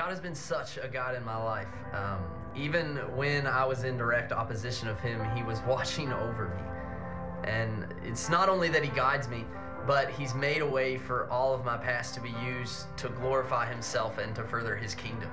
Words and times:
God 0.00 0.08
has 0.08 0.20
been 0.20 0.34
such 0.34 0.78
a 0.78 0.88
God 0.88 1.14
in 1.14 1.22
my 1.26 1.36
life. 1.36 1.68
Um, 1.92 2.24
even 2.56 2.96
when 3.14 3.46
I 3.46 3.66
was 3.66 3.84
in 3.84 3.98
direct 3.98 4.32
opposition 4.32 4.88
of 4.88 4.98
Him, 4.98 5.22
He 5.36 5.42
was 5.42 5.60
watching 5.68 6.10
over 6.10 6.48
me. 6.48 7.50
And 7.50 7.84
it's 8.02 8.30
not 8.30 8.48
only 8.48 8.70
that 8.70 8.82
He 8.82 8.88
guides 8.88 9.28
me, 9.28 9.44
but 9.86 10.08
He's 10.08 10.34
made 10.34 10.62
a 10.62 10.66
way 10.66 10.96
for 10.96 11.28
all 11.28 11.52
of 11.52 11.66
my 11.66 11.76
past 11.76 12.14
to 12.14 12.22
be 12.22 12.32
used 12.42 12.86
to 12.96 13.10
glorify 13.10 13.70
Himself 13.70 14.16
and 14.16 14.34
to 14.36 14.42
further 14.44 14.74
His 14.74 14.94
kingdom. 14.94 15.30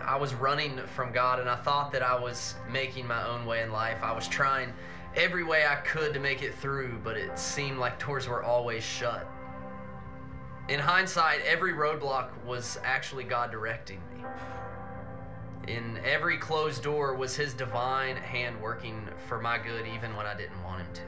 I 0.00 0.16
was 0.16 0.32
running 0.32 0.78
from 0.94 1.12
God 1.12 1.38
and 1.38 1.46
I 1.46 1.56
thought 1.56 1.92
that 1.92 2.02
I 2.02 2.18
was 2.18 2.54
making 2.70 3.06
my 3.06 3.28
own 3.28 3.44
way 3.44 3.60
in 3.60 3.70
life. 3.70 3.98
I 4.02 4.12
was 4.12 4.26
trying 4.26 4.72
every 5.16 5.44
way 5.44 5.66
I 5.66 5.74
could 5.74 6.14
to 6.14 6.18
make 6.18 6.42
it 6.42 6.54
through, 6.54 6.98
but 7.04 7.18
it 7.18 7.38
seemed 7.38 7.76
like 7.76 8.02
doors 8.02 8.26
were 8.26 8.42
always 8.42 8.82
shut. 8.82 9.28
In 10.66 10.80
hindsight, 10.80 11.42
every 11.42 11.74
roadblock 11.74 12.30
was 12.44 12.78
actually 12.84 13.24
God 13.24 13.50
directing 13.50 14.00
me. 14.14 14.24
In 15.68 15.98
every 16.04 16.38
closed 16.38 16.82
door 16.82 17.14
was 17.14 17.36
His 17.36 17.52
divine 17.52 18.16
hand 18.16 18.58
working 18.62 19.06
for 19.28 19.38
my 19.38 19.58
good, 19.58 19.86
even 19.86 20.16
when 20.16 20.24
I 20.24 20.34
didn't 20.34 20.62
want 20.62 20.80
Him 20.80 20.92
to. 20.94 21.02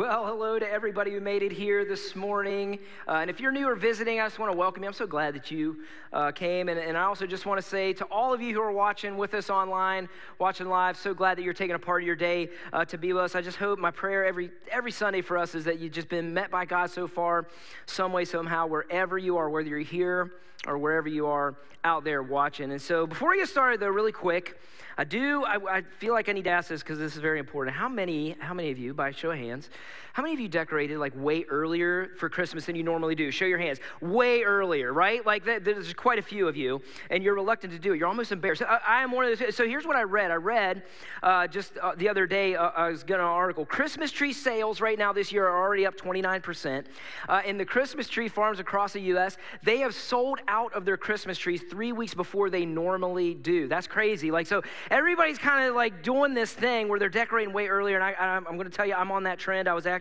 Well, 0.00 0.24
hello 0.24 0.58
to 0.58 0.66
everybody 0.66 1.10
who 1.10 1.20
made 1.20 1.42
it 1.42 1.52
here 1.52 1.84
this 1.84 2.16
morning. 2.16 2.78
Uh, 3.06 3.16
and 3.16 3.28
if 3.28 3.38
you're 3.38 3.52
new 3.52 3.68
or 3.68 3.74
visiting, 3.74 4.18
I 4.18 4.24
just 4.24 4.38
want 4.38 4.50
to 4.50 4.56
welcome 4.56 4.82
you. 4.82 4.88
I'm 4.88 4.94
so 4.94 5.06
glad 5.06 5.34
that 5.34 5.50
you 5.50 5.82
uh, 6.10 6.32
came. 6.32 6.70
And, 6.70 6.80
and, 6.80 6.96
I 6.96 7.02
also 7.02 7.26
just 7.26 7.44
want 7.44 7.60
to 7.60 7.62
say 7.68 7.92
to 7.92 8.06
all 8.06 8.32
of 8.32 8.40
you 8.40 8.54
who 8.54 8.62
are 8.62 8.72
watching 8.72 9.18
with 9.18 9.34
us 9.34 9.50
online, 9.50 10.08
watching 10.38 10.70
live, 10.70 10.96
so 10.96 11.12
glad 11.12 11.36
that 11.36 11.42
you're 11.42 11.52
taking 11.52 11.74
a 11.76 11.78
part 11.78 12.02
of 12.02 12.06
your 12.06 12.16
day 12.16 12.48
uh, 12.72 12.86
to 12.86 12.96
be 12.96 13.12
with 13.12 13.24
us. 13.24 13.34
I 13.34 13.42
just 13.42 13.58
hope 13.58 13.78
my 13.78 13.90
prayer 13.90 14.24
every, 14.24 14.50
every 14.72 14.90
Sunday 14.90 15.20
for 15.20 15.36
us 15.36 15.54
is 15.54 15.66
that 15.66 15.80
you've 15.80 15.92
just 15.92 16.08
been 16.08 16.32
met 16.32 16.50
by 16.50 16.64
God 16.64 16.90
so 16.90 17.06
far, 17.06 17.48
some 17.84 18.10
way, 18.10 18.24
somehow, 18.24 18.68
wherever 18.68 19.18
you 19.18 19.36
are, 19.36 19.50
whether 19.50 19.68
you're 19.68 19.80
here 19.80 20.32
or 20.66 20.78
wherever 20.78 21.08
you 21.08 21.26
are 21.26 21.56
out 21.84 22.04
there 22.04 22.22
watching. 22.22 22.70
And 22.70 22.80
so 22.80 23.06
before 23.06 23.28
we 23.28 23.36
get 23.36 23.50
started, 23.50 23.80
though, 23.80 23.88
really 23.88 24.12
quick, 24.12 24.58
I 25.00 25.04
do, 25.04 25.44
I, 25.44 25.78
I 25.78 25.80
feel 25.80 26.12
like 26.12 26.28
I 26.28 26.32
need 26.32 26.44
to 26.44 26.50
ask 26.50 26.68
this 26.68 26.82
because 26.82 26.98
this 26.98 27.14
is 27.14 27.22
very 27.22 27.38
important. 27.38 27.74
How 27.74 27.88
many, 27.88 28.36
how 28.38 28.52
many 28.52 28.70
of 28.70 28.78
you, 28.78 28.92
by 28.92 29.12
show 29.12 29.30
of 29.30 29.38
hands, 29.38 29.70
how 30.12 30.22
many 30.22 30.34
of 30.34 30.40
you 30.40 30.48
decorated 30.48 30.98
like 30.98 31.12
way 31.16 31.44
earlier 31.48 32.10
for 32.16 32.28
Christmas 32.28 32.66
than 32.66 32.76
you 32.76 32.82
normally 32.82 33.14
do? 33.14 33.30
Show 33.30 33.44
your 33.44 33.58
hands. 33.58 33.78
Way 34.00 34.42
earlier, 34.42 34.92
right? 34.92 35.24
Like 35.24 35.44
that, 35.44 35.64
there's 35.64 35.92
quite 35.94 36.18
a 36.18 36.22
few 36.22 36.48
of 36.48 36.56
you, 36.56 36.80
and 37.10 37.22
you're 37.22 37.34
reluctant 37.34 37.72
to 37.72 37.78
do 37.78 37.92
it. 37.92 37.98
You're 37.98 38.08
almost 38.08 38.32
embarrassed. 38.32 38.62
I, 38.62 38.80
I 38.86 39.02
am 39.02 39.12
one 39.12 39.24
of 39.24 39.38
those. 39.38 39.54
So 39.56 39.66
here's 39.66 39.86
what 39.86 39.96
I 39.96 40.02
read. 40.02 40.30
I 40.30 40.34
read 40.34 40.82
uh, 41.22 41.46
just 41.46 41.76
uh, 41.78 41.92
the 41.96 42.08
other 42.08 42.26
day, 42.26 42.56
uh, 42.56 42.70
I 42.76 42.90
was 42.90 43.04
getting 43.04 43.22
an 43.24 43.30
article. 43.30 43.64
Christmas 43.64 44.10
tree 44.10 44.32
sales 44.32 44.80
right 44.80 44.98
now 44.98 45.12
this 45.12 45.32
year 45.32 45.46
are 45.46 45.62
already 45.62 45.86
up 45.86 45.96
29%. 45.96 46.84
Uh, 47.28 47.42
in 47.44 47.58
the 47.58 47.64
Christmas 47.64 48.08
tree 48.08 48.28
farms 48.28 48.60
across 48.60 48.92
the 48.92 49.00
U.S., 49.00 49.36
they 49.62 49.78
have 49.78 49.94
sold 49.94 50.40
out 50.48 50.72
of 50.74 50.84
their 50.84 50.96
Christmas 50.96 51.38
trees 51.38 51.62
three 51.70 51.92
weeks 51.92 52.14
before 52.14 52.50
they 52.50 52.64
normally 52.64 53.34
do. 53.34 53.68
That's 53.68 53.86
crazy. 53.86 54.30
Like, 54.30 54.46
so 54.46 54.62
everybody's 54.90 55.38
kind 55.38 55.68
of 55.68 55.74
like 55.74 56.02
doing 56.02 56.34
this 56.34 56.52
thing 56.52 56.88
where 56.88 56.98
they're 56.98 57.08
decorating 57.08 57.52
way 57.52 57.68
earlier. 57.68 57.96
And 57.96 58.04
I, 58.04 58.14
I'm, 58.18 58.46
I'm 58.46 58.56
going 58.56 58.70
to 58.70 58.76
tell 58.76 58.86
you, 58.86 58.94
I'm 58.94 59.12
on 59.12 59.24
that 59.24 59.38
trend. 59.38 59.68
I 59.68 59.74
was 59.74 59.86
actually 59.86 60.00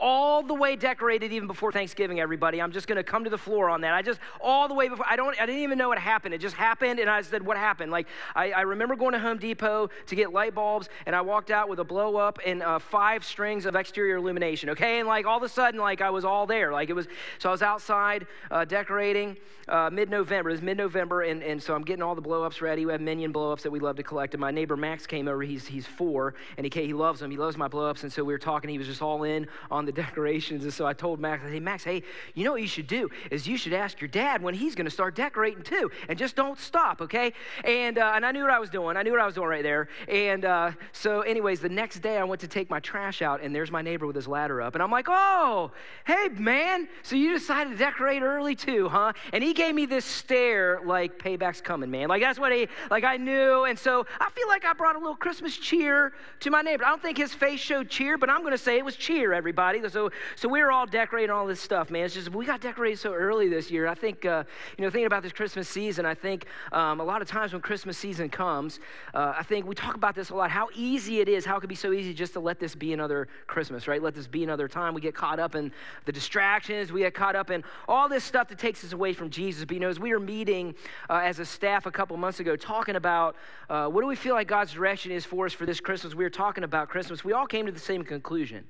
all 0.00 0.42
the 0.42 0.54
way 0.54 0.76
decorated 0.76 1.32
even 1.32 1.46
before 1.46 1.72
Thanksgiving, 1.72 2.20
everybody. 2.20 2.60
I'm 2.60 2.72
just 2.72 2.86
going 2.86 2.96
to 2.96 3.04
come 3.04 3.24
to 3.24 3.30
the 3.30 3.38
floor 3.38 3.68
on 3.68 3.80
that. 3.82 3.94
I 3.94 4.02
just, 4.02 4.20
all 4.40 4.68
the 4.68 4.74
way 4.74 4.88
before, 4.88 5.06
I 5.08 5.16
don't, 5.16 5.40
I 5.40 5.46
didn't 5.46 5.62
even 5.62 5.78
know 5.78 5.88
what 5.88 5.98
happened. 5.98 6.34
It 6.34 6.40
just 6.40 6.56
happened. 6.56 6.98
And 7.00 7.08
I 7.08 7.22
said, 7.22 7.44
what 7.44 7.56
happened? 7.56 7.92
Like, 7.92 8.06
I, 8.34 8.52
I 8.52 8.60
remember 8.62 8.96
going 8.96 9.12
to 9.12 9.18
Home 9.18 9.38
Depot 9.38 9.90
to 10.06 10.14
get 10.14 10.32
light 10.32 10.54
bulbs 10.54 10.88
and 11.06 11.14
I 11.14 11.20
walked 11.20 11.50
out 11.50 11.68
with 11.68 11.78
a 11.78 11.84
blow 11.84 12.16
up 12.16 12.38
and 12.44 12.62
uh, 12.62 12.78
five 12.78 13.24
strings 13.24 13.66
of 13.66 13.76
exterior 13.76 14.16
illumination. 14.16 14.70
Okay. 14.70 14.98
And 14.98 15.08
like 15.08 15.26
all 15.26 15.36
of 15.36 15.42
a 15.42 15.48
sudden, 15.48 15.80
like 15.80 16.00
I 16.00 16.10
was 16.10 16.24
all 16.24 16.46
there. 16.46 16.72
Like 16.72 16.90
it 16.90 16.94
was, 16.94 17.06
so 17.38 17.48
I 17.48 17.52
was 17.52 17.62
outside 17.62 18.26
uh, 18.50 18.64
decorating 18.64 19.36
uh, 19.68 19.90
mid 19.92 20.10
November. 20.10 20.50
It 20.50 20.54
was 20.54 20.62
mid 20.62 20.76
November. 20.76 21.22
And, 21.22 21.42
and 21.42 21.62
so 21.62 21.74
I'm 21.74 21.82
getting 21.82 22.02
all 22.02 22.14
the 22.14 22.20
blow 22.20 22.42
ups 22.42 22.60
ready. 22.60 22.86
We 22.86 22.92
have 22.92 23.00
minion 23.00 23.32
blow 23.32 23.52
ups 23.52 23.62
that 23.62 23.70
we 23.70 23.80
love 23.80 23.96
to 23.96 24.02
collect. 24.02 24.34
And 24.34 24.40
my 24.40 24.50
neighbor 24.50 24.76
Max 24.76 25.06
came 25.06 25.28
over. 25.28 25.42
He's, 25.42 25.66
he's 25.66 25.86
four 25.86 26.34
and 26.56 26.66
he, 26.66 26.80
he 26.86 26.92
loves 26.92 27.20
them. 27.20 27.30
He 27.30 27.36
loves 27.36 27.56
my 27.56 27.68
blow 27.68 27.88
ups. 27.88 28.02
And 28.02 28.12
so 28.12 28.24
we 28.24 28.32
were 28.32 28.38
talking. 28.38 28.70
He 28.70 28.78
was 28.78 28.86
just 28.86 29.02
all 29.02 29.13
in 29.22 29.46
on 29.70 29.86
the 29.86 29.92
decorations. 30.04 30.64
And 30.64 30.72
so 30.72 30.86
I 30.86 30.92
told 30.92 31.20
Max, 31.20 31.42
hey, 31.48 31.60
Max, 31.60 31.84
hey, 31.84 32.02
you 32.34 32.44
know 32.44 32.52
what 32.52 32.62
you 32.62 32.68
should 32.68 32.86
do 32.86 33.10
is 33.30 33.46
you 33.46 33.56
should 33.56 33.72
ask 33.72 34.00
your 34.00 34.08
dad 34.08 34.42
when 34.42 34.54
he's 34.54 34.74
going 34.74 34.86
to 34.86 34.90
start 34.90 35.14
decorating 35.14 35.62
too. 35.62 35.90
And 36.08 36.18
just 36.18 36.36
don't 36.36 36.58
stop, 36.58 37.00
okay? 37.00 37.32
And, 37.64 37.98
uh, 37.98 38.12
and 38.16 38.26
I 38.26 38.32
knew 38.32 38.42
what 38.42 38.50
I 38.50 38.58
was 38.58 38.70
doing. 38.70 38.96
I 38.96 39.02
knew 39.02 39.12
what 39.12 39.20
I 39.20 39.26
was 39.26 39.34
doing 39.34 39.48
right 39.48 39.62
there. 39.62 39.88
And 40.08 40.44
uh, 40.44 40.72
so, 40.92 41.20
anyways, 41.20 41.60
the 41.60 41.68
next 41.68 42.00
day 42.00 42.18
I 42.18 42.24
went 42.24 42.40
to 42.40 42.48
take 42.48 42.70
my 42.70 42.80
trash 42.80 43.22
out, 43.22 43.40
and 43.42 43.54
there's 43.54 43.70
my 43.70 43.82
neighbor 43.82 44.06
with 44.06 44.16
his 44.16 44.28
ladder 44.28 44.60
up. 44.60 44.74
And 44.74 44.82
I'm 44.82 44.90
like, 44.90 45.06
oh, 45.08 45.70
hey, 46.06 46.28
man, 46.36 46.88
so 47.02 47.16
you 47.16 47.32
decided 47.32 47.70
to 47.70 47.76
decorate 47.76 48.22
early 48.22 48.54
too, 48.54 48.88
huh? 48.88 49.12
And 49.32 49.42
he 49.42 49.52
gave 49.52 49.74
me 49.74 49.86
this 49.86 50.04
stare 50.04 50.80
like, 50.84 51.18
payback's 51.18 51.60
coming, 51.60 51.90
man. 51.90 52.08
Like, 52.08 52.22
that's 52.22 52.38
what 52.38 52.52
he, 52.52 52.68
like, 52.90 53.04
I 53.04 53.16
knew. 53.16 53.64
And 53.64 53.78
so 53.78 54.06
I 54.20 54.30
feel 54.30 54.48
like 54.48 54.64
I 54.64 54.72
brought 54.72 54.96
a 54.96 54.98
little 54.98 55.16
Christmas 55.16 55.56
cheer 55.56 56.12
to 56.40 56.50
my 56.50 56.62
neighbor. 56.62 56.84
I 56.84 56.88
don't 56.88 57.02
think 57.02 57.18
his 57.18 57.34
face 57.34 57.60
showed 57.60 57.88
cheer, 57.88 58.18
but 58.18 58.30
I'm 58.30 58.40
going 58.40 58.52
to 58.52 58.58
say 58.58 58.78
it 58.78 58.84
was 58.84 58.96
cheer, 59.04 59.34
everybody. 59.34 59.86
So, 59.88 60.10
so 60.34 60.48
we 60.48 60.62
were 60.62 60.72
all 60.72 60.86
decorating 60.86 61.30
all 61.30 61.46
this 61.46 61.60
stuff, 61.60 61.90
man. 61.90 62.06
It's 62.06 62.14
just 62.14 62.32
we 62.32 62.46
got 62.46 62.62
decorated 62.62 62.98
so 62.98 63.12
early 63.12 63.48
this 63.48 63.70
year. 63.70 63.86
I 63.86 63.94
think, 63.94 64.24
uh, 64.24 64.44
you 64.78 64.84
know, 64.84 64.90
thinking 64.90 65.06
about 65.06 65.22
this 65.22 65.32
Christmas 65.32 65.68
season, 65.68 66.06
I 66.06 66.14
think 66.14 66.46
um, 66.72 67.00
a 67.00 67.04
lot 67.04 67.20
of 67.20 67.28
times 67.28 67.52
when 67.52 67.60
Christmas 67.60 67.98
season 67.98 68.30
comes, 68.30 68.80
uh, 69.12 69.34
I 69.36 69.42
think 69.42 69.66
we 69.66 69.74
talk 69.74 69.94
about 69.94 70.14
this 70.14 70.30
a 70.30 70.34
lot. 70.34 70.50
How 70.50 70.68
easy 70.74 71.20
it 71.20 71.28
is. 71.28 71.44
How 71.44 71.58
it 71.58 71.60
could 71.60 71.68
be 71.68 71.74
so 71.74 71.92
easy 71.92 72.14
just 72.14 72.32
to 72.32 72.40
let 72.40 72.58
this 72.58 72.74
be 72.74 72.94
another 72.94 73.28
Christmas, 73.46 73.86
right? 73.86 74.02
Let 74.02 74.14
this 74.14 74.26
be 74.26 74.42
another 74.42 74.68
time. 74.68 74.94
We 74.94 75.02
get 75.02 75.14
caught 75.14 75.38
up 75.38 75.54
in 75.54 75.70
the 76.06 76.12
distractions. 76.12 76.90
We 76.90 77.00
get 77.00 77.12
caught 77.12 77.36
up 77.36 77.50
in 77.50 77.62
all 77.86 78.08
this 78.08 78.24
stuff 78.24 78.48
that 78.48 78.58
takes 78.58 78.82
us 78.84 78.94
away 78.94 79.12
from 79.12 79.28
Jesus. 79.28 79.66
But 79.66 79.74
you 79.74 79.80
know, 79.80 79.90
as 79.90 80.00
we 80.00 80.12
were 80.12 80.20
meeting 80.20 80.74
uh, 81.10 81.20
as 81.22 81.40
a 81.40 81.44
staff 81.44 81.84
a 81.84 81.90
couple 81.90 82.16
months 82.16 82.40
ago, 82.40 82.56
talking 82.56 82.96
about 82.96 83.36
uh, 83.68 83.86
what 83.88 84.00
do 84.00 84.06
we 84.06 84.16
feel 84.16 84.34
like 84.34 84.48
God's 84.48 84.72
direction 84.72 85.12
is 85.12 85.26
for 85.26 85.44
us 85.44 85.52
for 85.52 85.66
this 85.66 85.80
Christmas, 85.80 86.14
we 86.14 86.24
were 86.24 86.30
talking 86.30 86.64
about 86.64 86.88
Christmas. 86.88 87.22
We 87.22 87.34
all 87.34 87.46
came 87.46 87.66
to 87.66 87.72
the 87.72 87.78
same 87.78 88.02
conclusion. 88.02 88.64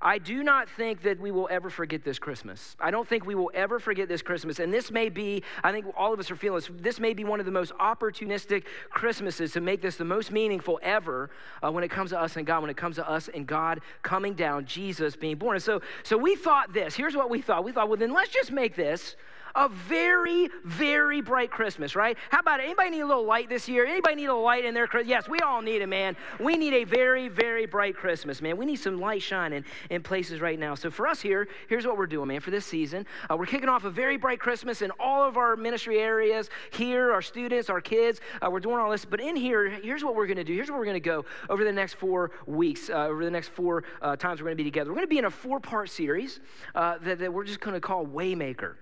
I 0.00 0.18
do 0.18 0.42
not 0.42 0.68
think 0.68 1.02
that 1.02 1.20
we 1.20 1.30
will 1.30 1.48
ever 1.50 1.70
forget 1.70 2.04
this 2.04 2.18
Christmas. 2.18 2.76
I 2.80 2.90
don't 2.90 3.06
think 3.06 3.26
we 3.26 3.34
will 3.34 3.50
ever 3.54 3.78
forget 3.78 4.08
this 4.08 4.22
Christmas. 4.22 4.58
And 4.58 4.72
this 4.72 4.90
may 4.90 5.08
be, 5.08 5.42
I 5.62 5.72
think 5.72 5.86
all 5.96 6.12
of 6.12 6.20
us 6.20 6.30
are 6.30 6.36
feeling 6.36 6.60
this, 6.60 6.70
this 6.80 7.00
may 7.00 7.14
be 7.14 7.24
one 7.24 7.40
of 7.40 7.46
the 7.46 7.52
most 7.52 7.72
opportunistic 7.74 8.64
Christmases 8.90 9.52
to 9.52 9.60
make 9.60 9.80
this 9.80 9.96
the 9.96 10.04
most 10.04 10.30
meaningful 10.30 10.78
ever 10.82 11.30
uh, 11.62 11.70
when 11.70 11.84
it 11.84 11.90
comes 11.90 12.10
to 12.10 12.20
us 12.20 12.36
and 12.36 12.46
God, 12.46 12.60
when 12.60 12.70
it 12.70 12.76
comes 12.76 12.96
to 12.96 13.08
us 13.08 13.28
and 13.28 13.46
God 13.46 13.80
coming 14.02 14.34
down, 14.34 14.66
Jesus 14.66 15.16
being 15.16 15.36
born. 15.36 15.56
And 15.56 15.62
so, 15.62 15.80
so 16.02 16.16
we 16.16 16.36
thought 16.36 16.72
this. 16.72 16.94
Here's 16.94 17.16
what 17.16 17.30
we 17.30 17.40
thought. 17.40 17.64
We 17.64 17.72
thought, 17.72 17.88
well, 17.88 17.98
then 17.98 18.12
let's 18.12 18.30
just 18.30 18.52
make 18.52 18.76
this 18.76 19.16
a 19.56 19.68
very, 19.68 20.48
very 20.64 21.20
bright 21.20 21.50
Christmas, 21.50 21.94
right? 21.94 22.16
How 22.30 22.40
about 22.40 22.60
it? 22.60 22.64
Anybody 22.64 22.90
need 22.90 23.00
a 23.00 23.06
little 23.06 23.24
light 23.24 23.48
this 23.48 23.68
year? 23.68 23.86
Anybody 23.86 24.16
need 24.16 24.26
a 24.26 24.34
light 24.34 24.64
in 24.64 24.74
their 24.74 24.86
Christmas? 24.86 25.10
Yes, 25.10 25.28
we 25.28 25.38
all 25.40 25.62
need 25.62 25.82
it, 25.82 25.88
man. 25.88 26.16
We 26.40 26.56
need 26.56 26.74
a 26.74 26.84
very, 26.84 27.28
very 27.28 27.66
bright 27.66 27.96
Christmas, 27.96 28.42
man. 28.42 28.56
We 28.56 28.66
need 28.66 28.76
some 28.76 28.98
light 28.98 29.22
shining 29.22 29.64
in 29.90 30.02
places 30.02 30.40
right 30.40 30.58
now. 30.58 30.74
So 30.74 30.90
for 30.90 31.06
us 31.06 31.20
here, 31.20 31.48
here's 31.68 31.86
what 31.86 31.96
we're 31.96 32.06
doing, 32.06 32.28
man. 32.28 32.40
For 32.40 32.50
this 32.50 32.66
season, 32.66 33.06
uh, 33.30 33.36
we're 33.36 33.46
kicking 33.46 33.68
off 33.68 33.84
a 33.84 33.90
very 33.90 34.16
bright 34.16 34.40
Christmas 34.40 34.82
in 34.82 34.90
all 34.98 35.22
of 35.22 35.36
our 35.36 35.56
ministry 35.56 35.98
areas 35.98 36.50
here, 36.70 37.12
our 37.12 37.22
students, 37.22 37.70
our 37.70 37.80
kids. 37.80 38.20
Uh, 38.42 38.50
we're 38.50 38.60
doing 38.60 38.78
all 38.78 38.90
this. 38.90 39.04
But 39.04 39.20
in 39.20 39.36
here, 39.36 39.68
here's 39.70 40.02
what 40.02 40.16
we're 40.16 40.26
going 40.26 40.36
to 40.36 40.44
do. 40.44 40.54
Here's 40.54 40.70
where 40.70 40.78
we're 40.78 40.84
going 40.84 40.94
to 40.94 41.00
go 41.00 41.24
over 41.48 41.64
the 41.64 41.72
next 41.72 41.94
four 41.94 42.32
weeks, 42.46 42.90
uh, 42.90 43.06
over 43.06 43.24
the 43.24 43.30
next 43.30 43.48
four 43.48 43.84
uh, 44.02 44.16
times 44.16 44.40
we're 44.40 44.46
going 44.46 44.56
to 44.56 44.64
be 44.64 44.68
together. 44.68 44.90
We're 44.90 44.96
going 44.96 45.06
to 45.06 45.10
be 45.10 45.18
in 45.18 45.26
a 45.26 45.30
four 45.30 45.60
part 45.60 45.90
series 45.90 46.40
uh, 46.74 46.98
that, 46.98 47.18
that 47.20 47.32
we're 47.32 47.44
just 47.44 47.60
going 47.60 47.74
to 47.74 47.80
call 47.80 48.06
Waymaker. 48.06 48.74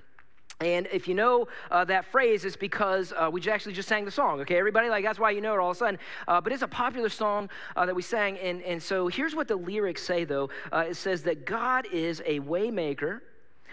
And 0.62 0.88
if 0.92 1.08
you 1.08 1.14
know 1.14 1.48
uh, 1.70 1.84
that 1.86 2.04
phrase, 2.04 2.44
it's 2.44 2.56
because 2.56 3.12
uh, 3.16 3.28
we 3.32 3.42
actually 3.50 3.72
just 3.72 3.88
sang 3.88 4.04
the 4.04 4.10
song, 4.10 4.40
okay, 4.40 4.56
everybody? 4.56 4.88
Like, 4.88 5.04
that's 5.04 5.18
why 5.18 5.30
you 5.30 5.40
know 5.40 5.54
it 5.54 5.58
all 5.58 5.70
of 5.70 5.76
a 5.76 5.78
sudden. 5.78 5.98
Uh, 6.28 6.40
but 6.40 6.52
it's 6.52 6.62
a 6.62 6.68
popular 6.68 7.08
song 7.08 7.50
uh, 7.74 7.84
that 7.86 7.94
we 7.94 8.02
sang. 8.02 8.38
And, 8.38 8.62
and 8.62 8.82
so 8.82 9.08
here's 9.08 9.34
what 9.34 9.48
the 9.48 9.56
lyrics 9.56 10.02
say, 10.02 10.24
though 10.24 10.50
uh, 10.72 10.84
it 10.88 10.94
says 10.94 11.22
that 11.24 11.44
God 11.44 11.86
is 11.92 12.22
a 12.24 12.40
waymaker 12.40 13.20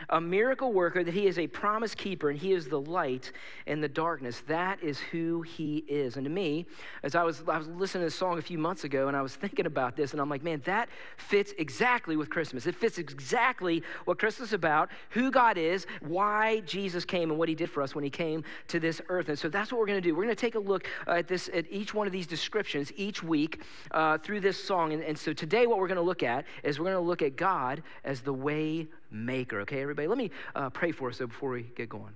a 0.09 0.21
miracle 0.21 0.71
worker, 0.71 1.03
that 1.03 1.13
he 1.13 1.27
is 1.27 1.37
a 1.37 1.47
promise 1.47 1.93
keeper 1.95 2.29
and 2.29 2.39
he 2.39 2.53
is 2.53 2.67
the 2.67 2.79
light 2.79 3.31
in 3.65 3.81
the 3.81 3.87
darkness. 3.87 4.41
That 4.47 4.81
is 4.81 4.99
who 4.99 5.41
he 5.41 5.83
is. 5.87 6.15
And 6.15 6.25
to 6.25 6.29
me, 6.29 6.65
as 7.03 7.15
I 7.15 7.23
was, 7.23 7.43
I 7.47 7.57
was 7.57 7.67
listening 7.67 8.01
to 8.01 8.05
this 8.07 8.15
song 8.15 8.37
a 8.37 8.41
few 8.41 8.57
months 8.57 8.83
ago 8.83 9.07
and 9.07 9.17
I 9.17 9.21
was 9.21 9.35
thinking 9.35 9.65
about 9.65 9.95
this, 9.95 10.11
and 10.11 10.21
I'm 10.21 10.29
like, 10.29 10.43
man, 10.43 10.61
that 10.65 10.89
fits 11.17 11.53
exactly 11.57 12.15
with 12.15 12.29
Christmas. 12.29 12.65
It 12.65 12.75
fits 12.75 12.97
exactly 12.97 13.83
what 14.05 14.19
Christmas 14.19 14.49
is 14.49 14.53
about, 14.53 14.89
who 15.11 15.31
God 15.31 15.57
is, 15.57 15.85
why 16.01 16.61
Jesus 16.61 17.05
came, 17.05 17.29
and 17.29 17.39
what 17.39 17.49
he 17.49 17.55
did 17.55 17.69
for 17.69 17.81
us 17.81 17.95
when 17.95 18.03
he 18.03 18.09
came 18.09 18.43
to 18.67 18.79
this 18.79 19.01
earth. 19.09 19.29
And 19.29 19.37
so 19.37 19.49
that's 19.49 19.71
what 19.71 19.79
we're 19.79 19.87
going 19.87 20.01
to 20.01 20.07
do. 20.07 20.15
We're 20.15 20.23
going 20.23 20.35
to 20.35 20.39
take 20.41 20.55
a 20.55 20.59
look 20.59 20.87
at 21.07 21.27
this, 21.27 21.49
at 21.53 21.65
each 21.69 21.93
one 21.93 22.07
of 22.07 22.13
these 22.13 22.27
descriptions 22.27 22.91
each 22.95 23.23
week 23.23 23.61
uh, 23.91 24.17
through 24.17 24.41
this 24.41 24.61
song. 24.63 24.93
And, 24.93 25.03
and 25.03 25.17
so 25.17 25.33
today, 25.33 25.67
what 25.67 25.79
we're 25.79 25.87
going 25.87 25.97
to 25.97 26.01
look 26.01 26.23
at 26.23 26.45
is 26.63 26.79
we're 26.79 26.85
going 26.85 26.95
to 26.95 27.07
look 27.07 27.21
at 27.21 27.35
God 27.35 27.83
as 28.03 28.21
the 28.21 28.33
way 28.33 28.87
maker. 29.11 29.61
Okay, 29.61 29.85
everybody? 29.89 30.07
Let 30.07 30.17
me 30.19 30.29
uh, 30.55 30.69
pray 30.69 30.91
for 30.91 31.09
us 31.09 31.17
though 31.17 31.25
before 31.25 31.49
we 31.49 31.63
get 31.63 31.89
going. 31.89 32.15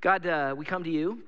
God, 0.00 0.24
uh, 0.24 0.54
we 0.56 0.64
come 0.64 0.84
to 0.84 0.90
you 0.90 1.18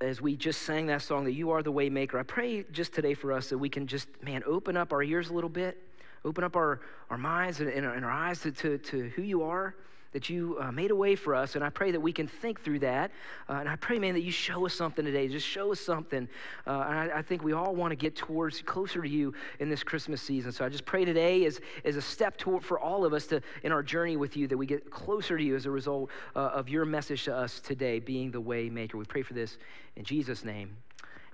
as 0.00 0.22
we 0.22 0.36
just 0.36 0.62
sang 0.62 0.86
that 0.86 1.02
song 1.02 1.24
that 1.24 1.34
you 1.34 1.50
are 1.50 1.62
the 1.62 1.72
waymaker. 1.72 2.18
I 2.18 2.22
pray 2.22 2.64
just 2.72 2.94
today 2.94 3.12
for 3.12 3.30
us 3.30 3.50
that 3.50 3.58
we 3.58 3.68
can 3.68 3.86
just, 3.86 4.08
man, 4.22 4.42
open 4.46 4.74
up 4.74 4.92
our 4.94 5.02
ears 5.02 5.28
a 5.28 5.34
little 5.34 5.50
bit. 5.50 5.76
Open 6.24 6.44
up 6.44 6.56
our, 6.56 6.80
our 7.10 7.18
minds 7.18 7.60
and, 7.60 7.68
and, 7.68 7.84
our, 7.84 7.92
and 7.92 8.06
our 8.06 8.10
eyes 8.10 8.40
to, 8.40 8.52
to, 8.52 8.78
to 8.78 9.10
who 9.10 9.20
you 9.20 9.42
are 9.42 9.74
that 10.12 10.28
you 10.28 10.58
uh, 10.60 10.70
made 10.70 10.90
a 10.90 10.96
way 10.96 11.16
for 11.16 11.34
us. 11.34 11.54
And 11.54 11.64
I 11.64 11.70
pray 11.70 11.90
that 11.90 12.00
we 12.00 12.12
can 12.12 12.26
think 12.26 12.62
through 12.62 12.80
that. 12.80 13.10
Uh, 13.48 13.54
and 13.54 13.68
I 13.68 13.76
pray, 13.76 13.98
man, 13.98 14.14
that 14.14 14.22
you 14.22 14.30
show 14.30 14.64
us 14.66 14.74
something 14.74 15.04
today. 15.04 15.28
Just 15.28 15.46
show 15.46 15.72
us 15.72 15.80
something. 15.80 16.28
Uh, 16.66 16.70
and 16.88 16.98
I, 16.98 17.18
I, 17.18 17.22
think 17.22 17.42
we 17.42 17.52
all 17.52 17.74
want 17.74 17.92
to 17.92 17.96
get 17.96 18.14
towards 18.14 18.60
closer 18.62 19.02
to 19.02 19.08
you 19.08 19.32
in 19.58 19.68
this 19.68 19.82
Christmas 19.82 20.20
season. 20.20 20.52
So 20.52 20.64
I 20.64 20.68
just 20.68 20.84
pray 20.84 21.04
today 21.04 21.44
is, 21.44 21.60
is 21.84 21.96
a 21.96 22.02
step 22.02 22.36
toward 22.36 22.62
for 22.62 22.78
all 22.78 23.04
of 23.04 23.12
us 23.12 23.26
to 23.28 23.40
in 23.62 23.72
our 23.72 23.82
journey 23.82 24.16
with 24.16 24.36
you 24.36 24.46
that 24.48 24.56
we 24.56 24.66
get 24.66 24.90
closer 24.90 25.36
to 25.38 25.42
you 25.42 25.56
as 25.56 25.66
a 25.66 25.70
result 25.70 26.10
uh, 26.36 26.40
of 26.40 26.68
your 26.68 26.84
message 26.84 27.24
to 27.24 27.34
us 27.34 27.60
today, 27.60 27.98
being 27.98 28.30
the 28.30 28.40
way 28.40 28.68
maker. 28.68 28.98
We 28.98 29.04
pray 29.04 29.22
for 29.22 29.34
this 29.34 29.58
in 29.96 30.04
Jesus' 30.04 30.44
name. 30.44 30.76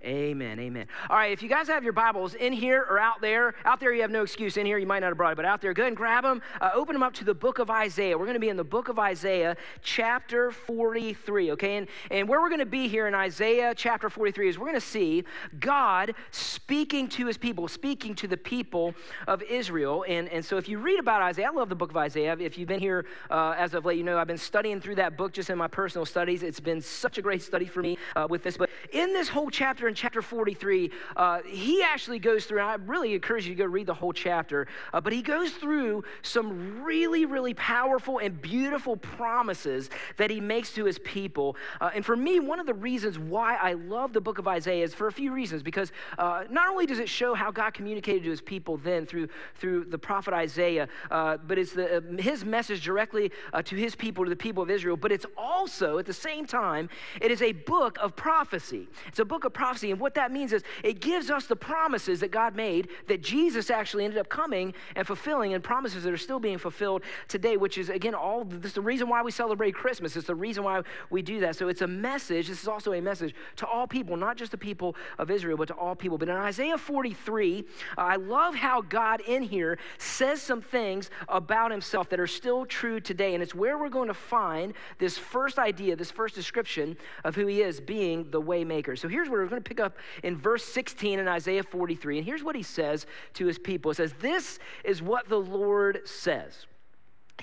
Amen. 0.05 0.61
Amen. 0.61 0.87
All 1.11 1.17
right, 1.17 1.33
if 1.33 1.43
you 1.43 1.49
guys 1.49 1.67
have 1.67 1.83
your 1.83 1.93
Bibles 1.93 2.35
in 2.35 2.53
here 2.53 2.87
or 2.89 3.01
out 3.01 3.21
there, 3.21 3.57
out 3.65 3.81
there 3.81 3.93
you 3.93 4.03
have 4.03 4.13
no 4.13 4.23
excuse. 4.23 4.57
In 4.57 4.65
here 4.65 4.79
you 4.79 4.87
might 4.87 5.01
not 5.01 5.09
have 5.09 5.17
brought 5.17 5.33
it, 5.33 5.37
but 5.37 5.45
out 5.45 5.61
there, 5.61 5.75
go 5.75 5.83
ahead 5.83 5.89
and 5.89 5.97
grab 5.97 6.23
them. 6.23 6.41
Uh, 6.61 6.71
open 6.73 6.93
them 6.93 7.03
up 7.03 7.15
to 7.15 7.25
the 7.25 7.35
book 7.35 7.59
of 7.59 7.69
Isaiah. 7.69 8.17
We're 8.17 8.25
going 8.25 8.35
to 8.35 8.41
be 8.41 8.49
in 8.49 8.57
the 8.57 8.63
book 8.63 8.89
of 8.89 9.01
Isaiah, 9.01 9.57
chapter 9.83 10.53
43, 10.53 11.51
okay? 11.53 11.79
And, 11.79 11.89
and 12.13 12.29
where 12.29 12.41
we're 12.41 12.49
going 12.49 12.61
to 12.61 12.67
be 12.67 12.87
here 12.87 13.09
in 13.09 13.15
Isaiah 13.15 13.75
chapter 13.77 14.09
43 14.09 14.51
is 14.51 14.59
we're 14.59 14.67
going 14.67 14.81
to 14.81 14.87
see 14.87 15.25
God 15.59 16.15
speaking 16.31 17.09
to 17.09 17.27
his 17.27 17.37
people, 17.37 17.67
speaking 17.67 18.15
to 18.17 18.29
the 18.29 18.37
people 18.37 18.95
of 19.27 19.43
Israel. 19.43 20.05
And, 20.07 20.29
and 20.29 20.45
so 20.45 20.59
if 20.59 20.69
you 20.69 20.79
read 20.79 21.01
about 21.01 21.23
Isaiah, 21.23 21.49
I 21.49 21.51
love 21.51 21.69
the 21.69 21.75
book 21.75 21.91
of 21.91 21.97
Isaiah. 21.97 22.37
If 22.39 22.57
you've 22.57 22.69
been 22.69 22.79
here 22.79 23.05
uh, 23.31 23.57
as 23.59 23.75
of 23.75 23.85
late, 23.85 23.99
you 23.99 24.05
know 24.05 24.17
I've 24.17 24.29
been 24.29 24.39
studying 24.39 24.81
through 24.81 24.97
that 24.97 25.17
book 25.17 25.33
just 25.33 25.51
in 25.51 25.59
my 25.59 25.67
personal 25.67 26.07
studies. 26.07 26.45
It's 26.45 26.61
been 26.61 26.81
such 26.81 27.19
a 27.19 27.23
great 27.23 27.43
study 27.43 27.67
for 27.67 27.83
me 27.83 27.99
uh, 28.15 28.29
with 28.31 28.45
this. 28.45 28.57
But 28.57 28.71
in 28.93 29.13
this 29.13 29.29
whole 29.29 29.51
chapter, 29.51 29.88
in 29.89 29.95
chapter 29.95 30.23
43, 30.23 30.91
uh, 31.17 31.41
he 31.47 31.83
actually 31.83 32.19
goes 32.19 32.45
through, 32.45 32.61
I 32.61 32.75
really 32.75 33.15
encourage 33.15 33.47
you 33.47 33.55
to 33.55 33.59
go 33.59 33.65
read 33.65 33.87
the 33.87 33.95
whole 33.95 34.13
chapter, 34.13 34.67
uh, 34.93 35.01
but 35.01 35.13
he 35.13 35.23
goes 35.23 35.53
through 35.53 36.05
some 36.23 36.83
really, 36.83 37.25
really 37.25 37.55
powerful 37.55 38.19
and 38.19 38.41
beautiful 38.41 38.97
promises 38.97 39.91
that 40.17 40.31
he 40.31 40.41
makes 40.41 40.73
to 40.75 40.85
his 40.85 40.99
people. 41.01 41.57
Uh, 41.81 41.91
and 41.95 42.05
for 42.05 42.17
me, 42.17 42.41
one 42.41 42.61
of 42.61 42.67
the 42.67 42.75
reasons 42.75 43.19
why 43.19 43.57
I 43.57 43.75
love 43.75 44.13
the 44.13 44.21
book 44.21 44.39
of 44.39 44.47
Isaiah 44.47 44.85
is 44.85 44.95
for 44.95 45.07
a 45.07 45.13
few 45.13 45.33
reasons, 45.33 45.63
because 45.63 45.93
uh, 46.19 46.45
not 46.51 46.69
only 46.69 46.87
does 46.87 46.99
it 46.99 47.09
show 47.09 47.35
how 47.35 47.51
God 47.51 47.75
communicated 47.75 48.25
to 48.25 48.31
his 48.31 48.41
people 48.41 48.77
then 48.77 49.07
through, 49.07 49.29
through 49.57 49.85
the 49.87 49.99
prophet 49.99 50.35
Isaiah, 50.35 50.89
uh, 51.11 51.39
but 51.39 51.59
it's 51.59 51.73
the, 51.73 51.99
uh, 51.99 52.01
his 52.23 52.45
message 52.45 52.85
directly 52.85 53.33
to 53.65 53.77
his 53.77 53.95
people, 53.95 54.25
to 54.25 54.31
the 54.31 54.37
people 54.37 54.63
of 54.63 54.71
Israel, 54.71 54.97
but 54.97 55.13
it's 55.13 55.27
also, 55.37 55.99
at 55.99 56.07
the 56.07 56.13
same 56.13 56.47
time, 56.47 56.89
it 57.21 57.31
is 57.31 57.43
a 57.43 57.53
book 57.53 57.99
of 58.01 58.17
prophecy. 58.17 58.89
It's 59.07 59.19
a 59.19 59.25
book 59.25 59.45
of 59.45 59.53
prophecy. 59.53 59.78
And 59.85 60.01
what 60.01 60.15
that 60.15 60.33
means 60.33 60.53
is 60.53 60.63
it 60.83 61.01
gives 61.01 61.31
us 61.31 61.47
the 61.47 61.57
promises 61.57 62.21
that 62.21 62.31
God 62.31 62.55
made 62.55 62.89
that 63.07 63.23
Jesus 63.23 63.71
actually 63.71 64.05
ended 64.05 64.19
up 64.19 64.29
coming 64.29 64.75
and 64.97 65.07
fulfilling, 65.07 65.55
and 65.55 65.63
promises 65.63 66.05
that 66.05 66.13
are 66.13 66.17
still 66.19 66.41
being 66.41 66.59
fulfilled 66.59 67.03
today, 67.29 67.57
which 67.57 67.79
is, 67.79 67.89
again, 67.89 68.15
all 68.15 68.45
this 68.45 68.67
is 68.67 68.73
the 68.75 68.81
reason 68.81 69.09
why 69.09 69.23
we 69.23 69.31
celebrate 69.31 69.75
Christmas. 69.75 70.17
It's 70.17 70.27
the 70.27 70.35
reason 70.35 70.65
why 70.65 70.83
we 71.11 71.23
do 71.23 71.41
that. 71.41 71.57
So 71.57 71.69
it's 71.69 71.83
a 71.83 71.87
message. 71.87 72.49
This 72.49 72.63
is 72.63 72.69
also 72.69 72.93
a 72.93 73.01
message 73.01 73.35
to 73.57 73.67
all 73.67 73.87
people, 73.87 74.17
not 74.17 74.37
just 74.37 74.51
the 74.51 74.59
people 74.59 74.97
of 75.19 75.31
Israel, 75.31 75.57
but 75.57 75.69
to 75.69 75.75
all 75.75 75.95
people. 75.95 76.19
But 76.19 76.29
in 76.29 76.37
Isaiah 76.37 76.79
43, 76.79 77.65
uh, 77.97 78.01
I 78.01 78.17
love 78.17 78.55
how 78.55 78.81
God 78.81 79.21
in 79.21 79.43
here 79.43 79.79
says 79.99 80.43
some 80.43 80.61
things 80.61 81.11
about 81.29 81.71
himself 81.71 82.09
that 82.11 82.21
are 82.21 82.27
still 82.27 82.67
true 82.67 83.01
today. 83.01 83.35
And 83.35 83.43
it's 83.43 83.55
where 83.55 83.79
we're 83.79 83.89
going 83.89 84.09
to 84.09 84.15
find 84.15 84.75
this 84.99 85.19
first 85.19 85.59
idea, 85.59 85.97
this 85.97 86.11
first 86.11 86.35
description 86.35 86.97
of 87.25 87.35
who 87.35 87.47
he 87.47 87.63
is, 87.63 87.81
being 87.81 88.31
the 88.31 88.41
waymaker. 88.41 88.99
So 88.99 89.09
here's 89.09 89.29
where 89.29 89.43
we're 89.43 89.49
going 89.49 89.63
to 89.63 89.68
pick 89.69 89.81
up 89.81 89.99
in 90.23 90.37
verse 90.37 90.65
16 90.65 91.19
in 91.19 91.29
Isaiah 91.29 91.63
43. 91.63 92.19
And 92.19 92.27
here's 92.27 92.43
what 92.43 92.57
he 92.57 92.63
says 92.63 93.07
to 93.35 93.47
his 93.47 93.59
people. 93.59 93.91
It 93.91 93.97
says, 93.97 94.15
This 94.21 94.59
is 94.83 95.03
what 95.03 95.29
the 95.29 95.39
Lord 95.39 96.01
says. 96.07 96.67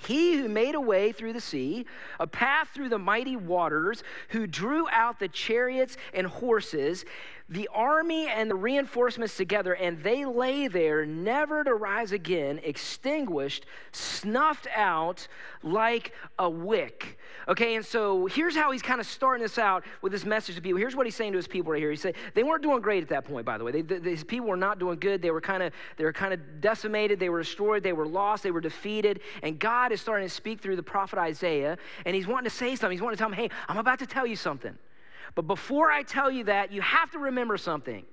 He 0.01 0.37
who 0.37 0.49
made 0.49 0.75
a 0.75 0.81
way 0.81 1.11
through 1.11 1.33
the 1.33 1.41
sea, 1.41 1.85
a 2.19 2.27
path 2.27 2.69
through 2.73 2.89
the 2.89 2.99
mighty 2.99 3.37
waters, 3.37 4.03
who 4.29 4.45
drew 4.45 4.89
out 4.89 5.19
the 5.19 5.29
chariots 5.29 5.95
and 6.13 6.27
horses, 6.27 7.05
the 7.47 7.69
army 7.71 8.27
and 8.27 8.49
the 8.49 8.55
reinforcements 8.55 9.37
together, 9.37 9.73
and 9.73 10.01
they 10.01 10.25
lay 10.25 10.67
there, 10.67 11.05
never 11.05 11.63
to 11.63 11.75
rise 11.75 12.11
again, 12.11 12.59
extinguished, 12.63 13.67
snuffed 13.91 14.67
out 14.75 15.27
like 15.61 16.11
a 16.39 16.49
wick. 16.49 17.19
Okay, 17.47 17.75
and 17.75 17.85
so 17.85 18.25
here's 18.25 18.55
how 18.55 18.71
he's 18.71 18.81
kind 18.81 18.99
of 18.99 19.05
starting 19.05 19.43
this 19.43 19.59
out 19.59 19.83
with 20.01 20.11
this 20.11 20.25
message 20.25 20.55
to 20.55 20.61
people. 20.61 20.79
Here's 20.79 20.95
what 20.95 21.05
he's 21.05 21.15
saying 21.15 21.33
to 21.33 21.37
his 21.37 21.47
people 21.47 21.71
right 21.71 21.79
here. 21.79 21.91
He 21.91 21.97
said 21.97 22.15
they 22.33 22.41
weren't 22.41 22.63
doing 22.63 22.81
great 22.81 23.03
at 23.03 23.09
that 23.09 23.25
point, 23.25 23.45
by 23.45 23.59
the 23.59 23.63
way. 23.63 23.79
They, 23.81 24.09
his 24.09 24.23
people 24.23 24.47
were 24.47 24.57
not 24.57 24.79
doing 24.79 24.97
good. 24.97 25.21
They 25.21 25.29
were 25.29 25.41
kind 25.41 25.61
of 25.61 25.71
they 25.97 26.03
were 26.03 26.13
kind 26.13 26.33
of 26.33 26.61
decimated. 26.61 27.19
They 27.19 27.29
were 27.29 27.43
destroyed. 27.43 27.83
They 27.83 27.93
were 27.93 28.07
lost. 28.07 28.41
They 28.41 28.49
were 28.49 28.61
defeated. 28.61 29.19
And 29.43 29.59
God 29.59 29.91
is 29.91 30.01
starting 30.01 30.27
to 30.27 30.33
speak 30.33 30.61
through 30.61 30.77
the 30.77 30.83
prophet 30.83 31.19
Isaiah, 31.19 31.77
and 32.05 32.15
he's 32.15 32.25
wanting 32.25 32.49
to 32.49 32.55
say 32.55 32.75
something. 32.75 32.97
He's 32.97 33.03
wanting 33.03 33.17
to 33.17 33.21
tell 33.21 33.29
them, 33.29 33.37
"Hey, 33.37 33.51
I'm 33.67 33.77
about 33.77 33.99
to 33.99 34.07
tell 34.07 34.25
you 34.25 34.35
something." 34.35 34.75
But 35.35 35.47
before 35.47 35.91
I 35.91 36.03
tell 36.03 36.31
you 36.31 36.45
that, 36.45 36.71
you 36.71 36.81
have 36.81 37.11
to 37.11 37.19
remember 37.19 37.57
something 37.57 38.05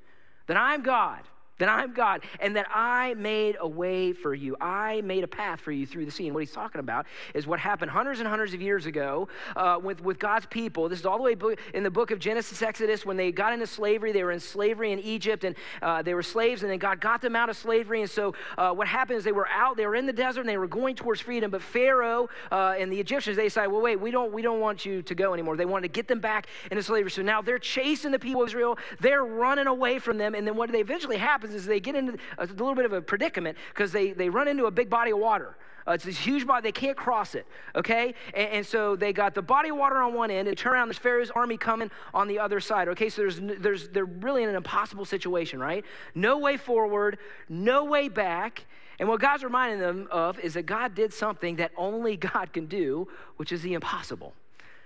that 0.48 0.56
I'm 0.56 0.82
God 0.82 1.20
that 1.58 1.68
I'm 1.68 1.92
God 1.92 2.22
and 2.40 2.56
that 2.56 2.66
I 2.74 3.14
made 3.14 3.56
a 3.60 3.68
way 3.68 4.12
for 4.12 4.34
you. 4.34 4.56
I 4.60 5.00
made 5.02 5.24
a 5.24 5.28
path 5.28 5.60
for 5.60 5.72
you 5.72 5.86
through 5.86 6.06
the 6.06 6.10
sea. 6.10 6.26
And 6.26 6.34
what 6.34 6.40
he's 6.40 6.52
talking 6.52 6.80
about 6.80 7.06
is 7.34 7.46
what 7.46 7.60
happened 7.60 7.90
hundreds 7.90 8.20
and 8.20 8.28
hundreds 8.28 8.54
of 8.54 8.60
years 8.60 8.86
ago 8.86 9.28
uh, 9.56 9.78
with, 9.82 10.02
with 10.02 10.18
God's 10.18 10.46
people. 10.46 10.88
This 10.88 11.00
is 11.00 11.06
all 11.06 11.18
the 11.18 11.22
way 11.22 11.36
in 11.74 11.82
the 11.82 11.90
book 11.90 12.10
of 12.10 12.18
Genesis, 12.18 12.62
Exodus, 12.62 13.06
when 13.06 13.16
they 13.16 13.32
got 13.32 13.52
into 13.52 13.66
slavery. 13.66 14.12
They 14.12 14.24
were 14.24 14.32
in 14.32 14.40
slavery 14.40 14.92
in 14.92 14.98
Egypt 15.00 15.44
and 15.44 15.54
uh, 15.80 16.02
they 16.02 16.14
were 16.14 16.22
slaves, 16.22 16.62
and 16.62 16.70
then 16.70 16.78
God 16.78 17.00
got 17.00 17.20
them 17.20 17.36
out 17.36 17.48
of 17.48 17.56
slavery. 17.56 18.00
And 18.00 18.10
so 18.10 18.34
uh, 18.58 18.72
what 18.72 18.88
happened 18.88 19.18
is 19.18 19.24
they 19.24 19.32
were 19.32 19.48
out, 19.48 19.76
they 19.76 19.86
were 19.86 19.94
in 19.94 20.06
the 20.06 20.12
desert, 20.12 20.40
and 20.40 20.48
they 20.48 20.58
were 20.58 20.66
going 20.66 20.94
towards 20.94 21.20
freedom. 21.20 21.50
But 21.50 21.62
Pharaoh 21.62 22.28
uh, 22.50 22.74
and 22.78 22.92
the 22.92 22.98
Egyptians, 22.98 23.36
they 23.36 23.44
decided, 23.44 23.70
well, 23.70 23.82
wait, 23.82 24.00
we 24.00 24.10
don't, 24.10 24.32
we 24.32 24.42
don't 24.42 24.60
want 24.60 24.84
you 24.84 25.02
to 25.02 25.14
go 25.14 25.34
anymore. 25.34 25.56
They 25.56 25.64
wanted 25.64 25.88
to 25.88 25.92
get 25.92 26.08
them 26.08 26.20
back 26.20 26.46
into 26.70 26.82
slavery. 26.82 27.10
So 27.10 27.22
now 27.22 27.42
they're 27.42 27.58
chasing 27.58 28.10
the 28.10 28.18
people 28.18 28.42
of 28.42 28.48
Israel, 28.48 28.78
they're 29.00 29.24
running 29.24 29.66
away 29.66 29.98
from 29.98 30.18
them. 30.18 30.34
And 30.34 30.46
then 30.46 30.56
what 30.56 30.66
did 30.66 30.74
they 30.74 30.80
eventually 30.80 31.18
happens 31.42 31.54
is 31.54 31.66
they 31.66 31.80
get 31.80 31.94
into 31.94 32.16
a 32.38 32.46
little 32.46 32.74
bit 32.74 32.84
of 32.84 32.92
a 32.92 33.02
predicament 33.02 33.58
because 33.74 33.92
they, 33.92 34.12
they 34.12 34.28
run 34.28 34.48
into 34.48 34.66
a 34.66 34.70
big 34.70 34.88
body 34.88 35.10
of 35.10 35.18
water. 35.18 35.56
Uh, 35.86 35.92
it's 35.92 36.04
this 36.04 36.16
huge 36.16 36.46
body, 36.46 36.62
they 36.62 36.70
can't 36.70 36.96
cross 36.96 37.34
it, 37.34 37.44
okay? 37.74 38.14
And, 38.34 38.48
and, 38.50 38.66
so 38.66 38.94
they 38.94 39.12
got 39.12 39.34
the 39.34 39.42
body 39.42 39.70
of 39.70 39.76
water 39.76 39.96
on 39.96 40.14
one 40.14 40.30
end, 40.30 40.46
and 40.46 40.56
turn 40.56 40.74
around, 40.74 40.86
there's 40.86 40.98
Pharaoh's 40.98 41.32
army 41.32 41.56
coming 41.56 41.90
on 42.14 42.28
the 42.28 42.38
other 42.38 42.60
side, 42.60 42.86
okay? 42.88 43.08
So 43.08 43.22
there's, 43.22 43.40
there's, 43.40 43.88
they're 43.88 44.04
really 44.04 44.44
in 44.44 44.48
an 44.48 44.54
impossible 44.54 45.04
situation, 45.04 45.58
right? 45.58 45.84
No 46.14 46.38
way 46.38 46.56
forward, 46.56 47.18
no 47.48 47.84
way 47.84 48.08
back. 48.08 48.64
And 49.00 49.08
what 49.08 49.20
God's 49.20 49.42
reminding 49.42 49.80
them 49.80 50.06
of 50.12 50.38
is 50.38 50.54
that 50.54 50.66
God 50.66 50.94
did 50.94 51.12
something 51.12 51.56
that 51.56 51.72
only 51.76 52.16
God 52.32 52.52
can 52.52 52.66
do, 52.66 53.08
which 53.36 53.50
is 53.50 53.62
the 53.62 53.74
impossible. 53.74 54.34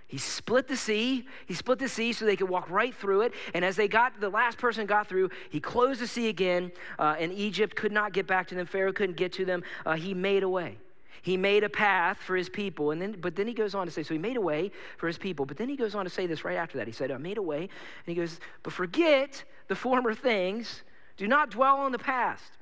He 0.08 0.18
split 0.18 0.68
the 0.68 0.76
sea. 0.76 1.26
He 1.46 1.54
split 1.54 1.80
the 1.80 1.88
sea 1.88 2.12
so 2.12 2.24
they 2.24 2.36
could 2.36 2.48
walk 2.48 2.70
right 2.70 2.94
through 2.94 3.22
it. 3.22 3.32
And 3.54 3.64
as 3.64 3.74
they 3.74 3.88
got, 3.88 4.20
the 4.20 4.28
last 4.28 4.56
person 4.56 4.86
got 4.86 5.08
through, 5.08 5.30
he 5.50 5.58
closed 5.60 6.00
the 6.00 6.06
sea 6.06 6.28
again, 6.28 6.70
uh, 6.98 7.16
and 7.18 7.32
Egypt 7.32 7.74
could 7.74 7.92
not 7.92 8.12
get 8.12 8.26
back 8.26 8.46
to 8.48 8.54
them. 8.54 8.66
Pharaoh 8.66 8.92
couldn't 8.92 9.16
get 9.16 9.32
to 9.34 9.44
them. 9.44 9.64
Uh, 9.84 9.94
he 9.94 10.14
made 10.14 10.42
a 10.42 10.48
way. 10.48 10.78
He 11.22 11.36
made 11.36 11.64
a 11.64 11.68
path 11.68 12.18
for 12.18 12.36
his 12.36 12.48
people. 12.48 12.92
And 12.92 13.02
then, 13.02 13.16
but 13.20 13.34
then 13.34 13.48
he 13.48 13.54
goes 13.54 13.74
on 13.74 13.86
to 13.86 13.92
say, 13.92 14.04
so 14.04 14.14
he 14.14 14.18
made 14.18 14.36
a 14.36 14.40
way 14.40 14.70
for 14.96 15.08
his 15.08 15.18
people. 15.18 15.44
But 15.44 15.56
then 15.56 15.68
he 15.68 15.74
goes 15.74 15.96
on 15.96 16.04
to 16.04 16.10
say 16.10 16.28
this 16.28 16.44
right 16.44 16.56
after 16.56 16.78
that. 16.78 16.86
He 16.86 16.92
said, 16.92 17.10
I 17.10 17.16
made 17.16 17.36
a 17.36 17.42
way. 17.42 17.58
And 17.58 17.68
he 18.06 18.14
goes, 18.14 18.38
but 18.62 18.72
forget 18.72 19.42
the 19.66 19.74
former 19.74 20.14
things. 20.14 20.84
Do 21.16 21.26
not 21.26 21.50
dwell 21.50 21.78
on 21.78 21.90
the 21.90 21.98
past. 21.98 22.52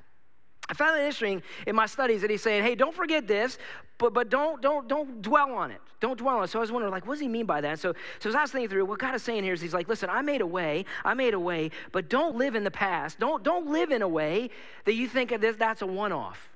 I 0.67 0.73
found 0.73 0.97
it 0.97 1.01
interesting 1.01 1.43
in 1.67 1.75
my 1.75 1.85
studies 1.85 2.21
that 2.21 2.29
he's 2.29 2.41
saying, 2.41 2.63
hey, 2.63 2.73
don't 2.73 2.95
forget 2.95 3.27
this, 3.27 3.59
but, 3.97 4.13
but 4.13 4.29
don't, 4.29 4.61
don't, 4.61 4.87
don't 4.87 5.21
dwell 5.21 5.53
on 5.53 5.69
it. 5.71 5.79
Don't 5.99 6.17
dwell 6.17 6.37
on 6.37 6.43
it. 6.45 6.49
So 6.49 6.59
I 6.59 6.61
was 6.61 6.71
wondering, 6.71 6.91
like, 6.91 7.05
what 7.05 7.13
does 7.13 7.21
he 7.21 7.27
mean 7.27 7.45
by 7.45 7.61
that? 7.61 7.79
So, 7.79 7.93
so 8.19 8.29
as 8.29 8.35
I 8.35 8.41
was 8.41 8.51
thinking 8.51 8.69
through, 8.69 8.85
what 8.85 8.99
God 8.99 9.13
is 9.13 9.21
saying 9.21 9.43
here 9.43 9.53
is 9.53 9.61
he's 9.61 9.73
like, 9.73 9.87
listen, 9.87 10.09
I 10.09 10.21
made 10.21 10.41
a 10.41 10.47
way, 10.47 10.85
I 11.03 11.13
made 11.13 11.33
a 11.33 11.39
way, 11.39 11.69
but 11.91 12.09
don't 12.09 12.35
live 12.35 12.55
in 12.55 12.63
the 12.63 12.71
past. 12.71 13.19
Don't, 13.19 13.43
don't 13.43 13.67
live 13.67 13.91
in 13.91 14.01
a 14.01 14.07
way 14.07 14.49
that 14.85 14.93
you 14.93 15.07
think 15.07 15.31
of 15.31 15.39
this, 15.39 15.55
that's 15.55 15.81
a 15.83 15.87
one-off. 15.87 16.49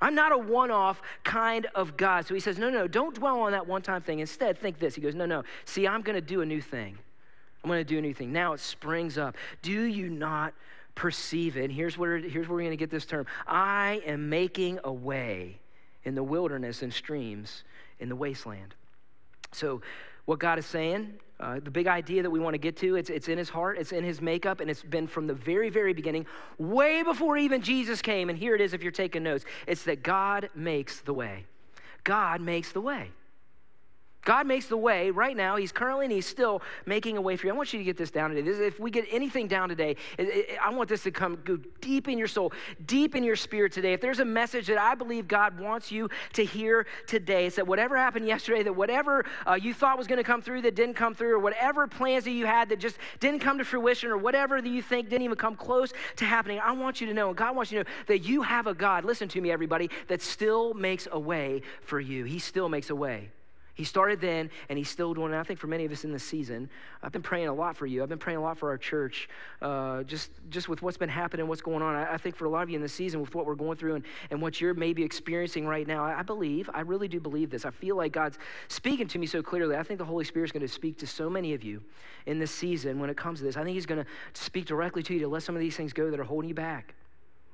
I'm 0.00 0.16
not 0.16 0.32
a 0.32 0.38
one 0.38 0.72
off 0.72 1.00
kind 1.22 1.66
of 1.76 1.96
God. 1.96 2.26
So 2.26 2.34
he 2.34 2.40
says, 2.40 2.58
no, 2.58 2.70
no, 2.70 2.88
don't 2.88 3.14
dwell 3.14 3.40
on 3.42 3.52
that 3.52 3.68
one 3.68 3.82
time 3.82 4.02
thing. 4.02 4.18
Instead, 4.18 4.58
think 4.58 4.80
this. 4.80 4.96
He 4.96 5.00
goes, 5.00 5.14
no, 5.14 5.26
no. 5.26 5.44
See, 5.64 5.86
I'm 5.86 6.02
going 6.02 6.16
to 6.16 6.20
do 6.20 6.40
a 6.40 6.46
new 6.46 6.60
thing. 6.60 6.98
I'm 7.62 7.70
going 7.70 7.78
to 7.78 7.84
do 7.84 7.98
a 7.98 8.02
new 8.02 8.12
thing. 8.12 8.32
Now 8.32 8.52
it 8.52 8.58
springs 8.58 9.16
up. 9.16 9.36
Do 9.62 9.70
you 9.70 10.10
not 10.10 10.54
perceive 10.94 11.56
it. 11.56 11.64
And 11.64 11.72
here's 11.72 11.96
where, 11.96 12.18
here's 12.18 12.48
where 12.48 12.56
we're 12.56 12.62
going 12.62 12.70
to 12.70 12.76
get 12.76 12.90
this 12.90 13.06
term 13.06 13.26
I 13.46 14.02
am 14.06 14.28
making 14.28 14.80
a 14.84 14.92
way 14.92 15.58
in 16.04 16.14
the 16.14 16.22
wilderness 16.22 16.82
and 16.82 16.92
streams 16.92 17.64
in 18.00 18.08
the 18.08 18.16
wasteland. 18.16 18.74
So, 19.52 19.82
what 20.24 20.38
God 20.38 20.58
is 20.58 20.66
saying, 20.66 21.14
uh, 21.40 21.58
the 21.62 21.70
big 21.70 21.88
idea 21.88 22.22
that 22.22 22.30
we 22.30 22.38
want 22.38 22.54
to 22.54 22.58
get 22.58 22.76
to, 22.76 22.94
it's, 22.94 23.10
it's 23.10 23.28
in 23.28 23.36
his 23.36 23.48
heart, 23.48 23.76
it's 23.76 23.90
in 23.90 24.04
his 24.04 24.20
makeup, 24.20 24.60
and 24.60 24.70
it's 24.70 24.82
been 24.82 25.08
from 25.08 25.26
the 25.26 25.34
very, 25.34 25.68
very 25.68 25.92
beginning, 25.92 26.26
way 26.58 27.02
before 27.02 27.36
even 27.36 27.60
Jesus 27.60 28.00
came. 28.00 28.30
And 28.30 28.38
here 28.38 28.54
it 28.54 28.60
is 28.60 28.72
if 28.72 28.82
you're 28.82 28.92
taking 28.92 29.24
notes 29.24 29.44
it's 29.66 29.82
that 29.84 30.02
God 30.02 30.48
makes 30.54 31.00
the 31.00 31.12
way. 31.12 31.46
God 32.04 32.40
makes 32.40 32.70
the 32.72 32.80
way. 32.80 33.10
God 34.24 34.46
makes 34.46 34.66
the 34.66 34.76
way 34.76 35.10
right 35.10 35.36
now. 35.36 35.56
He's 35.56 35.72
currently 35.72 36.04
and 36.04 36.12
He's 36.12 36.26
still 36.26 36.62
making 36.86 37.16
a 37.16 37.20
way 37.20 37.36
for 37.36 37.46
you. 37.46 37.52
I 37.52 37.56
want 37.56 37.72
you 37.72 37.78
to 37.78 37.84
get 37.84 37.96
this 37.96 38.10
down 38.10 38.30
today. 38.30 38.42
This, 38.42 38.60
if 38.60 38.78
we 38.78 38.90
get 38.90 39.04
anything 39.10 39.48
down 39.48 39.68
today, 39.68 39.96
it, 40.16 40.28
it, 40.28 40.58
I 40.62 40.70
want 40.70 40.88
this 40.88 41.02
to 41.02 41.10
come 41.10 41.38
go 41.44 41.58
deep 41.80 42.08
in 42.08 42.18
your 42.18 42.28
soul, 42.28 42.52
deep 42.86 43.16
in 43.16 43.24
your 43.24 43.34
spirit 43.34 43.72
today. 43.72 43.92
If 43.92 44.00
there's 44.00 44.20
a 44.20 44.24
message 44.24 44.68
that 44.68 44.78
I 44.78 44.94
believe 44.94 45.26
God 45.26 45.58
wants 45.58 45.90
you 45.90 46.08
to 46.34 46.44
hear 46.44 46.86
today, 47.06 47.46
it's 47.46 47.56
that 47.56 47.66
whatever 47.66 47.96
happened 47.96 48.26
yesterday, 48.26 48.62
that 48.62 48.74
whatever 48.74 49.24
uh, 49.46 49.54
you 49.54 49.74
thought 49.74 49.98
was 49.98 50.06
going 50.06 50.18
to 50.18 50.24
come 50.24 50.40
through 50.40 50.62
that 50.62 50.76
didn't 50.76 50.94
come 50.94 51.14
through, 51.14 51.34
or 51.34 51.38
whatever 51.40 51.88
plans 51.88 52.24
that 52.24 52.30
you 52.30 52.46
had 52.46 52.68
that 52.68 52.78
just 52.78 52.98
didn't 53.18 53.40
come 53.40 53.58
to 53.58 53.64
fruition, 53.64 54.10
or 54.10 54.16
whatever 54.16 54.62
that 54.62 54.68
you 54.68 54.82
think 54.82 55.08
didn't 55.08 55.22
even 55.22 55.36
come 55.36 55.56
close 55.56 55.92
to 56.16 56.24
happening, 56.24 56.60
I 56.62 56.72
want 56.72 57.00
you 57.00 57.08
to 57.08 57.14
know, 57.14 57.28
and 57.28 57.36
God 57.36 57.56
wants 57.56 57.72
you 57.72 57.82
to 57.82 57.84
know 57.84 57.94
that 58.06 58.20
you 58.20 58.42
have 58.42 58.68
a 58.68 58.74
God, 58.74 59.04
listen 59.04 59.28
to 59.28 59.40
me, 59.40 59.50
everybody, 59.50 59.90
that 60.06 60.22
still 60.22 60.74
makes 60.74 61.08
a 61.10 61.18
way 61.18 61.62
for 61.80 61.98
you. 61.98 62.24
He 62.24 62.38
still 62.38 62.68
makes 62.68 62.88
a 62.88 62.94
way. 62.94 63.30
He 63.74 63.84
started 63.84 64.20
then, 64.20 64.50
and 64.68 64.78
he's 64.78 64.90
still 64.90 65.14
doing 65.14 65.32
it. 65.32 65.36
I 65.36 65.44
think 65.44 65.58
for 65.58 65.66
many 65.66 65.86
of 65.86 65.92
us 65.92 66.04
in 66.04 66.12
this 66.12 66.24
season, 66.24 66.68
I've 67.02 67.12
been 67.12 67.22
praying 67.22 67.48
a 67.48 67.54
lot 67.54 67.74
for 67.74 67.86
you. 67.86 68.02
I've 68.02 68.08
been 68.08 68.18
praying 68.18 68.36
a 68.36 68.42
lot 68.42 68.58
for 68.58 68.68
our 68.68 68.76
church, 68.76 69.30
uh, 69.62 70.02
just, 70.02 70.30
just 70.50 70.68
with 70.68 70.82
what's 70.82 70.98
been 70.98 71.08
happening, 71.08 71.48
what's 71.48 71.62
going 71.62 71.80
on. 71.80 71.94
I, 71.94 72.14
I, 72.14 72.16
think 72.18 72.36
for 72.36 72.44
a 72.44 72.50
lot 72.50 72.62
of 72.62 72.70
you 72.70 72.76
in 72.76 72.82
this 72.82 72.92
season, 72.92 73.22
with 73.22 73.34
what 73.34 73.46
we're 73.46 73.54
going 73.54 73.78
through 73.78 73.94
and, 73.94 74.04
and 74.30 74.42
what 74.42 74.60
you're 74.60 74.74
maybe 74.74 75.02
experiencing 75.02 75.66
right 75.66 75.86
now, 75.86 76.04
I, 76.04 76.18
I 76.18 76.22
believe, 76.22 76.68
I 76.74 76.80
really 76.80 77.08
do 77.08 77.18
believe 77.18 77.48
this. 77.48 77.64
I 77.64 77.70
feel 77.70 77.96
like 77.96 78.12
God's 78.12 78.38
speaking 78.68 79.08
to 79.08 79.18
me 79.18 79.26
so 79.26 79.42
clearly. 79.42 79.74
I 79.74 79.82
think 79.82 79.98
the 79.98 80.04
Holy 80.04 80.24
Spirit's 80.24 80.52
going 80.52 80.66
to 80.66 80.68
speak 80.68 80.98
to 80.98 81.06
so 81.06 81.30
many 81.30 81.54
of 81.54 81.64
you 81.64 81.82
in 82.26 82.38
this 82.38 82.50
season 82.50 83.00
when 83.00 83.08
it 83.08 83.16
comes 83.16 83.38
to 83.38 83.44
this. 83.44 83.56
I 83.56 83.64
think 83.64 83.74
He's 83.74 83.86
going 83.86 84.04
to 84.04 84.10
speak 84.34 84.66
directly 84.66 85.02
to 85.04 85.14
you 85.14 85.20
to 85.20 85.28
let 85.28 85.44
some 85.44 85.54
of 85.54 85.60
these 85.60 85.76
things 85.76 85.94
go 85.94 86.10
that 86.10 86.20
are 86.20 86.24
holding 86.24 86.48
you 86.48 86.54
back 86.54 86.94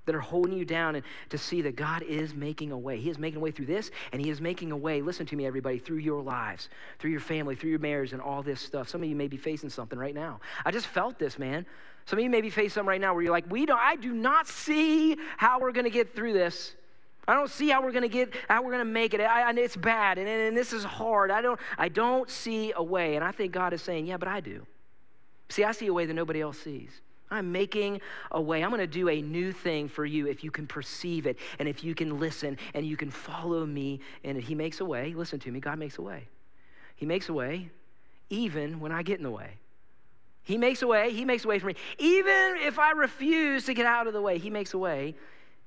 that 0.09 0.17
are 0.17 0.21
holding 0.21 0.59
you 0.59 0.65
down 0.65 0.97
and 0.97 1.05
to 1.29 1.38
see 1.38 1.62
that 1.62 1.77
God 1.77 2.03
is 2.03 2.35
making 2.35 2.73
a 2.73 2.79
way. 2.79 2.99
He 2.99 3.11
is 3.11 3.19
making 3.19 3.37
a 3.37 3.41
way 3.41 3.50
through 3.50 3.67
this, 3.67 3.91
and 4.12 4.21
He 4.21 4.31
is 4.31 4.41
making 4.41 4.73
a 4.73 4.77
way, 4.77 5.03
listen 5.03 5.27
to 5.27 5.37
me, 5.37 5.47
everybody, 5.47 5.79
through 5.79 5.99
your 5.99 6.23
lives, 6.23 6.71
through 6.99 7.11
your 7.11 7.21
family, 7.21 7.55
through 7.55 7.71
your 7.71 7.79
marriage, 7.79 8.12
and 8.12 8.21
all 8.21 8.43
this 8.43 8.61
stuff. 8.61 8.88
Some 8.88 9.03
of 9.03 9.09
you 9.09 9.15
may 9.15 9.29
be 9.29 9.37
facing 9.37 9.71
something 9.71 9.99
right 9.99 10.15
now. 10.15 10.41
I 10.65 10.71
just 10.71 10.87
felt 10.87 11.19
this, 11.19 11.38
man. 11.38 11.67
Some 12.07 12.19
of 12.19 12.23
you 12.23 12.31
may 12.31 12.41
be 12.41 12.50
facing 12.50 12.71
something 12.71 12.88
right 12.88 13.00
now 13.00 13.12
where 13.12 13.23
you're 13.23 13.33
like, 13.33 13.50
we 13.50 13.67
don't, 13.67 13.79
I 13.79 13.97
do 13.97 14.15
not 14.15 14.49
see 14.49 15.17
how 15.37 15.61
we're 15.61 15.73
going 15.73 15.85
to 15.85 15.91
get 15.91 16.17
through 16.17 16.33
this. 16.33 16.75
I 17.27 17.35
don't 17.35 17.50
see 17.50 17.69
how 17.69 17.83
we're 17.83 17.93
going 17.93 18.03
to 18.03 18.09
get, 18.09 18.33
how 18.49 18.62
we're 18.62 18.73
going 18.73 18.87
to 18.87 18.91
make 18.91 19.12
it. 19.12 19.21
I, 19.21 19.53
it's 19.53 19.77
bad, 19.77 20.17
and, 20.17 20.27
and 20.27 20.57
this 20.57 20.73
is 20.73 20.83
hard. 20.85 21.31
I 21.31 21.43
don't, 21.43 21.61
I 21.77 21.91
don't 21.91 22.31
see 22.31 22.73
a 22.75 22.83
way. 22.83 23.17
And 23.17 23.25
I 23.25 23.33
think 23.33 23.53
God 23.53 23.75
is 23.75 23.83
saying, 23.83 24.07
yeah, 24.07 24.17
but 24.17 24.29
I 24.29 24.41
do. 24.41 24.67
See, 25.50 25.65
I 25.65 25.73
see 25.73 25.87
a 25.87 25.93
way 25.93 26.07
that 26.07 26.15
nobody 26.15 26.41
else 26.41 26.59
sees. 26.59 26.91
I'm 27.31 27.53
making 27.53 28.01
a 28.31 28.41
way. 28.41 28.63
I'm 28.63 28.71
going 28.71 28.81
to 28.81 28.87
do 28.87 29.09
a 29.09 29.21
new 29.21 29.53
thing 29.53 29.89
for 29.89 30.05
you 30.05 30.27
if 30.27 30.43
you 30.43 30.51
can 30.51 30.67
perceive 30.67 31.27
it 31.27 31.39
and 31.59 31.69
if 31.69 31.85
you 31.85 31.95
can 31.95 32.19
listen 32.19 32.59
and 32.75 32.87
you 32.87 32.97
can 32.97 33.11
follow 33.11 33.67
me 33.67 34.01
in 34.23 34.37
it. 34.37 34.45
He 34.45 34.55
makes 34.55 34.81
a 34.81 34.85
way. 34.85 35.13
Listen 35.15 35.39
to 35.41 35.51
me. 35.51 35.61
God 35.61 35.79
makes 35.79 35.99
a 35.99 36.03
way. 36.03 36.29
He 36.97 37.07
makes 37.07 37.29
a 37.29 37.33
way 37.33 37.71
even 38.31 38.81
when 38.81 38.93
I 38.93 39.03
get 39.03 39.19
in 39.19 39.25
the 39.25 39.31
way. 39.31 39.51
He 40.43 40.57
makes 40.57 40.83
a 40.83 40.87
way. 40.87 41.13
He 41.13 41.25
makes 41.25 41.45
a 41.45 41.49
way 41.49 41.59
for 41.59 41.67
me. 41.67 41.77
Even 41.99 42.57
if 42.63 42.79
I 42.79 42.93
refuse 42.93 43.65
to 43.67 43.75
get 43.75 43.87
out 43.87 44.07
of 44.07 44.15
the 44.15 44.23
way, 44.23 44.39
He 44.39 44.49
makes 44.49 44.73
a 44.73 44.79
way 44.79 45.15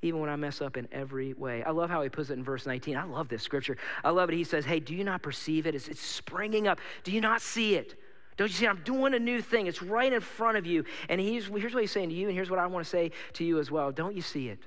even 0.02 0.20
when 0.20 0.30
I 0.30 0.36
mess 0.36 0.62
up 0.62 0.78
in 0.78 0.88
every 0.92 1.34
way. 1.34 1.64
I 1.64 1.72
love 1.72 1.90
how 1.90 2.02
he 2.02 2.10
puts 2.10 2.30
it 2.30 2.34
in 2.34 2.44
verse 2.44 2.66
19. 2.66 2.98
I 2.98 3.04
love 3.04 3.30
this 3.30 3.44
scripture. 3.44 3.78
I 4.04 4.10
love 4.10 4.30
it. 4.30 4.36
He 4.36 4.44
says, 4.44 4.66
Hey, 4.66 4.80
do 4.80 4.96
you 4.96 5.04
not 5.04 5.22
perceive 5.22 5.68
it? 5.68 5.76
It's, 5.76 5.88
it's 5.88 6.02
springing 6.02 6.68
up. 6.68 6.80
Do 7.04 7.12
you 7.12 7.22
not 7.22 7.42
see 7.42 7.76
it? 7.76 8.01
Don't 8.42 8.50
you 8.50 8.56
see? 8.56 8.66
I'm 8.66 8.82
doing 8.84 9.14
a 9.14 9.20
new 9.20 9.40
thing. 9.40 9.68
It's 9.68 9.84
right 9.84 10.12
in 10.12 10.20
front 10.20 10.58
of 10.58 10.66
you. 10.66 10.84
And 11.10 11.22
here's 11.22 11.48
what 11.48 11.62
he's 11.62 11.92
saying 11.92 12.10
to 12.10 12.16
you, 12.16 12.26
and 12.26 12.36
here's 12.36 12.50
what 12.50 12.58
I 12.58 12.66
want 12.66 12.84
to 12.84 12.90
say 12.90 13.12
to 13.34 13.44
you 13.44 13.60
as 13.60 13.70
well. 13.70 13.92
Don't 13.92 14.16
you 14.16 14.24
see 14.24 14.50
it? 14.50 14.58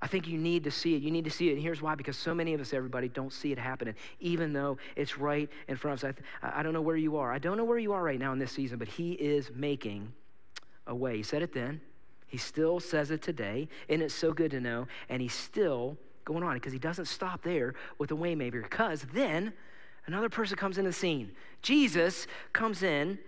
I 0.00 0.08
think 0.08 0.26
you 0.26 0.36
need 0.36 0.64
to 0.64 0.72
see 0.72 0.96
it. 0.96 1.02
You 1.02 1.12
need 1.12 1.22
to 1.26 1.30
see 1.30 1.50
it. 1.50 1.52
And 1.52 1.62
here's 1.62 1.80
why 1.80 1.94
because 1.94 2.16
so 2.16 2.34
many 2.34 2.54
of 2.54 2.60
us, 2.60 2.72
everybody, 2.72 3.08
don't 3.08 3.32
see 3.32 3.52
it 3.52 3.58
happening, 3.60 3.94
even 4.18 4.52
though 4.52 4.78
it's 4.96 5.16
right 5.16 5.48
in 5.68 5.76
front 5.76 6.02
of 6.02 6.10
us. 6.10 6.16
I, 6.42 6.58
I 6.58 6.62
don't 6.64 6.72
know 6.72 6.82
where 6.82 6.96
you 6.96 7.18
are. 7.18 7.32
I 7.32 7.38
don't 7.38 7.56
know 7.56 7.62
where 7.62 7.78
you 7.78 7.92
are 7.92 8.02
right 8.02 8.18
now 8.18 8.32
in 8.32 8.40
this 8.40 8.50
season, 8.50 8.80
but 8.80 8.88
He 8.88 9.12
is 9.12 9.52
making 9.54 10.12
a 10.88 10.94
way. 10.94 11.18
He 11.18 11.22
said 11.22 11.42
it 11.42 11.52
then. 11.52 11.80
He 12.26 12.36
still 12.36 12.80
says 12.80 13.12
it 13.12 13.22
today. 13.22 13.68
And 13.88 14.02
it's 14.02 14.12
so 14.12 14.32
good 14.32 14.50
to 14.50 14.60
know. 14.60 14.88
And 15.08 15.22
He's 15.22 15.34
still 15.34 15.96
going 16.24 16.42
on 16.42 16.54
because 16.54 16.72
He 16.72 16.80
doesn't 16.80 17.06
stop 17.06 17.44
there 17.44 17.74
with 17.98 18.08
the 18.08 18.16
waymaker 18.16 18.60
because 18.60 19.06
then 19.14 19.52
another 20.06 20.28
person 20.28 20.56
comes 20.56 20.78
in 20.78 20.84
the 20.84 20.92
scene. 20.92 21.32
Jesus 21.62 22.26
comes 22.52 22.82
in 22.82 23.18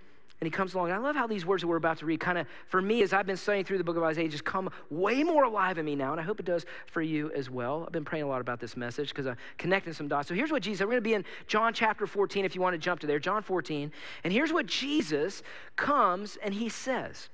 and 0.40 0.46
he 0.46 0.50
comes 0.50 0.74
along. 0.74 0.90
And 0.90 0.94
I 0.94 0.98
love 0.98 1.16
how 1.16 1.26
these 1.26 1.46
words 1.46 1.62
that 1.62 1.68
we're 1.68 1.76
about 1.76 1.98
to 1.98 2.06
read 2.06 2.20
kind 2.20 2.36
of, 2.36 2.46
for 2.66 2.82
me, 2.82 3.02
as 3.02 3.12
I've 3.12 3.24
been 3.24 3.36
studying 3.36 3.64
through 3.64 3.78
the 3.78 3.84
book 3.84 3.96
of 3.96 4.02
Isaiah, 4.02 4.28
just 4.28 4.44
come 4.44 4.68
way 4.90 5.22
more 5.22 5.44
alive 5.44 5.78
in 5.78 5.86
me 5.86 5.94
now. 5.94 6.12
And 6.12 6.20
I 6.20 6.24
hope 6.24 6.40
it 6.40 6.46
does 6.46 6.66
for 6.86 7.00
you 7.00 7.30
as 7.32 7.48
well. 7.48 7.84
I've 7.86 7.92
been 7.92 8.04
praying 8.04 8.24
a 8.24 8.28
lot 8.28 8.40
about 8.40 8.60
this 8.60 8.76
message 8.76 9.08
because 9.10 9.26
I'm 9.26 9.36
connecting 9.58 9.92
some 9.92 10.08
dots. 10.08 10.28
So 10.28 10.34
here's 10.34 10.50
what 10.50 10.62
Jesus, 10.62 10.80
we're 10.80 10.92
going 10.92 10.96
to 10.98 11.02
be 11.02 11.14
in 11.14 11.24
John 11.46 11.72
chapter 11.72 12.06
14 12.06 12.44
if 12.44 12.54
you 12.54 12.60
want 12.60 12.74
to 12.74 12.78
jump 12.78 13.00
to 13.00 13.06
there, 13.06 13.18
John 13.18 13.42
14. 13.42 13.92
And 14.24 14.32
here's 14.32 14.52
what 14.52 14.66
Jesus 14.66 15.42
comes 15.76 16.36
and 16.42 16.52
he 16.52 16.68
says. 16.68 17.28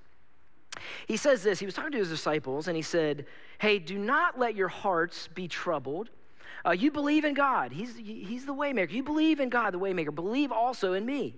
He 1.08 1.16
says 1.16 1.42
this. 1.42 1.58
He 1.58 1.66
was 1.66 1.74
talking 1.74 1.92
to 1.92 1.98
his 1.98 2.10
disciples 2.10 2.68
and 2.68 2.76
he 2.76 2.82
said, 2.82 3.26
Hey, 3.58 3.78
do 3.78 3.98
not 3.98 4.38
let 4.38 4.54
your 4.54 4.68
hearts 4.68 5.28
be 5.34 5.48
troubled. 5.48 6.10
Uh, 6.64 6.70
you 6.70 6.90
believe 6.90 7.24
in 7.24 7.34
God. 7.34 7.72
He's, 7.72 7.96
he's 7.96 8.46
the 8.46 8.54
waymaker. 8.54 8.90
You 8.90 9.02
believe 9.02 9.40
in 9.40 9.48
God, 9.48 9.72
the 9.72 9.78
waymaker. 9.78 10.14
Believe 10.14 10.52
also 10.52 10.92
in 10.92 11.06
me. 11.06 11.36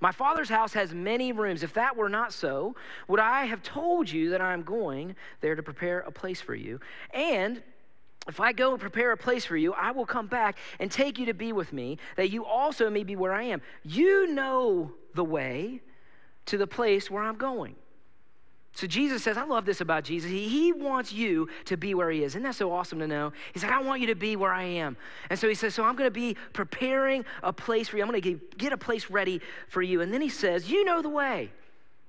My 0.00 0.12
father's 0.12 0.48
house 0.48 0.72
has 0.72 0.94
many 0.94 1.32
rooms. 1.32 1.62
If 1.62 1.74
that 1.74 1.96
were 1.96 2.08
not 2.08 2.32
so, 2.32 2.74
would 3.06 3.20
I 3.20 3.44
have 3.44 3.62
told 3.62 4.10
you 4.10 4.30
that 4.30 4.40
I'm 4.40 4.62
going 4.62 5.14
there 5.40 5.54
to 5.54 5.62
prepare 5.62 6.00
a 6.00 6.10
place 6.10 6.40
for 6.40 6.54
you? 6.54 6.80
And 7.12 7.62
if 8.26 8.40
I 8.40 8.52
go 8.52 8.72
and 8.72 8.80
prepare 8.80 9.12
a 9.12 9.16
place 9.16 9.44
for 9.44 9.56
you, 9.56 9.72
I 9.74 9.90
will 9.90 10.06
come 10.06 10.26
back 10.26 10.56
and 10.78 10.90
take 10.90 11.18
you 11.18 11.26
to 11.26 11.34
be 11.34 11.52
with 11.52 11.72
me, 11.72 11.98
that 12.16 12.30
you 12.30 12.44
also 12.44 12.88
may 12.88 13.04
be 13.04 13.16
where 13.16 13.32
I 13.32 13.44
am. 13.44 13.60
You 13.82 14.32
know 14.32 14.92
the 15.14 15.24
way 15.24 15.82
to 16.46 16.56
the 16.56 16.66
place 16.66 17.10
where 17.10 17.22
I'm 17.22 17.36
going. 17.36 17.76
So 18.72 18.86
Jesus 18.86 19.22
says, 19.22 19.36
I 19.36 19.44
love 19.44 19.66
this 19.66 19.80
about 19.80 20.04
Jesus. 20.04 20.30
He, 20.30 20.48
he 20.48 20.72
wants 20.72 21.12
you 21.12 21.48
to 21.66 21.76
be 21.76 21.94
where 21.94 22.10
he 22.10 22.22
is. 22.22 22.32
Isn't 22.32 22.44
that 22.44 22.54
so 22.54 22.72
awesome 22.72 22.98
to 23.00 23.06
know? 23.06 23.32
He's 23.52 23.62
like, 23.62 23.72
I 23.72 23.82
want 23.82 24.00
you 24.00 24.06
to 24.08 24.14
be 24.14 24.36
where 24.36 24.52
I 24.52 24.62
am. 24.62 24.96
And 25.28 25.38
so 25.38 25.48
he 25.48 25.54
says, 25.54 25.74
So 25.74 25.84
I'm 25.84 25.96
going 25.96 26.06
to 26.06 26.12
be 26.12 26.36
preparing 26.52 27.24
a 27.42 27.52
place 27.52 27.88
for 27.88 27.96
you. 27.96 28.04
I'm 28.04 28.10
going 28.10 28.22
to 28.22 28.40
get 28.56 28.72
a 28.72 28.78
place 28.78 29.10
ready 29.10 29.40
for 29.68 29.82
you. 29.82 30.00
And 30.00 30.14
then 30.14 30.20
he 30.20 30.28
says, 30.28 30.70
You 30.70 30.84
know 30.84 31.02
the 31.02 31.08
way. 31.08 31.50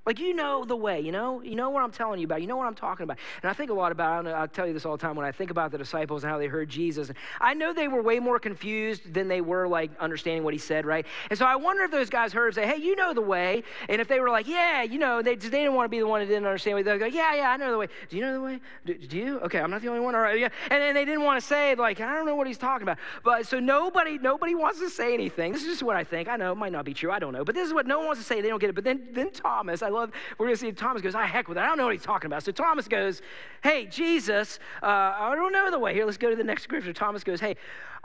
Like 0.04 0.18
you 0.18 0.34
know 0.34 0.64
the 0.64 0.74
way, 0.74 1.00
you 1.00 1.12
know, 1.12 1.42
you 1.42 1.54
know 1.54 1.70
what 1.70 1.84
I'm 1.84 1.92
telling 1.92 2.18
you 2.18 2.24
about, 2.24 2.40
you 2.40 2.48
know 2.48 2.56
what 2.56 2.66
I'm 2.66 2.74
talking 2.74 3.04
about. 3.04 3.18
And 3.40 3.48
I 3.48 3.54
think 3.54 3.70
a 3.70 3.74
lot 3.74 3.92
about, 3.92 4.26
I 4.26 4.46
tell 4.48 4.66
you 4.66 4.72
this 4.72 4.84
all 4.84 4.96
the 4.96 5.00
time 5.00 5.14
when 5.14 5.24
I 5.24 5.30
think 5.30 5.52
about 5.52 5.70
the 5.70 5.78
disciples 5.78 6.24
and 6.24 6.32
how 6.32 6.38
they 6.38 6.48
heard 6.48 6.68
Jesus. 6.68 7.12
I 7.40 7.54
know 7.54 7.72
they 7.72 7.86
were 7.86 8.02
way 8.02 8.18
more 8.18 8.40
confused 8.40 9.14
than 9.14 9.28
they 9.28 9.40
were 9.40 9.68
like 9.68 9.90
understanding 10.00 10.42
what 10.42 10.54
he 10.54 10.58
said, 10.58 10.84
right? 10.86 11.06
And 11.30 11.38
so 11.38 11.46
I 11.46 11.54
wonder 11.54 11.84
if 11.84 11.92
those 11.92 12.10
guys 12.10 12.32
heard 12.32 12.52
say, 12.54 12.66
hey, 12.66 12.78
you 12.78 12.96
know 12.96 13.14
the 13.14 13.20
way. 13.20 13.62
And 13.88 14.00
if 14.00 14.08
they 14.08 14.18
were 14.18 14.28
like, 14.28 14.48
yeah, 14.48 14.82
you 14.82 14.98
know, 14.98 15.22
they, 15.22 15.36
they 15.36 15.48
didn't 15.48 15.74
want 15.74 15.84
to 15.84 15.90
be 15.90 16.00
the 16.00 16.06
one 16.08 16.20
that 16.20 16.26
didn't 16.26 16.46
understand. 16.46 16.78
They 16.78 16.98
go, 16.98 17.06
yeah, 17.06 17.36
yeah, 17.36 17.50
I 17.50 17.56
know 17.56 17.70
the 17.70 17.78
way. 17.78 17.86
Do 18.08 18.16
you 18.16 18.22
know 18.22 18.32
the 18.32 18.40
way? 18.40 18.60
Do, 18.84 18.94
do 18.94 19.16
you? 19.16 19.38
Okay, 19.40 19.60
I'm 19.60 19.70
not 19.70 19.82
the 19.82 19.88
only 19.88 20.00
one. 20.00 20.16
All 20.16 20.20
right, 20.20 20.38
yeah. 20.38 20.48
And 20.70 20.82
then 20.82 20.94
they 20.94 21.04
didn't 21.04 21.22
want 21.22 21.40
to 21.40 21.46
say 21.46 21.76
like, 21.76 22.00
I 22.00 22.12
don't 22.16 22.26
know 22.26 22.34
what 22.34 22.48
he's 22.48 22.58
talking 22.58 22.82
about. 22.82 22.98
But 23.22 23.46
so 23.46 23.60
nobody, 23.60 24.18
nobody 24.18 24.56
wants 24.56 24.80
to 24.80 24.90
say 24.90 25.14
anything. 25.14 25.52
This 25.52 25.62
is 25.62 25.68
just 25.68 25.82
what 25.84 25.94
I 25.94 26.02
think. 26.02 26.28
I 26.28 26.34
know 26.34 26.50
it 26.50 26.56
might 26.56 26.72
not 26.72 26.84
be 26.84 26.92
true. 26.92 27.12
I 27.12 27.20
don't 27.20 27.32
know. 27.32 27.44
But 27.44 27.54
this 27.54 27.68
is 27.68 27.72
what 27.72 27.86
no 27.86 27.98
one 27.98 28.08
wants 28.08 28.20
to 28.20 28.26
say. 28.26 28.40
They 28.40 28.48
don't 28.48 28.58
get 28.58 28.70
it. 28.70 28.74
But 28.74 28.82
then, 28.82 29.06
then 29.12 29.30
Thomas, 29.30 29.80
I 29.80 29.91
love, 29.92 30.10
we're 30.38 30.46
going 30.46 30.56
to 30.56 30.60
see 30.60 30.72
Thomas 30.72 31.02
goes, 31.02 31.14
I 31.14 31.26
heck 31.26 31.48
with 31.48 31.58
it. 31.58 31.60
I 31.60 31.66
don't 31.66 31.78
know 31.78 31.84
what 31.84 31.94
he's 31.94 32.02
talking 32.02 32.26
about. 32.26 32.42
So 32.42 32.52
Thomas 32.52 32.88
goes, 32.88 33.22
Hey, 33.62 33.86
Jesus, 33.86 34.58
uh, 34.82 34.86
I 34.86 35.34
don't 35.34 35.52
know 35.52 35.70
the 35.70 35.78
way. 35.78 35.94
Here, 35.94 36.04
let's 36.04 36.18
go 36.18 36.30
to 36.30 36.36
the 36.36 36.44
next 36.44 36.62
scripture. 36.62 36.92
Thomas 36.92 37.24
goes, 37.24 37.40
Hey, 37.40 37.56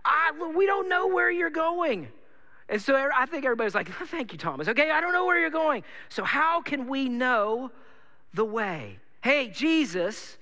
I, 0.05 0.31
we 0.55 0.65
don't 0.65 0.89
know 0.89 1.07
where 1.07 1.31
you're 1.31 1.49
going. 1.49 2.07
And 2.69 2.81
so 2.81 2.95
I 2.95 3.25
think 3.25 3.45
everybody's 3.45 3.75
like, 3.75 3.89
Thank 4.07 4.31
you, 4.33 4.37
Thomas. 4.37 4.67
Okay, 4.67 4.91
I 4.91 5.01
don't 5.01 5.13
know 5.13 5.25
where 5.25 5.39
you're 5.39 5.49
going. 5.49 5.83
So 6.09 6.23
how 6.23 6.61
can 6.61 6.87
we 6.87 7.09
know 7.09 7.71
the 8.33 8.45
way? 8.45 8.99
Hey, 9.21 9.49
Jesus, 9.49 10.37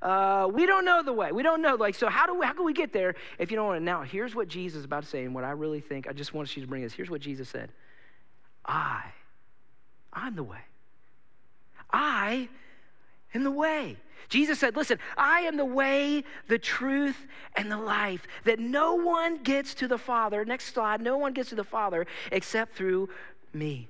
uh, 0.00 0.48
we 0.52 0.66
don't 0.66 0.84
know 0.84 1.02
the 1.02 1.12
way. 1.12 1.32
We 1.32 1.42
don't 1.42 1.60
know. 1.60 1.74
Like, 1.74 1.94
so 1.94 2.08
how 2.08 2.26
do 2.26 2.34
we, 2.34 2.46
how 2.46 2.52
can 2.52 2.64
we 2.64 2.72
get 2.72 2.92
there 2.92 3.14
if 3.38 3.50
you 3.50 3.56
don't 3.56 3.66
want 3.66 3.80
to? 3.80 3.84
Now, 3.84 4.02
here's 4.02 4.34
what 4.34 4.48
Jesus 4.48 4.80
is 4.80 4.84
about 4.84 5.02
to 5.02 5.08
say, 5.08 5.24
and 5.24 5.34
what 5.34 5.44
I 5.44 5.50
really 5.50 5.80
think. 5.80 6.06
I 6.08 6.12
just 6.12 6.34
want 6.34 6.54
you 6.56 6.62
to 6.62 6.68
bring 6.68 6.82
this. 6.82 6.92
Here's 6.92 7.10
what 7.10 7.20
Jesus 7.20 7.48
said. 7.48 7.72
I, 8.64 9.02
I'm 10.12 10.36
the 10.36 10.44
way. 10.44 10.58
I 11.90 12.48
am 13.34 13.44
the 13.44 13.50
way. 13.50 13.96
Jesus 14.28 14.58
said, 14.58 14.76
Listen, 14.76 14.98
I 15.16 15.40
am 15.40 15.56
the 15.56 15.64
way, 15.64 16.24
the 16.48 16.58
truth, 16.58 17.26
and 17.56 17.70
the 17.70 17.78
life, 17.78 18.26
that 18.44 18.58
no 18.58 18.94
one 18.94 19.42
gets 19.42 19.74
to 19.74 19.88
the 19.88 19.98
Father. 19.98 20.44
Next 20.44 20.74
slide, 20.74 21.00
no 21.00 21.16
one 21.16 21.32
gets 21.32 21.48
to 21.50 21.54
the 21.54 21.64
Father 21.64 22.06
except 22.30 22.74
through 22.74 23.08
me. 23.52 23.88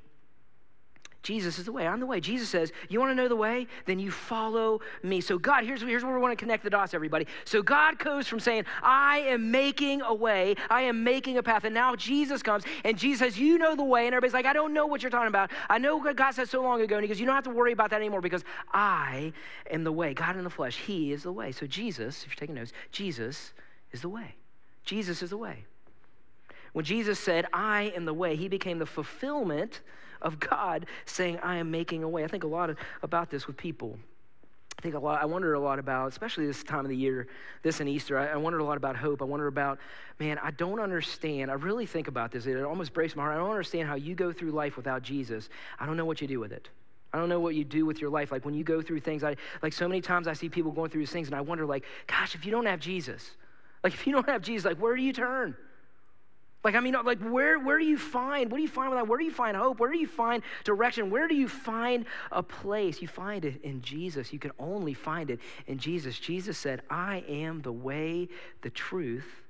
Jesus 1.29 1.59
is 1.59 1.67
the 1.67 1.73
way. 1.73 1.87
I'm 1.87 2.01
the 2.01 2.07
way. 2.07 2.21
Jesus 2.21 2.49
says, 2.49 2.73
You 2.89 2.99
want 3.01 3.11
to 3.11 3.15
know 3.15 3.29
the 3.29 3.37
way? 3.37 3.67
Then 3.85 3.99
you 3.99 4.11
follow 4.11 4.81
me. 5.03 5.21
So, 5.21 5.39
God, 5.39 5.63
here's, 5.63 5.83
here's 5.83 6.03
where 6.03 6.15
we 6.15 6.23
want 6.23 6.33
to 6.33 6.43
connect 6.43 6.65
the 6.65 6.71
dots, 6.71 6.95
everybody. 6.95 7.27
So, 7.45 7.61
God 7.61 7.99
goes 7.99 8.27
from 8.27 8.41
saying, 8.41 8.65
I 8.83 9.19
am 9.19 9.51
making 9.51 10.01
a 10.01 10.15
way, 10.15 10.55
I 10.71 10.81
am 10.83 11.05
making 11.05 11.37
a 11.37 11.43
path. 11.43 11.65
And 11.65 11.75
now 11.75 11.95
Jesus 11.95 12.43
comes 12.43 12.65
and 12.83 12.97
Jesus 12.97 13.19
says, 13.19 13.39
You 13.39 13.59
know 13.59 13.77
the 13.77 13.85
way. 13.85 14.07
And 14.07 14.15
everybody's 14.15 14.33
like, 14.33 14.47
I 14.47 14.55
don't 14.55 14.73
know 14.73 14.87
what 14.87 15.03
you're 15.03 15.11
talking 15.11 15.29
about. 15.29 15.51
I 15.69 15.77
know 15.77 15.99
what 15.99 16.17
God 16.17 16.31
said 16.31 16.49
so 16.49 16.63
long 16.63 16.81
ago. 16.81 16.97
And 16.97 17.05
he 17.05 17.09
goes, 17.09 17.21
You 17.21 17.27
don't 17.27 17.35
have 17.35 17.45
to 17.45 17.51
worry 17.51 17.73
about 17.73 17.91
that 17.91 17.97
anymore 17.97 18.23
because 18.23 18.43
I 18.73 19.35
am 19.71 19.85
the 19.85 19.93
way. 19.93 20.15
God 20.15 20.35
in 20.35 20.45
the 20.45 20.51
flesh, 20.51 20.79
He 20.79 21.13
is 21.13 21.25
the 21.25 21.33
way. 21.33 21.53
So, 21.53 21.67
Jesus, 21.67 22.23
if 22.23 22.29
you're 22.29 22.37
taking 22.37 22.55
notes, 22.55 22.73
Jesus 22.91 23.53
is 23.93 24.01
the 24.01 24.09
way. 24.09 24.37
Jesus 24.83 25.23
is 25.23 25.29
the 25.29 25.37
way. 25.37 25.67
When 26.73 26.87
Jesus 26.87 27.19
said, 27.19 27.45
I 27.53 27.93
am 27.95 28.07
the 28.07 28.15
way, 28.15 28.35
he 28.35 28.49
became 28.49 28.79
the 28.79 28.87
fulfillment 28.87 29.83
of 30.23 30.41
God 30.41 30.87
saying, 31.07 31.39
I 31.43 31.57
am 31.57 31.71
making 31.71 32.03
a 32.03 32.09
way. 32.09 32.25
I 32.25 32.29
think 32.29 32.45
a 32.45 32.49
lot 32.49 32.71
about 33.03 33.31
this 33.31 33.47
with 33.47 33.57
people. 33.57 33.99
I 34.79 34.81
think 34.81 34.95
a 34.95 34.99
lot, 34.99 35.21
I 35.21 35.25
wonder 35.25 35.55
a 35.55 35.61
lot 35.61 35.81
about, 35.81 36.09
especially 36.09 36.47
this 36.47 36.63
time 36.63 36.85
of 36.85 36.89
the 36.89 36.97
year, 36.97 37.27
this 37.63 37.81
and 37.81 37.89
Easter, 37.89 38.17
I, 38.17 38.29
I 38.29 38.37
wondered 38.37 38.61
a 38.61 38.65
lot 38.65 38.77
about 38.77 38.95
hope. 38.95 39.21
I 39.23 39.25
wonder 39.25 39.49
about, 39.49 39.81
man, 40.21 40.39
I 40.41 40.53
don't 40.53 40.79
understand. 40.79 41.51
I 41.51 41.55
really 41.55 41.85
think 41.85 42.07
about 42.07 42.31
this. 42.31 42.47
It 42.47 42.63
almost 42.63 42.93
breaks 42.93 43.17
my 43.17 43.25
heart. 43.25 43.35
I 43.35 43.39
don't 43.39 43.51
understand 43.51 43.89
how 43.89 43.97
you 43.97 44.15
go 44.15 44.33
through 44.33 44.53
life 44.53 44.77
without 44.77 45.03
Jesus. 45.03 45.49
I 45.81 45.87
don't 45.87 45.97
know 45.97 46.05
what 46.05 46.21
you 46.21 46.29
do 46.29 46.39
with 46.39 46.53
it. 46.53 46.69
I 47.13 47.19
don't 47.19 47.29
know 47.29 47.41
what 47.41 47.57
you 47.57 47.65
do 47.65 47.87
with 47.87 48.01
your 48.01 48.11
life. 48.11 48.31
Like 48.31 48.45
when 48.45 48.55
you 48.55 48.63
go 48.63 48.81
through 48.81 49.01
things, 49.01 49.25
I 49.25 49.37
like 49.63 49.73
so 49.73 49.89
many 49.89 50.01
times 50.01 50.29
I 50.29 50.35
see 50.35 50.49
people 50.49 50.71
going 50.71 50.91
through 50.91 51.01
these 51.01 51.11
things 51.11 51.27
and 51.27 51.35
I 51.35 51.41
wonder, 51.41 51.67
like, 51.67 51.85
gosh, 52.07 52.37
if 52.37 52.45
you 52.45 52.53
don't 52.53 52.67
have 52.67 52.79
Jesus, 52.79 53.33
like 53.83 53.95
if 53.95 54.07
you 54.07 54.13
don't 54.13 54.29
have 54.29 54.43
Jesus, 54.43 54.65
like 54.65 54.79
where 54.79 54.95
do 54.95 55.03
you 55.03 55.13
turn? 55.13 55.57
Like, 56.65 56.75
I 56.75 56.81
mean, 56.81 56.95
uh, 56.97 57.03
like, 57.05 57.21
where, 57.21 57.59
where 57.59 57.79
do 57.79 57.85
you 57.85 57.97
find, 57.97 58.51
what 58.51 58.59
do 58.59 58.63
you 58.63 58.69
find 58.69 58.91
with 58.91 58.99
that? 58.99 59.07
Where 59.07 59.19
do 59.19 59.25
you 59.25 59.31
find 59.31 59.57
hope? 59.57 59.79
Where 59.79 59.93
do 59.93 59.99
you 59.99 60.09
find 60.09 60.43
direction? 60.65 61.11
Where 61.11 61.29
do 61.29 61.35
you 61.35 61.49
find 61.49 62.05
a 62.33 62.43
place? 62.43 63.01
You 63.01 63.09
find 63.09 63.45
it 63.45 63.63
in 63.63 63.81
Jesus. 63.81 64.33
You 64.33 64.39
can 64.39 64.51
only 64.59 64.95
find 64.95 65.31
it 65.31 65.39
in 65.67 65.79
Jesus. 65.79 66.19
Jesus 66.19 66.59
said, 66.59 66.83
I 66.91 67.25
am 67.29 67.63
the 67.63 67.73
way, 67.73 68.29
the 68.63 68.71
truth, 68.71 69.43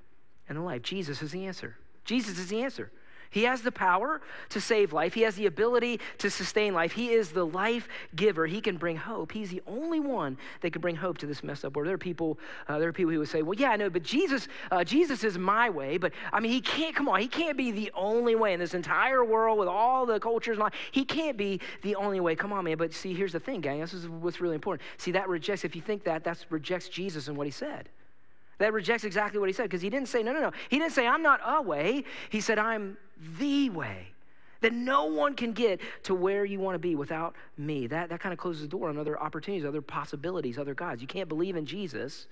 and 0.49 0.59
the 0.59 0.63
life. 0.63 0.83
Jesus 0.83 1.23
is 1.23 1.33
the 1.33 1.47
answer. 1.47 1.77
Jesus 2.05 2.39
is 2.39 2.49
the 2.49 2.63
answer. 2.63 2.91
He 3.31 3.45
has 3.45 3.63
the 3.63 3.73
power 3.73 4.21
to 4.51 4.61
save 4.61 4.93
life. 4.93 5.15
He 5.15 5.23
has 5.23 5.37
the 5.37 5.47
ability 5.47 6.01
to 6.19 6.31
sustain 6.31 6.75
life. 6.75 6.93
He 6.93 7.11
is 7.11 7.31
the 7.31 7.45
life 7.45 7.89
giver. 8.17 8.47
He 8.47 8.61
can 8.61 8.77
bring 8.77 8.97
hope. 8.97 9.33
He's 9.33 9.51
the 9.51 9.63
only 9.67 10.01
one 10.01 10.39
that 10.61 10.73
can 10.73 10.81
bring 10.81 10.97
hope 10.97 11.19
to 11.19 11.27
this 11.27 11.43
messed 11.43 11.65
up 11.65 11.77
world. 11.77 11.89
There 11.89 11.95
are 11.95 11.99
people, 11.99 12.39
uh, 12.69 12.79
there 12.79 12.89
are 12.89 12.93
people 12.93 13.13
who 13.13 13.19
would 13.19 13.29
say, 13.29 13.43
"Well, 13.43 13.59
yeah, 13.59 13.71
I 13.71 13.77
know, 13.77 13.91
but 13.91 14.03
Jesus, 14.03 14.49
uh, 14.71 14.85
Jesus 14.85 15.25
is 15.25 15.37
my 15.37 15.69
way." 15.69 15.99
But 15.99 16.13
I 16.33 16.41
mean, 16.41 16.53
he 16.53 16.61
can't. 16.61 16.95
Come 16.95 17.09
on, 17.09 17.21
he 17.21 17.29
can't 17.29 17.57
be 17.57 17.71
the 17.71 17.91
only 17.95 18.35
way 18.35 18.53
in 18.53 18.61
this 18.61 18.75
entire 18.75 19.25
world 19.25 19.59
with 19.59 19.69
all 19.69 20.07
the 20.07 20.19
cultures 20.19 20.57
and 20.57 20.63
all. 20.63 20.71
He 20.91 21.05
can't 21.05 21.37
be 21.37 21.61
the 21.83 21.97
only 21.97 22.21
way. 22.21 22.35
Come 22.35 22.53
on, 22.53 22.65
man. 22.65 22.77
But 22.77 22.95
see, 22.95 23.15
here's 23.15 23.33
the 23.33 23.41
thing, 23.41 23.61
gang. 23.61 23.81
This 23.81 23.95
is 23.95 24.09
what's 24.09 24.41
really 24.41 24.55
important. 24.55 24.87
See, 24.97 25.13
that 25.13 25.29
rejects. 25.29 25.65
If 25.65 25.77
you 25.77 25.83
think 25.83 26.05
that, 26.05 26.25
that 26.25 26.45
rejects 26.51 26.89
Jesus 26.89 27.29
and 27.29 27.37
what 27.37 27.47
he 27.47 27.51
said 27.51 27.89
that 28.59 28.73
rejects 28.73 29.05
exactly 29.05 29.39
what 29.39 29.49
he 29.49 29.53
said 29.53 29.65
because 29.65 29.83
he 29.83 29.91
didn't 29.91 30.09
say, 30.09 30.23
no, 30.23 30.33
no, 30.33 30.41
no. 30.41 30.53
He 30.69 30.79
didn't 30.79 30.93
say, 30.93 31.07
I'm 31.07 31.23
not 31.23 31.41
a 31.45 31.63
way. 31.63 32.05
He 32.29 32.41
said, 32.41 32.59
I'm 32.59 32.97
the 33.39 33.71
way. 33.71 34.09
That 34.61 34.73
no 34.73 35.05
one 35.05 35.35
can 35.35 35.53
get 35.53 35.81
to 36.05 36.15
where 36.17 36.45
you 36.45 36.59
want 36.59 36.75
to 36.75 36.81
be 36.81 36.97
without 36.97 37.37
me. 37.57 37.87
That, 37.87 38.09
that 38.09 38.19
kind 38.19 38.33
of 38.33 38.41
closes 38.41 38.63
the 38.63 38.69
door 38.69 38.89
on 38.89 38.99
other 38.99 39.21
opportunities, 39.21 39.65
other 39.65 39.81
possibilities, 39.81 40.59
other 40.59 40.75
gods. 40.75 41.01
You 41.01 41.07
can't 41.07 41.29
believe 41.29 41.55
in 41.55 41.65
Jesus 41.65 42.27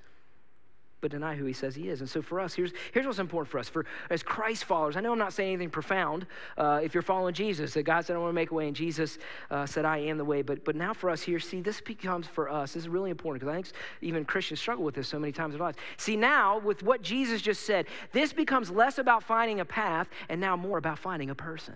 but 1.00 1.10
deny 1.10 1.34
who 1.34 1.44
he 1.44 1.52
says 1.52 1.74
he 1.74 1.88
is. 1.88 2.00
And 2.00 2.08
so 2.08 2.22
for 2.22 2.40
us, 2.40 2.54
here's, 2.54 2.72
here's 2.92 3.06
what's 3.06 3.18
important 3.18 3.50
for 3.50 3.58
us. 3.58 3.68
For 3.68 3.84
as 4.10 4.22
Christ 4.22 4.64
followers, 4.64 4.96
I 4.96 5.00
know 5.00 5.12
I'm 5.12 5.18
not 5.18 5.32
saying 5.32 5.54
anything 5.54 5.70
profound. 5.70 6.26
Uh, 6.56 6.80
if 6.82 6.94
you're 6.94 7.02
following 7.02 7.34
Jesus, 7.34 7.74
that 7.74 7.82
God 7.82 8.04
said, 8.04 8.16
I 8.16 8.18
want 8.18 8.30
to 8.30 8.34
make 8.34 8.50
a 8.50 8.54
way, 8.54 8.66
and 8.66 8.76
Jesus 8.76 9.18
uh, 9.50 9.66
said, 9.66 9.84
I 9.84 9.98
am 9.98 10.18
the 10.18 10.24
way. 10.24 10.42
But, 10.42 10.64
but 10.64 10.74
now 10.74 10.92
for 10.94 11.10
us 11.10 11.22
here, 11.22 11.38
see, 11.38 11.60
this 11.60 11.80
becomes 11.80 12.26
for 12.26 12.50
us, 12.50 12.72
this 12.72 12.84
is 12.84 12.88
really 12.88 13.10
important 13.10 13.40
because 13.40 13.52
I 13.52 13.62
think 13.62 13.76
even 14.00 14.24
Christians 14.24 14.60
struggle 14.60 14.84
with 14.84 14.94
this 14.94 15.08
so 15.08 15.18
many 15.18 15.32
times 15.32 15.54
in 15.54 15.58
their 15.58 15.66
lives. 15.66 15.78
See, 15.96 16.16
now 16.16 16.58
with 16.58 16.82
what 16.82 17.02
Jesus 17.02 17.42
just 17.42 17.64
said, 17.64 17.86
this 18.12 18.32
becomes 18.32 18.70
less 18.70 18.98
about 18.98 19.22
finding 19.22 19.60
a 19.60 19.64
path 19.64 20.08
and 20.28 20.40
now 20.40 20.56
more 20.56 20.78
about 20.78 20.98
finding 20.98 21.30
a 21.30 21.34
person. 21.34 21.74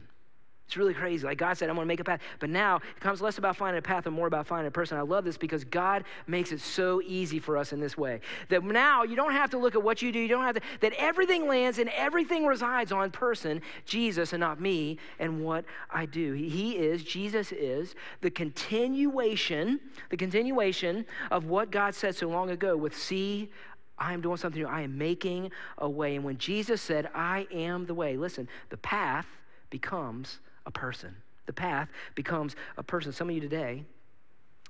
It's 0.70 0.76
really 0.76 0.94
crazy. 0.94 1.26
Like 1.26 1.36
God 1.36 1.58
said, 1.58 1.68
I'm 1.68 1.74
going 1.74 1.84
to 1.84 1.88
make 1.88 1.98
a 1.98 2.04
path. 2.04 2.20
But 2.38 2.48
now 2.48 2.76
it 2.76 3.00
comes 3.00 3.20
less 3.20 3.38
about 3.38 3.56
finding 3.56 3.80
a 3.80 3.82
path 3.82 4.06
and 4.06 4.14
more 4.14 4.28
about 4.28 4.46
finding 4.46 4.68
a 4.68 4.70
person. 4.70 4.96
I 4.96 5.00
love 5.00 5.24
this 5.24 5.36
because 5.36 5.64
God 5.64 6.04
makes 6.28 6.52
it 6.52 6.60
so 6.60 7.02
easy 7.04 7.40
for 7.40 7.56
us 7.56 7.72
in 7.72 7.80
this 7.80 7.98
way. 7.98 8.20
That 8.50 8.62
now 8.62 9.02
you 9.02 9.16
don't 9.16 9.32
have 9.32 9.50
to 9.50 9.58
look 9.58 9.74
at 9.74 9.82
what 9.82 10.00
you 10.00 10.12
do. 10.12 10.20
You 10.20 10.28
don't 10.28 10.44
have 10.44 10.54
to, 10.54 10.60
that 10.78 10.92
everything 10.96 11.48
lands 11.48 11.80
and 11.80 11.90
everything 11.90 12.46
resides 12.46 12.92
on 12.92 13.10
person, 13.10 13.62
Jesus, 13.84 14.32
and 14.32 14.38
not 14.38 14.60
me 14.60 14.98
and 15.18 15.42
what 15.42 15.64
I 15.90 16.06
do. 16.06 16.34
He 16.34 16.76
is, 16.76 17.02
Jesus 17.02 17.50
is 17.50 17.96
the 18.20 18.30
continuation, 18.30 19.80
the 20.10 20.16
continuation 20.16 21.04
of 21.32 21.46
what 21.46 21.72
God 21.72 21.96
said 21.96 22.14
so 22.14 22.28
long 22.28 22.48
ago 22.48 22.76
with 22.76 22.96
see, 22.96 23.50
I 23.98 24.12
am 24.12 24.20
doing 24.20 24.36
something 24.36 24.62
new. 24.62 24.68
I 24.68 24.82
am 24.82 24.96
making 24.96 25.50
a 25.78 25.90
way. 25.90 26.14
And 26.14 26.24
when 26.24 26.38
Jesus 26.38 26.80
said, 26.80 27.10
I 27.12 27.48
am 27.50 27.86
the 27.86 27.94
way, 27.94 28.16
listen, 28.16 28.48
the 28.68 28.76
path 28.76 29.26
becomes 29.70 30.38
a 30.66 30.70
person. 30.70 31.14
The 31.46 31.52
path 31.52 31.88
becomes 32.14 32.54
a 32.76 32.82
person. 32.82 33.12
Some 33.12 33.28
of 33.28 33.34
you 33.34 33.40
today, 33.40 33.84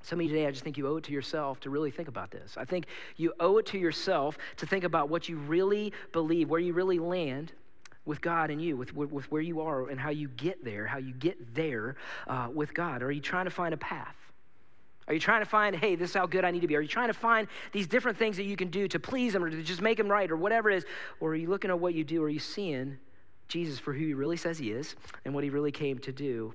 some 0.02 0.18
of 0.18 0.24
you 0.24 0.30
today, 0.30 0.46
I 0.46 0.50
just 0.50 0.64
think 0.64 0.78
you 0.78 0.86
owe 0.86 0.96
it 0.96 1.04
to 1.04 1.12
yourself 1.12 1.60
to 1.60 1.70
really 1.70 1.90
think 1.90 2.08
about 2.08 2.30
this. 2.30 2.56
I 2.56 2.64
think 2.64 2.86
you 3.16 3.34
owe 3.38 3.58
it 3.58 3.66
to 3.66 3.78
yourself 3.78 4.38
to 4.56 4.66
think 4.66 4.84
about 4.84 5.08
what 5.10 5.28
you 5.28 5.36
really 5.36 5.92
believe, 6.12 6.48
where 6.48 6.60
you 6.60 6.72
really 6.72 6.98
land 6.98 7.52
with 8.06 8.22
God 8.22 8.50
and 8.50 8.62
you, 8.62 8.76
with, 8.76 8.94
with, 8.94 9.30
where 9.30 9.42
you 9.42 9.60
are 9.60 9.88
and 9.88 10.00
how 10.00 10.08
you 10.08 10.28
get 10.28 10.64
there, 10.64 10.86
how 10.86 10.98
you 10.98 11.12
get 11.12 11.54
there 11.54 11.96
uh, 12.26 12.48
with 12.52 12.72
God. 12.72 13.02
Are 13.02 13.12
you 13.12 13.20
trying 13.20 13.44
to 13.44 13.50
find 13.50 13.74
a 13.74 13.76
path? 13.76 14.16
Are 15.06 15.12
you 15.12 15.20
trying 15.20 15.42
to 15.42 15.46
find, 15.48 15.76
hey, 15.76 15.96
this 15.96 16.10
is 16.10 16.16
how 16.16 16.26
good 16.26 16.44
I 16.44 16.50
need 16.50 16.60
to 16.60 16.68
be? 16.68 16.76
Are 16.76 16.80
you 16.80 16.88
trying 16.88 17.08
to 17.08 17.14
find 17.14 17.48
these 17.72 17.86
different 17.86 18.16
things 18.16 18.36
that 18.36 18.44
you 18.44 18.56
can 18.56 18.68
do 18.68 18.88
to 18.88 18.98
please 18.98 19.34
Him 19.34 19.44
or 19.44 19.50
to 19.50 19.62
just 19.62 19.82
make 19.82 19.98
Him 19.98 20.08
right 20.08 20.30
or 20.30 20.36
whatever 20.36 20.70
it 20.70 20.76
is? 20.76 20.84
Or 21.18 21.30
are 21.30 21.36
you 21.36 21.48
looking 21.48 21.70
at 21.70 21.78
what 21.78 21.94
you 21.94 22.04
do? 22.04 22.22
Are 22.22 22.28
you 22.28 22.38
seeing 22.38 22.98
Jesus 23.50 23.78
for 23.78 23.92
who 23.92 24.06
he 24.06 24.14
really 24.14 24.36
says 24.36 24.58
he 24.58 24.70
is 24.70 24.96
and 25.24 25.34
what 25.34 25.44
he 25.44 25.50
really 25.50 25.72
came 25.72 25.98
to 25.98 26.12
do 26.12 26.54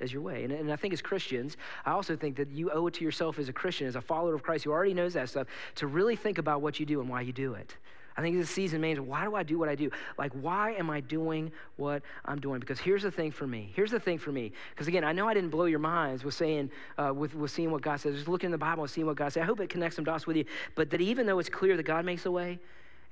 as 0.00 0.12
your 0.12 0.22
way. 0.22 0.44
And, 0.44 0.52
and, 0.52 0.72
I 0.72 0.76
think 0.76 0.94
as 0.94 1.02
Christians, 1.02 1.56
I 1.84 1.92
also 1.92 2.16
think 2.16 2.36
that 2.36 2.50
you 2.50 2.70
owe 2.70 2.86
it 2.86 2.94
to 2.94 3.04
yourself 3.04 3.38
as 3.38 3.48
a 3.48 3.52
Christian, 3.52 3.86
as 3.86 3.96
a 3.96 4.00
follower 4.00 4.34
of 4.34 4.42
Christ 4.42 4.64
who 4.64 4.70
already 4.70 4.94
knows 4.94 5.14
that 5.14 5.28
stuff, 5.28 5.46
to 5.76 5.86
really 5.86 6.16
think 6.16 6.38
about 6.38 6.62
what 6.62 6.80
you 6.80 6.86
do 6.86 7.00
and 7.00 7.08
why 7.08 7.20
you 7.22 7.32
do 7.32 7.54
it. 7.54 7.76
I 8.16 8.22
think 8.22 8.36
this 8.36 8.50
season 8.50 8.80
means 8.80 9.00
why 9.00 9.24
do 9.24 9.34
I 9.34 9.42
do 9.42 9.58
what 9.58 9.68
I 9.68 9.74
do? 9.74 9.90
Like, 10.18 10.32
why 10.32 10.72
am 10.72 10.90
I 10.90 11.00
doing 11.00 11.52
what 11.76 12.02
I'm 12.24 12.40
doing? 12.40 12.60
Because 12.60 12.78
here's 12.78 13.02
the 13.02 13.10
thing 13.10 13.30
for 13.30 13.46
me. 13.46 13.70
Here's 13.74 13.92
the 13.92 14.00
thing 14.00 14.18
for 14.18 14.32
me. 14.32 14.52
Because 14.70 14.88
again, 14.88 15.04
I 15.04 15.12
know 15.12 15.28
I 15.28 15.34
didn't 15.34 15.50
blow 15.50 15.66
your 15.66 15.78
minds 15.78 16.24
with 16.24 16.34
saying, 16.34 16.70
uh, 16.98 17.14
with, 17.14 17.34
with 17.34 17.50
seeing 17.50 17.70
what 17.70 17.82
God 17.82 18.00
says. 18.00 18.16
Just 18.16 18.28
looking 18.28 18.48
in 18.48 18.52
the 18.52 18.58
Bible 18.58 18.82
and 18.82 18.90
seeing 18.90 19.06
what 19.06 19.16
God 19.16 19.32
says. 19.32 19.42
I 19.42 19.46
hope 19.46 19.60
it 19.60 19.70
connects 19.70 19.96
some 19.96 20.04
dots 20.04 20.26
with 20.26 20.36
you. 20.36 20.44
But 20.74 20.90
that 20.90 21.00
even 21.00 21.26
though 21.26 21.38
it's 21.38 21.48
clear 21.48 21.76
that 21.76 21.84
God 21.84 22.04
makes 22.04 22.26
a 22.26 22.30
way, 22.30 22.58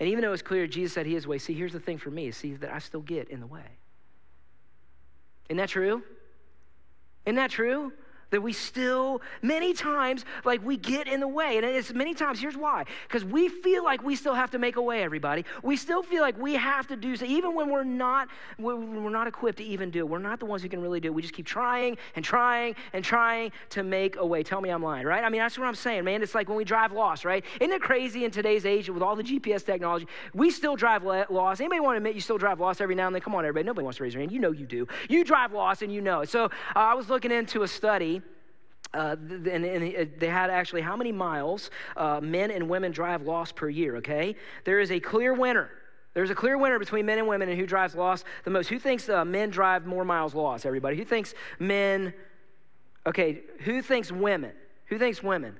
and 0.00 0.08
even 0.08 0.22
though 0.22 0.32
it's 0.32 0.42
clear 0.42 0.66
Jesus 0.66 0.92
said 0.92 1.06
he 1.06 1.16
is 1.16 1.26
way, 1.26 1.38
see, 1.38 1.54
here's 1.54 1.72
the 1.72 1.80
thing 1.80 1.98
for 1.98 2.10
me, 2.10 2.30
see 2.30 2.54
that 2.54 2.72
I 2.72 2.78
still 2.78 3.00
get 3.00 3.28
in 3.28 3.40
the 3.40 3.46
way. 3.46 3.64
Isn't 5.48 5.56
that 5.58 5.68
true? 5.68 6.02
Isn't 7.24 7.36
that 7.36 7.50
true? 7.50 7.92
That 8.30 8.42
we 8.42 8.52
still 8.52 9.22
many 9.42 9.72
times 9.72 10.24
like 10.44 10.64
we 10.64 10.76
get 10.76 11.06
in 11.06 11.20
the 11.20 11.28
way. 11.28 11.56
And 11.56 11.64
it's 11.64 11.92
many 11.94 12.14
times 12.14 12.40
here's 12.40 12.56
why. 12.56 12.84
Because 13.06 13.24
we 13.24 13.48
feel 13.48 13.84
like 13.84 14.02
we 14.02 14.16
still 14.16 14.34
have 14.34 14.50
to 14.50 14.58
make 14.58 14.76
a 14.76 14.82
way 14.82 15.02
everybody. 15.02 15.44
We 15.62 15.76
still 15.76 16.02
feel 16.02 16.22
like 16.22 16.38
we 16.38 16.54
have 16.54 16.86
to 16.88 16.96
do 16.96 17.16
so 17.16 17.24
even 17.24 17.54
when 17.54 17.70
we're 17.70 17.84
not 17.84 18.28
we're 18.58 19.10
not 19.10 19.26
equipped 19.26 19.58
to 19.58 19.64
even 19.64 19.90
do 19.90 20.00
it. 20.00 20.08
We're 20.08 20.18
not 20.18 20.40
the 20.40 20.46
ones 20.46 20.62
who 20.62 20.68
can 20.68 20.80
really 20.82 21.00
do 21.00 21.08
it. 21.08 21.14
We 21.14 21.22
just 21.22 21.34
keep 21.34 21.46
trying 21.46 21.96
and 22.16 22.24
trying 22.24 22.74
and 22.92 23.04
trying 23.04 23.52
to 23.70 23.82
make 23.82 24.16
a 24.16 24.26
way. 24.26 24.42
Tell 24.42 24.60
me 24.60 24.70
i'm 24.70 24.82
lying 24.82 25.06
right? 25.06 25.24
I 25.24 25.28
mean 25.28 25.40
that's 25.40 25.58
what 25.58 25.66
i'm 25.66 25.74
saying 25.74 26.04
man. 26.04 26.22
It's 26.22 26.34
like 26.34 26.48
when 26.48 26.56
we 26.56 26.64
drive 26.64 26.92
lost 26.92 27.24
right? 27.24 27.44
Isn't 27.60 27.72
it 27.72 27.82
crazy 27.82 28.24
in 28.24 28.30
today's 28.30 28.66
age 28.66 28.90
with 28.90 29.02
all 29.02 29.16
the 29.16 29.22
gps 29.22 29.64
technology? 29.64 30.06
We 30.34 30.50
still 30.50 30.76
drive 30.76 31.04
lost. 31.04 31.60
Anybody 31.60 31.80
want 31.80 31.94
to 31.94 31.98
admit 31.98 32.14
you 32.14 32.20
still 32.20 32.38
drive 32.38 32.60
lost 32.60 32.80
every 32.80 32.94
now 32.94 33.06
and 33.06 33.14
then? 33.14 33.22
Come 33.22 33.34
on 33.34 33.44
everybody. 33.44 33.66
Nobody 33.66 33.84
wants 33.84 33.98
to 33.98 34.04
raise 34.04 34.12
their 34.12 34.20
hand. 34.20 34.32
You 34.32 34.38
know 34.38 34.52
you 34.52 34.66
do. 34.66 34.86
You 35.08 35.24
drive 35.24 35.52
lost 35.52 35.82
and 35.82 35.92
you 35.92 36.00
know 36.00 36.24
so 36.24 36.44
uh, 36.44 36.48
i 36.74 36.94
was 36.94 37.08
looking 37.08 37.30
into 37.30 37.62
a 37.62 37.68
study 37.68 38.17
uh, 38.94 39.16
and, 39.18 39.46
and, 39.46 40.10
they 40.18 40.28
had 40.28 40.50
actually 40.50 40.80
how 40.80 40.96
many 40.96 41.12
miles 41.12 41.70
uh, 41.96 42.20
men 42.20 42.50
and 42.50 42.68
women 42.68 42.90
drive 42.90 43.22
lost 43.22 43.54
per 43.54 43.68
year, 43.68 43.96
okay? 43.96 44.34
There 44.64 44.80
is 44.80 44.90
a 44.90 44.98
clear 44.98 45.34
winner. 45.34 45.70
There's 46.14 46.30
a 46.30 46.34
clear 46.34 46.56
winner 46.56 46.78
between 46.78 47.04
men 47.06 47.18
and 47.18 47.28
women 47.28 47.48
and 47.48 47.58
who 47.58 47.66
drives 47.66 47.94
lost 47.94 48.24
the 48.44 48.50
most. 48.50 48.68
Who 48.68 48.78
thinks 48.78 49.08
uh, 49.08 49.24
men 49.24 49.50
drive 49.50 49.86
more 49.86 50.04
miles 50.04 50.34
lost, 50.34 50.64
everybody? 50.64 50.96
Who 50.96 51.04
thinks 51.04 51.34
men, 51.58 52.14
okay, 53.06 53.42
who 53.60 53.82
thinks 53.82 54.10
women? 54.10 54.52
Who 54.86 54.98
thinks 54.98 55.22
women? 55.22 55.56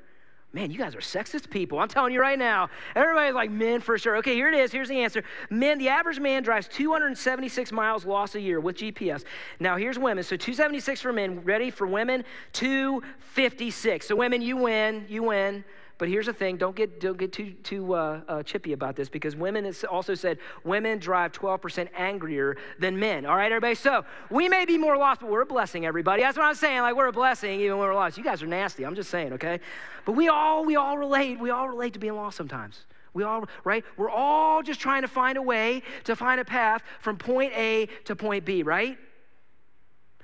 Man, 0.54 0.70
you 0.70 0.78
guys 0.78 0.94
are 0.94 1.00
sexist 1.00 1.50
people. 1.50 1.78
I'm 1.78 1.88
telling 1.88 2.14
you 2.14 2.20
right 2.22 2.38
now. 2.38 2.70
Everybody's 2.96 3.34
like, 3.34 3.50
men 3.50 3.80
for 3.80 3.98
sure. 3.98 4.16
Okay, 4.16 4.34
here 4.34 4.48
it 4.48 4.54
is. 4.54 4.72
Here's 4.72 4.88
the 4.88 4.98
answer. 5.00 5.22
Men, 5.50 5.76
the 5.76 5.90
average 5.90 6.20
man 6.20 6.42
drives 6.42 6.68
276 6.68 7.70
miles 7.70 8.06
lost 8.06 8.34
a 8.34 8.40
year 8.40 8.58
with 8.58 8.76
GPS. 8.76 9.24
Now, 9.61 9.76
here's 9.76 9.98
women. 9.98 10.24
So 10.24 10.37
276 10.37 11.02
for 11.02 11.12
men. 11.12 11.44
Ready 11.44 11.70
for 11.70 11.87
women? 11.87 12.24
256. 12.54 14.08
So, 14.08 14.16
women, 14.16 14.40
you 14.40 14.56
win. 14.56 15.04
You 15.06 15.24
win. 15.24 15.64
But 15.98 16.08
here's 16.08 16.26
the 16.26 16.32
thing: 16.32 16.56
don't 16.56 16.76
get 16.76 17.00
don't 17.00 17.18
get 17.18 17.32
too 17.32 17.52
too 17.64 17.94
uh, 17.94 18.20
uh, 18.28 18.42
chippy 18.44 18.72
about 18.72 18.94
this 18.94 19.08
because 19.08 19.34
women 19.34 19.72
also 19.90 20.14
said 20.14 20.38
women 20.62 20.98
drive 20.98 21.32
12% 21.32 21.88
angrier 21.96 22.56
than 22.78 22.98
men. 22.98 23.26
All 23.26 23.37
right, 23.37 23.50
everybody. 23.50 23.74
So 23.74 24.04
we 24.30 24.48
may 24.48 24.64
be 24.64 24.78
more 24.78 24.96
lost, 24.96 25.20
but 25.20 25.28
we're 25.28 25.42
a 25.42 25.46
blessing, 25.46 25.84
everybody. 25.84 26.22
That's 26.22 26.38
what 26.38 26.46
I'm 26.46 26.54
saying. 26.54 26.82
Like 26.82 26.94
we're 26.94 27.08
a 27.08 27.12
blessing 27.12 27.61
even 27.61 27.78
when 27.78 27.88
we're 27.88 27.94
lost. 27.94 28.16
You 28.16 28.22
guys 28.22 28.42
are 28.42 28.46
nasty. 28.46 28.87
I'm 28.87 28.94
just 28.94 29.11
saying, 29.11 29.32
okay? 29.34 29.58
But 30.04 30.12
we 30.12 30.28
all 30.28 30.64
we 30.64 30.76
all 30.76 30.96
relate. 30.96 31.40
We 31.40 31.50
all 31.50 31.68
relate 31.68 31.94
to 31.94 31.98
being 31.98 32.14
lost 32.14 32.37
sometimes. 32.37 32.87
We 33.12 33.24
all, 33.24 33.48
right? 33.64 33.84
We're 33.96 34.11
all 34.11 34.62
just 34.62 34.78
trying 34.78 35.02
to 35.02 35.08
find 35.08 35.37
a 35.37 35.42
way 35.42 35.82
to 36.04 36.14
find 36.14 36.40
a 36.40 36.44
path 36.44 36.84
from 37.00 37.16
point 37.16 37.52
A 37.54 37.88
to 38.04 38.14
point 38.14 38.44
B, 38.44 38.62
right? 38.62 38.96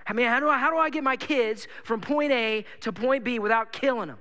I 0.06 0.12
mean, 0.12 0.26
how 0.26 0.38
do 0.38 0.48
I, 0.48 0.58
how 0.58 0.70
do 0.70 0.76
I 0.76 0.90
get 0.90 1.02
my 1.02 1.16
kids 1.16 1.66
from 1.82 2.00
point 2.00 2.30
A 2.30 2.64
to 2.82 2.92
point 2.92 3.24
B 3.24 3.40
without 3.40 3.72
killing 3.72 4.08
them? 4.08 4.18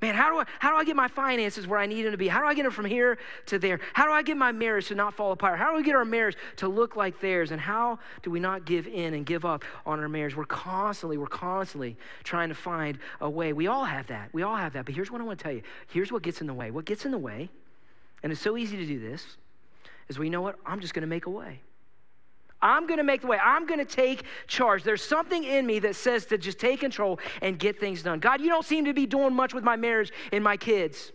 Man, 0.00 0.14
how 0.14 0.30
do 0.30 0.38
I 0.38 0.44
how 0.58 0.70
do 0.70 0.76
I 0.76 0.84
get 0.84 0.96
my 0.96 1.08
finances 1.08 1.66
where 1.66 1.78
I 1.78 1.84
need 1.84 2.02
them 2.02 2.12
to 2.12 2.18
be? 2.18 2.26
How 2.26 2.40
do 2.40 2.46
I 2.46 2.54
get 2.54 2.62
them 2.62 2.72
from 2.72 2.86
here 2.86 3.18
to 3.46 3.58
there? 3.58 3.80
How 3.92 4.06
do 4.06 4.12
I 4.12 4.22
get 4.22 4.36
my 4.36 4.50
marriage 4.50 4.88
to 4.88 4.94
not 4.94 5.12
fall 5.12 5.32
apart? 5.32 5.58
How 5.58 5.70
do 5.70 5.76
we 5.76 5.82
get 5.82 5.94
our 5.94 6.06
marriage 6.06 6.36
to 6.56 6.68
look 6.68 6.96
like 6.96 7.20
theirs? 7.20 7.50
And 7.50 7.60
how 7.60 7.98
do 8.22 8.30
we 8.30 8.40
not 8.40 8.64
give 8.64 8.86
in 8.86 9.12
and 9.12 9.26
give 9.26 9.44
up 9.44 9.62
on 9.84 10.00
our 10.00 10.08
marriage? 10.08 10.34
We're 10.34 10.46
constantly, 10.46 11.18
we're 11.18 11.26
constantly 11.26 11.98
trying 12.24 12.48
to 12.48 12.54
find 12.54 12.98
a 13.20 13.28
way. 13.28 13.52
We 13.52 13.66
all 13.66 13.84
have 13.84 14.06
that. 14.06 14.30
We 14.32 14.42
all 14.42 14.56
have 14.56 14.72
that. 14.72 14.86
But 14.86 14.94
here's 14.94 15.10
what 15.10 15.20
I 15.20 15.24
want 15.24 15.38
to 15.38 15.42
tell 15.42 15.52
you. 15.52 15.62
Here's 15.88 16.10
what 16.10 16.22
gets 16.22 16.40
in 16.40 16.46
the 16.46 16.54
way. 16.54 16.70
What 16.70 16.86
gets 16.86 17.04
in 17.04 17.10
the 17.10 17.18
way, 17.18 17.50
and 18.22 18.32
it's 18.32 18.40
so 18.40 18.56
easy 18.56 18.78
to 18.78 18.86
do 18.86 18.98
this, 18.98 19.36
is 20.08 20.18
we 20.18 20.30
know 20.30 20.40
what? 20.40 20.56
I'm 20.64 20.80
just 20.80 20.94
going 20.94 21.02
to 21.02 21.08
make 21.08 21.26
a 21.26 21.30
way. 21.30 21.60
I'm 22.62 22.86
going 22.86 22.98
to 22.98 23.04
make 23.04 23.22
the 23.22 23.26
way. 23.26 23.38
I'm 23.42 23.66
going 23.66 23.78
to 23.78 23.84
take 23.84 24.24
charge. 24.46 24.82
There's 24.82 25.02
something 25.02 25.44
in 25.44 25.66
me 25.66 25.78
that 25.80 25.96
says 25.96 26.26
to 26.26 26.38
just 26.38 26.58
take 26.58 26.80
control 26.80 27.18
and 27.40 27.58
get 27.58 27.78
things 27.78 28.02
done. 28.02 28.18
God, 28.20 28.40
you 28.40 28.48
don't 28.48 28.64
seem 28.64 28.84
to 28.84 28.92
be 28.92 29.06
doing 29.06 29.34
much 29.34 29.54
with 29.54 29.64
my 29.64 29.76
marriage 29.76 30.12
and 30.32 30.44
my 30.44 30.56
kids. 30.56 31.12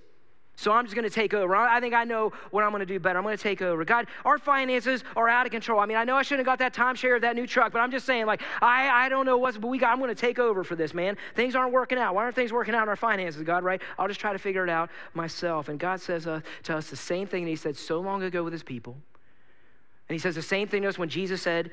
So 0.57 0.71
I'm 0.71 0.85
just 0.85 0.95
going 0.95 1.07
to 1.07 1.13
take 1.13 1.33
over. 1.33 1.53
I 1.55 1.79
think 1.81 1.93
I 1.93 2.05
know 2.05 2.31
what 2.51 2.63
I'm 2.63 2.69
going 2.69 2.79
to 2.79 2.85
do 2.85 2.97
better. 2.97 3.19
I'm 3.19 3.25
going 3.25 3.35
to 3.35 3.43
take 3.43 3.61
over. 3.61 3.83
God, 3.83 4.07
our 4.23 4.37
finances 4.37 5.03
are 5.15 5.27
out 5.27 5.45
of 5.45 5.51
control. 5.51 5.79
I 5.79 5.85
mean, 5.85 5.97
I 5.97 6.05
know 6.05 6.15
I 6.15 6.21
shouldn't 6.21 6.47
have 6.47 6.57
got 6.57 6.59
that 6.59 6.73
timeshare 6.73 7.15
of 7.17 7.21
that 7.23 7.35
new 7.35 7.45
truck, 7.45 7.73
but 7.73 7.79
I'm 7.79 7.91
just 7.91 8.05
saying, 8.05 8.25
like, 8.25 8.41
I, 8.61 9.05
I 9.05 9.09
don't 9.09 9.25
know 9.25 9.37
what's, 9.37 9.57
but 9.57 9.67
we 9.67 9.77
got, 9.77 9.91
I'm 9.91 9.99
going 9.99 10.09
to 10.09 10.15
take 10.15 10.39
over 10.39 10.63
for 10.63 10.75
this, 10.75 10.93
man. 10.93 11.17
Things 11.35 11.55
aren't 11.55 11.73
working 11.73 11.97
out. 11.97 12.15
Why 12.15 12.23
aren't 12.23 12.35
things 12.35 12.53
working 12.53 12.73
out 12.73 12.83
in 12.83 12.89
our 12.89 12.95
finances, 12.95 13.43
God, 13.43 13.63
right? 13.63 13.81
I'll 13.99 14.07
just 14.07 14.21
try 14.21 14.31
to 14.31 14.39
figure 14.39 14.63
it 14.63 14.69
out 14.69 14.89
myself. 15.13 15.67
And 15.67 15.77
God 15.77 15.99
says 15.99 16.25
uh, 16.25 16.39
to 16.63 16.77
us 16.77 16.89
the 16.89 16.95
same 16.95 17.27
thing 17.27 17.43
that 17.43 17.49
He 17.49 17.57
said 17.57 17.75
so 17.75 17.99
long 17.99 18.23
ago 18.23 18.43
with 18.43 18.53
His 18.53 18.63
people. 18.63 18.95
And 20.07 20.15
he 20.15 20.19
says 20.19 20.35
the 20.35 20.41
same 20.41 20.67
thing 20.67 20.83
to 20.83 20.89
us 20.89 20.97
when 20.97 21.09
Jesus 21.09 21.41
said 21.41 21.71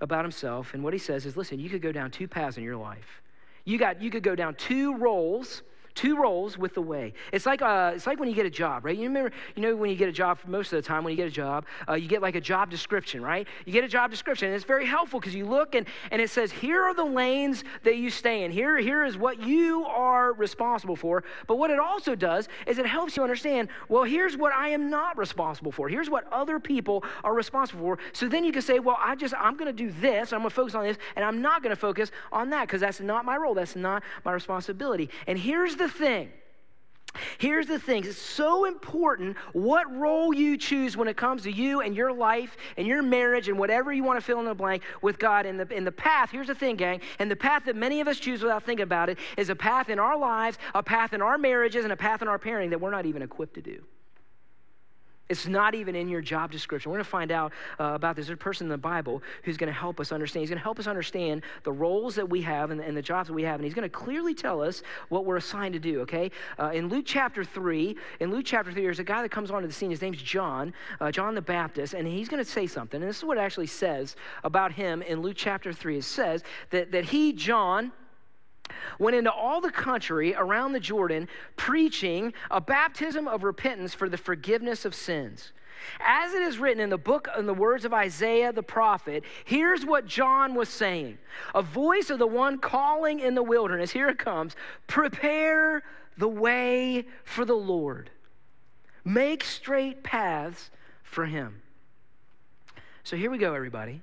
about 0.00 0.24
himself. 0.24 0.74
And 0.74 0.82
what 0.82 0.92
he 0.92 0.98
says 0.98 1.26
is 1.26 1.36
listen, 1.36 1.58
you 1.58 1.68
could 1.68 1.82
go 1.82 1.92
down 1.92 2.10
two 2.10 2.28
paths 2.28 2.56
in 2.56 2.64
your 2.64 2.76
life. 2.76 3.22
You, 3.64 3.78
got, 3.78 4.00
you 4.02 4.10
could 4.10 4.22
go 4.22 4.34
down 4.34 4.54
two 4.54 4.96
roles 4.96 5.62
two 5.98 6.16
roles 6.16 6.56
with 6.56 6.74
the 6.74 6.80
way. 6.80 7.12
It's 7.32 7.44
like, 7.44 7.60
uh, 7.60 7.90
it's 7.96 8.06
like 8.06 8.20
when 8.20 8.28
you 8.28 8.34
get 8.36 8.46
a 8.46 8.50
job, 8.50 8.84
right? 8.84 8.96
You 8.96 9.08
remember, 9.08 9.32
you 9.56 9.62
know, 9.62 9.74
when 9.74 9.90
you 9.90 9.96
get 9.96 10.08
a 10.08 10.12
job, 10.12 10.38
most 10.46 10.72
of 10.72 10.76
the 10.80 10.86
time 10.86 11.02
when 11.02 11.10
you 11.10 11.16
get 11.16 11.26
a 11.26 11.30
job, 11.30 11.66
uh, 11.88 11.94
you 11.94 12.06
get 12.06 12.22
like 12.22 12.36
a 12.36 12.40
job 12.40 12.70
description, 12.70 13.20
right? 13.20 13.48
You 13.66 13.72
get 13.72 13.82
a 13.82 13.88
job 13.88 14.08
description, 14.12 14.46
and 14.46 14.54
it's 14.54 14.64
very 14.64 14.86
helpful 14.86 15.18
because 15.18 15.34
you 15.34 15.44
look 15.44 15.74
and, 15.74 15.88
and 16.12 16.22
it 16.22 16.30
says, 16.30 16.52
here 16.52 16.80
are 16.84 16.94
the 16.94 17.04
lanes 17.04 17.64
that 17.82 17.96
you 17.96 18.10
stay 18.10 18.44
in. 18.44 18.52
Here, 18.52 18.78
here 18.78 19.04
is 19.04 19.18
what 19.18 19.42
you 19.42 19.84
are 19.86 20.34
responsible 20.34 20.94
for. 20.94 21.24
But 21.48 21.58
what 21.58 21.72
it 21.72 21.80
also 21.80 22.14
does 22.14 22.48
is 22.68 22.78
it 22.78 22.86
helps 22.86 23.16
you 23.16 23.24
understand, 23.24 23.68
well, 23.88 24.04
here's 24.04 24.36
what 24.36 24.52
I 24.52 24.68
am 24.68 24.90
not 24.90 25.18
responsible 25.18 25.72
for. 25.72 25.88
Here's 25.88 26.08
what 26.08 26.32
other 26.32 26.60
people 26.60 27.02
are 27.24 27.34
responsible 27.34 27.80
for. 27.80 27.98
So 28.12 28.28
then 28.28 28.44
you 28.44 28.52
can 28.52 28.62
say, 28.62 28.78
well, 28.78 28.98
I 29.02 29.16
just, 29.16 29.34
I'm 29.36 29.56
going 29.56 29.66
to 29.66 29.84
do 29.84 29.90
this, 30.00 30.32
I'm 30.32 30.40
going 30.40 30.50
to 30.50 30.54
focus 30.54 30.76
on 30.76 30.84
this, 30.84 30.96
and 31.16 31.24
I'm 31.24 31.42
not 31.42 31.64
going 31.64 31.74
to 31.74 31.80
focus 31.80 32.12
on 32.30 32.50
that 32.50 32.68
because 32.68 32.80
that's 32.80 33.00
not 33.00 33.24
my 33.24 33.36
role. 33.36 33.54
That's 33.54 33.74
not 33.74 34.04
my 34.24 34.32
responsibility. 34.32 35.10
And 35.26 35.36
here's 35.36 35.74
the 35.74 35.87
thing. 35.88 36.30
Here's 37.38 37.66
the 37.66 37.78
thing 37.78 38.04
it's 38.04 38.18
so 38.18 38.64
important 38.64 39.36
what 39.52 39.92
role 39.96 40.34
you 40.34 40.56
choose 40.56 40.96
when 40.96 41.08
it 41.08 41.16
comes 41.16 41.42
to 41.42 41.52
you 41.52 41.80
and 41.80 41.96
your 41.96 42.12
life 42.12 42.56
and 42.76 42.86
your 42.86 43.02
marriage 43.02 43.48
and 43.48 43.58
whatever 43.58 43.92
you 43.92 44.04
want 44.04 44.18
to 44.18 44.24
fill 44.24 44.38
in 44.40 44.44
the 44.44 44.54
blank 44.54 44.82
with 45.02 45.18
God. 45.18 45.46
In 45.46 45.56
the, 45.56 45.66
in 45.72 45.84
the 45.84 45.92
path, 45.92 46.30
here's 46.30 46.48
the 46.48 46.54
thing, 46.54 46.76
gang, 46.76 47.00
and 47.18 47.30
the 47.30 47.36
path 47.36 47.64
that 47.64 47.76
many 47.76 48.00
of 48.00 48.08
us 48.08 48.18
choose 48.18 48.42
without 48.42 48.62
thinking 48.62 48.84
about 48.84 49.08
it 49.08 49.18
is 49.36 49.48
a 49.48 49.56
path 49.56 49.88
in 49.88 49.98
our 49.98 50.16
lives, 50.16 50.58
a 50.74 50.82
path 50.82 51.12
in 51.12 51.22
our 51.22 51.38
marriages, 51.38 51.84
and 51.84 51.92
a 51.92 51.96
path 51.96 52.22
in 52.22 52.28
our 52.28 52.38
parenting 52.38 52.70
that 52.70 52.80
we're 52.80 52.90
not 52.90 53.06
even 53.06 53.22
equipped 53.22 53.54
to 53.54 53.62
do. 53.62 53.82
It's 55.28 55.46
not 55.46 55.74
even 55.74 55.94
in 55.94 56.08
your 56.08 56.22
job 56.22 56.50
description. 56.50 56.90
We're 56.90 56.96
going 56.96 57.04
to 57.04 57.10
find 57.10 57.32
out 57.32 57.52
uh, 57.78 57.92
about 57.94 58.16
this. 58.16 58.26
There's 58.26 58.34
a 58.34 58.38
person 58.38 58.66
in 58.66 58.70
the 58.70 58.78
Bible 58.78 59.22
who's 59.42 59.58
going 59.58 59.72
to 59.72 59.78
help 59.78 60.00
us 60.00 60.10
understand. 60.10 60.42
He's 60.42 60.50
going 60.50 60.58
to 60.58 60.62
help 60.62 60.78
us 60.78 60.86
understand 60.86 61.42
the 61.64 61.72
roles 61.72 62.14
that 62.14 62.28
we 62.28 62.40
have 62.42 62.70
and, 62.70 62.80
and, 62.80 62.96
the 62.96 63.02
jobs 63.02 63.28
that 63.28 63.34
we 63.34 63.42
have. 63.42 63.56
And 63.56 63.64
he's 63.64 63.74
going 63.74 63.88
to 63.88 63.94
clearly 63.94 64.34
tell 64.34 64.62
us 64.62 64.82
what 65.10 65.26
we're 65.26 65.36
assigned 65.36 65.74
to 65.74 65.78
do, 65.78 66.00
okay? 66.00 66.30
Uh, 66.58 66.70
in 66.72 66.88
Luke 66.88 67.04
chapter 67.06 67.44
3, 67.44 67.96
in 68.20 68.30
Luke 68.30 68.44
chapter 68.46 68.72
3, 68.72 68.82
there's 68.82 68.98
a 68.98 69.04
guy 69.04 69.20
that 69.20 69.30
comes 69.30 69.50
onto 69.50 69.66
the 69.66 69.72
scene. 69.72 69.90
His 69.90 70.00
name's 70.00 70.22
John, 70.22 70.72
uh, 71.00 71.10
John 71.10 71.34
the 71.34 71.42
Baptist. 71.42 71.92
And 71.92 72.08
he's 72.08 72.28
going 72.28 72.42
to 72.42 72.50
say 72.50 72.66
something. 72.66 73.02
And 73.02 73.08
this 73.08 73.18
is 73.18 73.24
what 73.24 73.36
it 73.36 73.40
actually 73.40 73.66
says 73.66 74.16
about 74.44 74.72
him 74.72 75.02
in 75.02 75.20
Luke 75.20 75.36
chapter 75.36 75.72
3. 75.72 75.98
It 75.98 76.04
says 76.04 76.42
that, 76.70 76.90
that 76.92 77.04
he, 77.04 77.34
John, 77.34 77.92
went 78.98 79.16
into 79.16 79.32
all 79.32 79.60
the 79.60 79.70
country 79.70 80.34
around 80.34 80.72
the 80.72 80.80
Jordan 80.80 81.28
preaching 81.56 82.32
a 82.50 82.60
baptism 82.60 83.28
of 83.28 83.42
repentance 83.42 83.94
for 83.94 84.08
the 84.08 84.16
forgiveness 84.16 84.84
of 84.84 84.94
sins. 84.94 85.52
As 86.00 86.34
it 86.34 86.42
is 86.42 86.58
written 86.58 86.80
in 86.82 86.90
the 86.90 86.98
book 86.98 87.28
in 87.38 87.46
the 87.46 87.54
words 87.54 87.84
of 87.84 87.94
Isaiah 87.94 88.52
the 88.52 88.62
prophet, 88.62 89.24
here's 89.44 89.84
what 89.84 90.06
John 90.06 90.54
was 90.54 90.68
saying. 90.68 91.18
A 91.54 91.62
voice 91.62 92.10
of 92.10 92.18
the 92.18 92.26
one 92.26 92.58
calling 92.58 93.20
in 93.20 93.34
the 93.34 93.42
wilderness, 93.42 93.92
here 93.92 94.08
it 94.08 94.18
comes, 94.18 94.56
prepare 94.86 95.82
the 96.16 96.28
way 96.28 97.06
for 97.24 97.44
the 97.44 97.54
Lord. 97.54 98.10
Make 99.04 99.44
straight 99.44 100.02
paths 100.02 100.70
for 101.02 101.26
him. 101.26 101.62
So 103.04 103.16
here 103.16 103.30
we 103.30 103.38
go 103.38 103.54
everybody. 103.54 104.02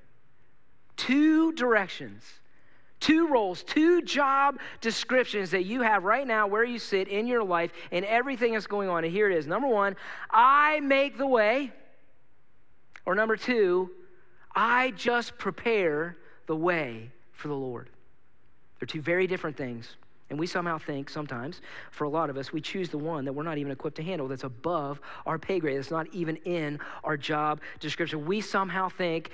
Two 0.97 1.51
directions 1.51 2.23
Two 3.05 3.27
roles, 3.27 3.61
two 3.61 4.01
job 4.01 4.57
descriptions 4.81 5.51
that 5.51 5.63
you 5.63 5.81
have 5.81 6.05
right 6.05 6.25
now 6.25 6.47
where 6.47 6.63
you 6.63 6.79
sit 6.79 7.07
in 7.07 7.27
your 7.27 7.43
life 7.43 7.71
and 7.91 8.03
everything 8.03 8.53
that's 8.53 8.65
going 8.65 8.89
on. 8.89 9.03
And 9.03 9.13
here 9.13 9.29
it 9.29 9.37
is. 9.37 9.45
Number 9.45 9.67
one, 9.67 9.95
I 10.31 10.79
make 10.79 11.15
the 11.19 11.27
way. 11.27 11.71
Or 13.05 13.13
number 13.13 13.37
two, 13.37 13.91
I 14.55 14.89
just 14.97 15.37
prepare 15.37 16.17
the 16.47 16.55
way 16.55 17.11
for 17.31 17.47
the 17.47 17.53
Lord. 17.53 17.91
They're 18.79 18.87
two 18.87 19.03
very 19.03 19.27
different 19.27 19.55
things. 19.55 19.97
And 20.31 20.39
we 20.39 20.47
somehow 20.47 20.79
think 20.79 21.11
sometimes, 21.11 21.61
for 21.91 22.05
a 22.05 22.09
lot 22.09 22.31
of 22.31 22.37
us, 22.37 22.51
we 22.51 22.59
choose 22.59 22.89
the 22.89 22.97
one 22.97 23.25
that 23.25 23.33
we're 23.33 23.43
not 23.43 23.59
even 23.59 23.71
equipped 23.71 23.97
to 23.97 24.03
handle, 24.03 24.27
that's 24.27 24.45
above 24.45 24.99
our 25.27 25.37
pay 25.37 25.59
grade, 25.59 25.77
that's 25.77 25.91
not 25.91 26.07
even 26.11 26.37
in 26.37 26.79
our 27.03 27.17
job 27.17 27.61
description. 27.79 28.25
We 28.25 28.41
somehow 28.41 28.89
think 28.89 29.29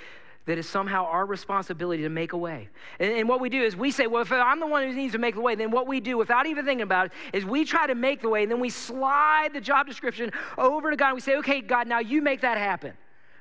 that 0.45 0.58
is 0.58 0.67
somehow 0.67 1.06
our 1.06 1.25
responsibility 1.25 2.04
to 2.04 2.10
make 2.10 2.34
a 2.34 2.38
way. 2.38 2.69
And, 2.99 3.13
and, 3.13 3.30
what 3.30 3.39
we 3.39 3.49
do 3.49 3.62
is 3.62 3.75
we 3.75 3.91
say, 3.91 4.08
well, 4.08 4.23
if 4.23 4.32
I'm 4.32 4.60
the 4.60 4.67
one 4.67 4.88
who 4.88 4.93
needs 4.93 5.13
to 5.13 5.19
make 5.19 5.36
the 5.36 5.41
way, 5.41 5.56
then 5.56 5.71
what 5.71 5.88
we 5.88 5.99
do 5.99 6.17
without 6.17 6.47
even 6.47 6.65
thinking 6.65 6.82
about 6.82 7.08
it 7.08 7.12
is 7.34 7.45
we 7.45 7.63
try 7.63 7.88
to 7.88 7.95
make 7.95 8.21
the 8.21 8.30
way, 8.30 8.43
and 8.43 8.51
then 8.51 8.60
we 8.60 8.69
slide 8.69 9.49
the 9.54 9.62
job 9.62 9.88
description 9.88 10.32
over 10.58 10.89
to 10.89 10.97
God, 10.97 11.08
and 11.08 11.15
we 11.15 11.21
say, 11.21 11.38
okay, 11.38 11.62
God, 11.62 11.88
now 11.88 11.99
you 11.99 12.21
make 12.21 12.41
that 12.41 12.58
happen. 12.58 12.93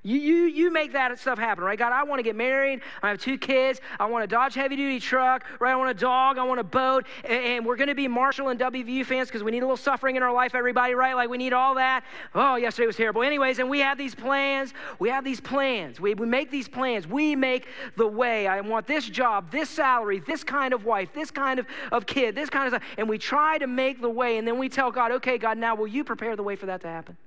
You, 0.02 0.18
you, 0.18 0.34
you 0.44 0.70
make 0.70 0.92
that 0.94 1.18
stuff 1.18 1.38
happen, 1.38 1.62
right? 1.62 1.78
God, 1.78 1.92
I 1.92 2.04
want 2.04 2.20
to 2.20 2.22
get 2.22 2.34
married. 2.34 2.80
I 3.02 3.10
have 3.10 3.18
two 3.18 3.36
kids. 3.36 3.82
I 3.98 4.06
want 4.06 4.24
a 4.24 4.26
Dodge 4.26 4.54
heavy 4.54 4.74
duty 4.74 4.98
truck, 4.98 5.44
right? 5.60 5.72
I 5.72 5.76
want 5.76 5.90
a 5.90 5.94
dog. 5.94 6.38
I 6.38 6.44
want 6.44 6.58
a 6.58 6.64
boat. 6.64 7.06
And, 7.24 7.44
and 7.44 7.66
we're 7.66 7.76
going 7.76 7.88
to 7.88 7.94
be 7.94 8.08
Marshall 8.08 8.48
and 8.48 8.58
WVU 8.58 9.04
fans 9.04 9.28
because 9.28 9.42
we 9.42 9.50
need 9.50 9.58
a 9.58 9.66
little 9.66 9.76
suffering 9.76 10.16
in 10.16 10.22
our 10.22 10.32
life, 10.32 10.54
everybody, 10.54 10.94
right? 10.94 11.14
Like 11.14 11.28
we 11.28 11.36
need 11.36 11.52
all 11.52 11.74
that. 11.74 12.04
Oh, 12.34 12.56
yesterday 12.56 12.86
was 12.86 12.96
terrible. 12.96 13.22
Anyways, 13.22 13.58
and 13.58 13.68
we 13.68 13.80
have 13.80 13.98
these 13.98 14.14
plans. 14.14 14.72
We 14.98 15.10
have 15.10 15.22
these 15.22 15.40
plans. 15.40 16.00
We, 16.00 16.14
we 16.14 16.26
make 16.26 16.50
these 16.50 16.68
plans. 16.68 17.06
We 17.06 17.36
make 17.36 17.66
the 17.96 18.06
way. 18.06 18.46
I 18.46 18.62
want 18.62 18.86
this 18.86 19.04
job, 19.04 19.50
this 19.50 19.68
salary, 19.68 20.20
this 20.20 20.42
kind 20.42 20.72
of 20.72 20.86
wife, 20.86 21.12
this 21.12 21.30
kind 21.30 21.60
of, 21.60 21.66
of 21.92 22.06
kid, 22.06 22.34
this 22.34 22.48
kind 22.48 22.66
of 22.66 22.80
stuff. 22.80 22.88
And 22.96 23.06
we 23.06 23.18
try 23.18 23.58
to 23.58 23.66
make 23.66 24.00
the 24.00 24.10
way. 24.10 24.38
And 24.38 24.48
then 24.48 24.56
we 24.56 24.70
tell 24.70 24.90
God, 24.90 25.12
okay, 25.12 25.36
God, 25.36 25.58
now 25.58 25.74
will 25.74 25.88
you 25.88 26.04
prepare 26.04 26.36
the 26.36 26.42
way 26.42 26.56
for 26.56 26.66
that 26.66 26.80
to 26.80 26.88
happen? 26.88 27.18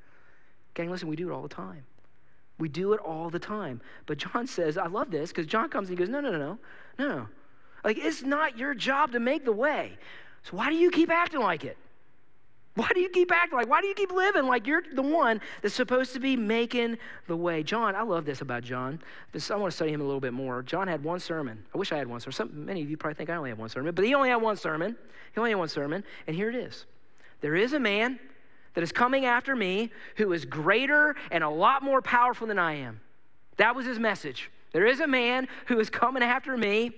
Gang, 0.74 0.90
listen, 0.90 1.08
we 1.08 1.16
do 1.16 1.30
it 1.30 1.34
all 1.34 1.44
the 1.44 1.48
time. 1.48 1.84
We 2.64 2.70
do 2.70 2.94
it 2.94 3.02
all 3.02 3.30
the 3.30 3.40
time. 3.40 3.82
But 4.06 4.20
John 4.20 4.48
says, 4.48 4.78
I 4.78 4.88
love 4.88 5.12
this 5.12 5.32
because 5.32 5.48
John 5.48 5.68
comes 5.68 5.90
and 5.90 6.00
he 6.00 6.02
goes, 6.02 6.10
No, 6.10 6.22
no, 6.22 6.32
no, 6.32 6.38
no, 6.38 6.58
no. 6.98 7.28
Like, 7.84 7.98
it's 7.98 8.24
not 8.24 8.58
your 8.58 8.74
job 8.74 9.12
to 9.12 9.20
make 9.20 9.44
the 9.44 9.52
way. 9.52 9.98
So 10.44 10.56
why 10.56 10.70
do 10.70 10.78
you 10.78 10.90
keep 10.90 11.10
acting 11.10 11.42
like 11.42 11.66
it? 11.66 11.76
Why 12.76 12.88
do 12.94 13.02
you 13.02 13.10
keep 13.10 13.34
acting 13.34 13.58
like? 13.58 13.68
Why 13.68 13.82
do 13.82 13.88
you 13.88 13.94
keep 13.94 14.14
living 14.14 14.46
like 14.46 14.66
you're 14.66 14.82
the 14.94 15.02
one 15.02 15.42
that's 15.62 15.76
supposed 15.76 16.14
to 16.14 16.22
be 16.22 16.38
making 16.38 17.00
the 17.28 17.36
way? 17.36 17.64
John, 17.64 17.98
I 17.98 18.04
love 18.04 18.24
this 18.24 18.40
about 18.40 18.64
John. 18.64 19.02
This, 19.34 19.52
I 19.52 19.58
want 19.58 19.72
to 19.72 19.76
study 19.76 19.92
him 19.92 20.00
a 20.00 20.06
little 20.06 20.22
bit 20.22 20.32
more. 20.32 20.64
John 20.64 20.88
had 20.88 21.04
one 21.04 21.20
sermon. 21.20 21.66
I 21.76 21.78
wish 21.78 21.92
I 21.92 21.98
had 21.98 22.08
one 22.08 22.22
sermon. 22.22 22.34
Some, 22.34 22.66
many 22.66 22.82
of 22.82 22.90
you 22.90 22.96
probably 22.96 23.16
think 23.16 23.30
I 23.30 23.36
only 23.36 23.50
have 23.50 23.60
one 23.60 23.68
sermon, 23.68 23.94
but 23.94 24.06
he 24.06 24.16
only 24.16 24.30
had 24.30 24.38
one 24.38 24.56
sermon. 24.56 24.96
He 25.34 25.38
only 25.38 25.52
had 25.52 25.60
one 25.60 25.68
sermon, 25.68 26.06
and 26.28 26.36
here 26.38 26.50
it 26.50 26.56
is. 26.56 26.86
There 27.42 27.58
is 27.58 27.74
a 27.74 27.80
man 27.80 28.22
that 28.74 28.84
is 28.84 28.92
coming 28.92 29.26
after 29.26 29.56
me 29.56 29.92
who 30.18 30.34
is 30.34 30.46
greater 30.46 31.16
and 31.32 31.44
a 31.44 31.50
lot 31.50 31.84
more 31.84 32.02
powerful 32.02 32.48
than 32.48 32.60
I 32.60 32.76
am. 32.76 33.00
That 33.58 33.76
was 33.76 33.86
his 33.86 34.00
message. 34.00 34.50
There 34.72 34.86
is 34.86 35.00
a 35.00 35.08
man 35.08 35.48
who 35.68 35.80
is 35.80 35.90
coming 35.90 36.24
after 36.24 36.58
me 36.58 36.92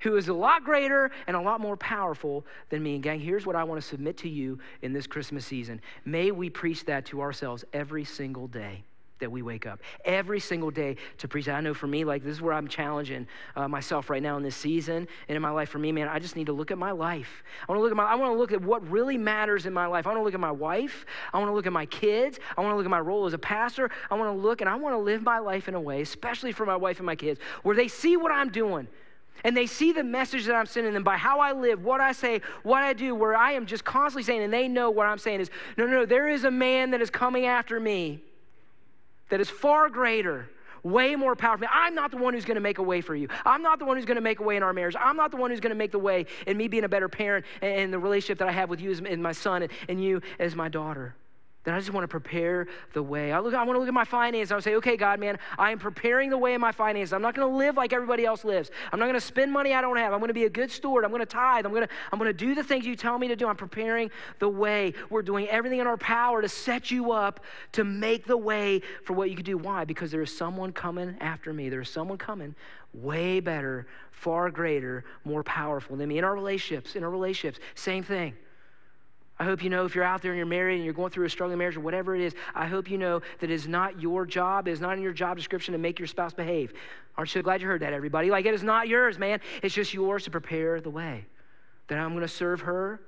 who 0.00 0.16
is 0.16 0.28
a 0.28 0.32
lot 0.32 0.64
greater 0.64 1.10
and 1.26 1.36
a 1.36 1.40
lot 1.40 1.60
more 1.60 1.76
powerful 1.76 2.44
than 2.70 2.82
me. 2.82 2.94
And, 2.94 3.02
gang, 3.02 3.20
here's 3.20 3.46
what 3.46 3.54
I 3.54 3.64
want 3.64 3.80
to 3.80 3.86
submit 3.86 4.16
to 4.18 4.28
you 4.28 4.58
in 4.82 4.92
this 4.92 5.06
Christmas 5.06 5.44
season. 5.44 5.80
May 6.04 6.30
we 6.30 6.48
preach 6.48 6.84
that 6.86 7.04
to 7.06 7.20
ourselves 7.20 7.64
every 7.72 8.04
single 8.04 8.46
day 8.46 8.84
that 9.20 9.30
we 9.30 9.42
wake 9.42 9.66
up 9.66 9.80
every 10.04 10.40
single 10.40 10.70
day 10.70 10.96
to 11.18 11.28
preach. 11.28 11.48
I 11.48 11.60
know 11.60 11.74
for 11.74 11.86
me, 11.86 12.04
like 12.04 12.24
this 12.24 12.32
is 12.32 12.42
where 12.42 12.52
I'm 12.52 12.68
challenging 12.68 13.26
uh, 13.56 13.68
myself 13.68 14.10
right 14.10 14.22
now 14.22 14.36
in 14.36 14.42
this 14.42 14.56
season 14.56 15.08
and 15.28 15.36
in 15.36 15.42
my 15.42 15.50
life. 15.50 15.68
For 15.70 15.78
me, 15.78 15.92
man, 15.92 16.08
I 16.08 16.18
just 16.18 16.36
need 16.36 16.46
to 16.46 16.52
look 16.52 16.70
at 16.70 16.78
my 16.78 16.90
life. 16.90 17.42
I 17.68 17.72
want 17.72 17.78
to 17.78 17.82
look 17.82 17.92
at 17.92 17.96
my. 17.96 18.04
I 18.04 18.14
want 18.16 18.32
to 18.34 18.38
look 18.38 18.52
at 18.52 18.60
what 18.60 18.86
really 18.88 19.16
matters 19.16 19.66
in 19.66 19.72
my 19.72 19.86
life. 19.86 20.06
I 20.06 20.10
want 20.10 20.20
to 20.20 20.24
look 20.24 20.34
at 20.34 20.40
my 20.40 20.50
wife. 20.50 21.06
I 21.32 21.38
want 21.38 21.50
to 21.50 21.54
look 21.54 21.66
at 21.66 21.72
my 21.72 21.86
kids. 21.86 22.38
I 22.56 22.60
want 22.60 22.72
to 22.72 22.76
look 22.76 22.86
at 22.86 22.90
my 22.90 23.00
role 23.00 23.26
as 23.26 23.32
a 23.32 23.38
pastor. 23.38 23.90
I 24.10 24.14
want 24.14 24.34
to 24.34 24.40
look 24.40 24.60
and 24.60 24.68
I 24.68 24.74
want 24.74 24.94
to 24.94 24.98
live 24.98 25.22
my 25.22 25.38
life 25.38 25.68
in 25.68 25.74
a 25.74 25.80
way, 25.80 26.02
especially 26.02 26.52
for 26.52 26.66
my 26.66 26.76
wife 26.76 26.98
and 26.98 27.06
my 27.06 27.16
kids, 27.16 27.40
where 27.62 27.76
they 27.76 27.88
see 27.88 28.16
what 28.16 28.32
I'm 28.32 28.50
doing 28.50 28.88
and 29.44 29.56
they 29.56 29.66
see 29.66 29.92
the 29.92 30.04
message 30.04 30.46
that 30.46 30.54
I'm 30.54 30.66
sending 30.66 30.92
them 30.92 31.02
by 31.02 31.16
how 31.16 31.40
I 31.40 31.52
live, 31.52 31.84
what 31.84 32.00
I 32.00 32.12
say, 32.12 32.42
what 32.62 32.82
I 32.82 32.92
do, 32.92 33.14
where 33.14 33.36
I 33.36 33.52
am 33.52 33.66
just 33.66 33.84
constantly 33.84 34.22
saying, 34.22 34.42
and 34.42 34.52
they 34.52 34.68
know 34.68 34.90
what 34.90 35.06
I'm 35.06 35.18
saying 35.18 35.40
is 35.40 35.50
no, 35.76 35.86
no, 35.86 35.92
no, 35.92 36.06
there 36.06 36.28
is 36.28 36.44
a 36.44 36.50
man 36.50 36.90
that 36.90 37.00
is 37.00 37.10
coming 37.10 37.46
after 37.46 37.80
me 37.80 38.20
that 39.30 39.40
is 39.40 39.48
far 39.48 39.88
greater, 39.88 40.48
way 40.82 41.16
more 41.16 41.34
powerful. 41.34 41.66
I'm 41.72 41.94
not 41.94 42.10
the 42.10 42.16
one 42.16 42.34
who's 42.34 42.44
going 42.44 42.56
to 42.56 42.60
make 42.60 42.78
a 42.78 42.82
way 42.82 43.00
for 43.00 43.14
you. 43.14 43.28
I'm 43.44 43.62
not 43.62 43.78
the 43.78 43.84
one 43.84 43.96
who's 43.96 44.06
going 44.06 44.16
to 44.16 44.22
make 44.22 44.40
a 44.40 44.42
way 44.42 44.56
in 44.56 44.62
our 44.62 44.72
marriage. 44.72 44.96
I'm 44.98 45.16
not 45.16 45.30
the 45.30 45.36
one 45.36 45.50
who's 45.50 45.60
going 45.60 45.72
to 45.72 45.76
make 45.76 45.92
the 45.92 45.98
way 45.98 46.26
in 46.46 46.56
me 46.56 46.68
being 46.68 46.84
a 46.84 46.88
better 46.88 47.08
parent 47.08 47.46
and 47.62 47.92
the 47.92 47.98
relationship 47.98 48.38
that 48.38 48.48
I 48.48 48.52
have 48.52 48.70
with 48.70 48.80
you 48.80 48.90
as 48.90 49.00
my 49.00 49.32
son 49.32 49.68
and 49.88 50.02
you 50.02 50.20
as 50.38 50.54
my 50.54 50.68
daughter. 50.68 51.14
That 51.64 51.74
I 51.74 51.78
just 51.78 51.92
want 51.92 52.04
to 52.04 52.08
prepare 52.08 52.68
the 52.94 53.02
way. 53.02 53.32
I, 53.32 53.40
look, 53.40 53.52
I 53.52 53.62
want 53.64 53.76
to 53.76 53.80
look 53.80 53.88
at 53.88 53.92
my 53.92 54.04
finances. 54.04 54.50
I 54.50 54.54
would 54.54 54.64
say, 54.64 54.76
okay, 54.76 54.96
God, 54.96 55.20
man, 55.20 55.38
I 55.58 55.72
am 55.72 55.78
preparing 55.78 56.30
the 56.30 56.38
way 56.38 56.54
in 56.54 56.60
my 56.60 56.72
finances. 56.72 57.12
I'm 57.12 57.20
not 57.20 57.34
going 57.34 57.46
to 57.46 57.54
live 57.54 57.76
like 57.76 57.92
everybody 57.92 58.24
else 58.24 58.44
lives. 58.44 58.70
I'm 58.90 58.98
not 58.98 59.04
going 59.04 59.14
to 59.14 59.20
spend 59.20 59.52
money 59.52 59.74
I 59.74 59.82
don't 59.82 59.98
have. 59.98 60.14
I'm 60.14 60.20
going 60.20 60.28
to 60.28 60.34
be 60.34 60.44
a 60.44 60.50
good 60.50 60.70
steward. 60.70 61.04
I'm 61.04 61.10
going 61.10 61.20
to 61.20 61.26
tithe. 61.26 61.66
I'm 61.66 61.72
going 61.72 61.86
to, 61.86 61.92
I'm 62.10 62.18
going 62.18 62.30
to 62.30 62.36
do 62.36 62.54
the 62.54 62.64
things 62.64 62.86
you 62.86 62.96
tell 62.96 63.18
me 63.18 63.28
to 63.28 63.36
do. 63.36 63.46
I'm 63.46 63.56
preparing 63.56 64.10
the 64.38 64.48
way. 64.48 64.94
We're 65.10 65.20
doing 65.20 65.48
everything 65.48 65.80
in 65.80 65.86
our 65.86 65.98
power 65.98 66.40
to 66.40 66.48
set 66.48 66.90
you 66.90 67.12
up 67.12 67.40
to 67.72 67.84
make 67.84 68.24
the 68.24 68.38
way 68.38 68.80
for 69.04 69.12
what 69.12 69.28
you 69.28 69.36
can 69.36 69.44
do. 69.44 69.58
Why? 69.58 69.84
Because 69.84 70.10
there 70.10 70.22
is 70.22 70.34
someone 70.34 70.72
coming 70.72 71.16
after 71.20 71.52
me. 71.52 71.68
There 71.68 71.82
is 71.82 71.90
someone 71.90 72.16
coming 72.16 72.54
way 72.94 73.38
better, 73.40 73.86
far 74.12 74.50
greater, 74.50 75.04
more 75.24 75.42
powerful 75.42 75.96
than 75.96 76.08
me. 76.08 76.16
In 76.16 76.24
our 76.24 76.34
relationships, 76.34 76.96
in 76.96 77.04
our 77.04 77.10
relationships, 77.10 77.60
same 77.74 78.02
thing. 78.02 78.34
I 79.40 79.44
hope 79.44 79.64
you 79.64 79.70
know 79.70 79.86
if 79.86 79.94
you're 79.94 80.04
out 80.04 80.20
there 80.20 80.32
and 80.32 80.36
you're 80.36 80.44
married 80.44 80.76
and 80.76 80.84
you're 80.84 80.92
going 80.92 81.10
through 81.10 81.24
a 81.24 81.30
struggling 81.30 81.56
marriage 81.56 81.74
or 81.74 81.80
whatever 81.80 82.14
it 82.14 82.20
is, 82.20 82.34
I 82.54 82.66
hope 82.66 82.90
you 82.90 82.98
know 82.98 83.22
that 83.38 83.50
it's 83.50 83.66
not 83.66 83.98
your 83.98 84.26
job, 84.26 84.68
it's 84.68 84.82
not 84.82 84.98
in 84.98 85.02
your 85.02 85.14
job 85.14 85.38
description 85.38 85.72
to 85.72 85.78
make 85.78 85.98
your 85.98 86.08
spouse 86.08 86.34
behave. 86.34 86.74
Aren't 87.16 87.34
you 87.34 87.40
glad 87.40 87.62
you 87.62 87.66
heard 87.66 87.80
that, 87.80 87.94
everybody? 87.94 88.30
Like, 88.30 88.44
it 88.44 88.52
is 88.52 88.62
not 88.62 88.86
yours, 88.86 89.18
man. 89.18 89.40
It's 89.62 89.74
just 89.74 89.94
yours 89.94 90.24
to 90.24 90.30
prepare 90.30 90.82
the 90.82 90.90
way. 90.90 91.24
That 91.88 91.96
I'm 91.96 92.10
going 92.10 92.20
to 92.20 92.28
serve 92.28 92.60
her. 92.60 93.00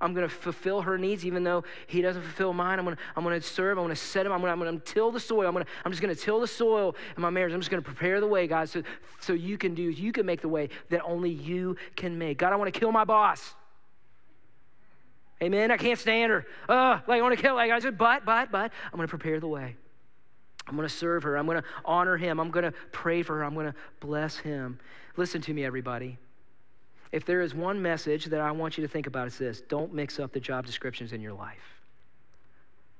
I'm 0.00 0.14
going 0.14 0.28
to 0.28 0.32
fulfill 0.32 0.82
her 0.82 0.96
needs, 0.96 1.26
even 1.26 1.42
though 1.42 1.64
he 1.88 2.00
doesn't 2.00 2.22
fulfill 2.22 2.52
mine. 2.52 2.78
I'm 2.78 2.84
going 2.84 2.96
to, 2.96 3.02
I'm 3.16 3.24
going 3.24 3.40
to 3.40 3.44
serve. 3.44 3.76
I'm 3.76 3.84
going 3.84 3.94
to 3.94 4.00
set 4.00 4.24
him. 4.24 4.30
I'm 4.30 4.40
going 4.40 4.50
to, 4.50 4.52
I'm 4.52 4.60
going 4.60 4.80
to 4.80 4.84
till 4.84 5.10
the 5.10 5.18
soil. 5.18 5.48
I'm, 5.48 5.52
going 5.52 5.64
to, 5.64 5.70
I'm 5.84 5.90
just 5.90 6.00
going 6.00 6.14
to 6.14 6.20
till 6.20 6.38
the 6.38 6.46
soil 6.46 6.94
in 7.16 7.22
my 7.22 7.30
marriage. 7.30 7.52
I'm 7.52 7.60
just 7.60 7.72
going 7.72 7.82
to 7.82 7.88
prepare 7.88 8.20
the 8.20 8.28
way, 8.28 8.46
God, 8.46 8.68
so, 8.68 8.84
so 9.20 9.32
you 9.32 9.58
can 9.58 9.74
do, 9.74 9.82
you 9.82 10.12
can 10.12 10.26
make 10.26 10.42
the 10.42 10.48
way 10.48 10.68
that 10.90 11.02
only 11.02 11.30
you 11.30 11.76
can 11.96 12.16
make. 12.18 12.38
God, 12.38 12.52
I 12.52 12.56
want 12.56 12.72
to 12.72 12.78
kill 12.78 12.92
my 12.92 13.04
boss. 13.04 13.56
Amen. 15.42 15.72
I 15.72 15.76
can't 15.76 15.98
stand 15.98 16.30
her. 16.30 16.46
Uh, 16.68 17.00
like 17.08 17.18
I 17.18 17.22
want 17.22 17.36
to 17.36 17.42
kill. 17.42 17.56
Like 17.56 17.70
I 17.70 17.78
said, 17.80 17.98
but, 17.98 18.24
but, 18.24 18.52
but, 18.52 18.70
I'm 18.92 18.96
going 18.96 19.08
to 19.08 19.10
prepare 19.10 19.40
the 19.40 19.48
way. 19.48 19.76
I'm 20.68 20.76
going 20.76 20.88
to 20.88 20.94
serve 20.94 21.24
her. 21.24 21.36
I'm 21.36 21.46
going 21.46 21.60
to 21.60 21.68
honor 21.84 22.16
him. 22.16 22.38
I'm 22.38 22.50
going 22.50 22.64
to 22.64 22.72
pray 22.92 23.22
for 23.22 23.38
her. 23.38 23.44
I'm 23.44 23.54
going 23.54 23.66
to 23.66 23.74
bless 23.98 24.36
him. 24.36 24.78
Listen 25.16 25.40
to 25.42 25.52
me, 25.52 25.64
everybody. 25.64 26.16
If 27.10 27.26
there 27.26 27.40
is 27.40 27.54
one 27.54 27.82
message 27.82 28.26
that 28.26 28.40
I 28.40 28.52
want 28.52 28.78
you 28.78 28.82
to 28.86 28.88
think 28.88 29.08
about, 29.08 29.26
it's 29.26 29.38
this 29.38 29.60
don't 29.62 29.92
mix 29.92 30.20
up 30.20 30.32
the 30.32 30.40
job 30.40 30.64
descriptions 30.64 31.12
in 31.12 31.20
your 31.20 31.34
life. 31.34 31.80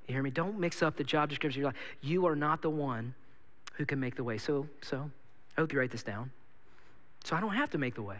You 0.07 0.15
hear 0.15 0.23
me? 0.23 0.29
Don't 0.29 0.59
mix 0.59 0.83
up 0.83 0.97
the 0.97 1.03
job 1.03 1.29
descriptions 1.29 1.57
in 1.57 1.61
your 1.61 1.69
life. 1.69 1.79
You 2.01 2.27
are 2.27 2.35
not 2.35 2.61
the 2.61 2.69
one 2.69 3.15
who 3.75 3.85
can 3.85 3.99
make 3.99 4.15
the 4.15 4.23
way. 4.23 4.37
So, 4.37 4.67
so 4.81 5.09
I 5.57 5.61
hope 5.61 5.71
you 5.71 5.79
write 5.79 5.91
this 5.91 6.03
down. 6.03 6.29
So 7.23 7.37
I 7.37 7.39
don't 7.39 7.55
have 7.55 7.69
to 7.71 7.77
make 7.77 7.95
the 7.95 8.01
way. 8.01 8.17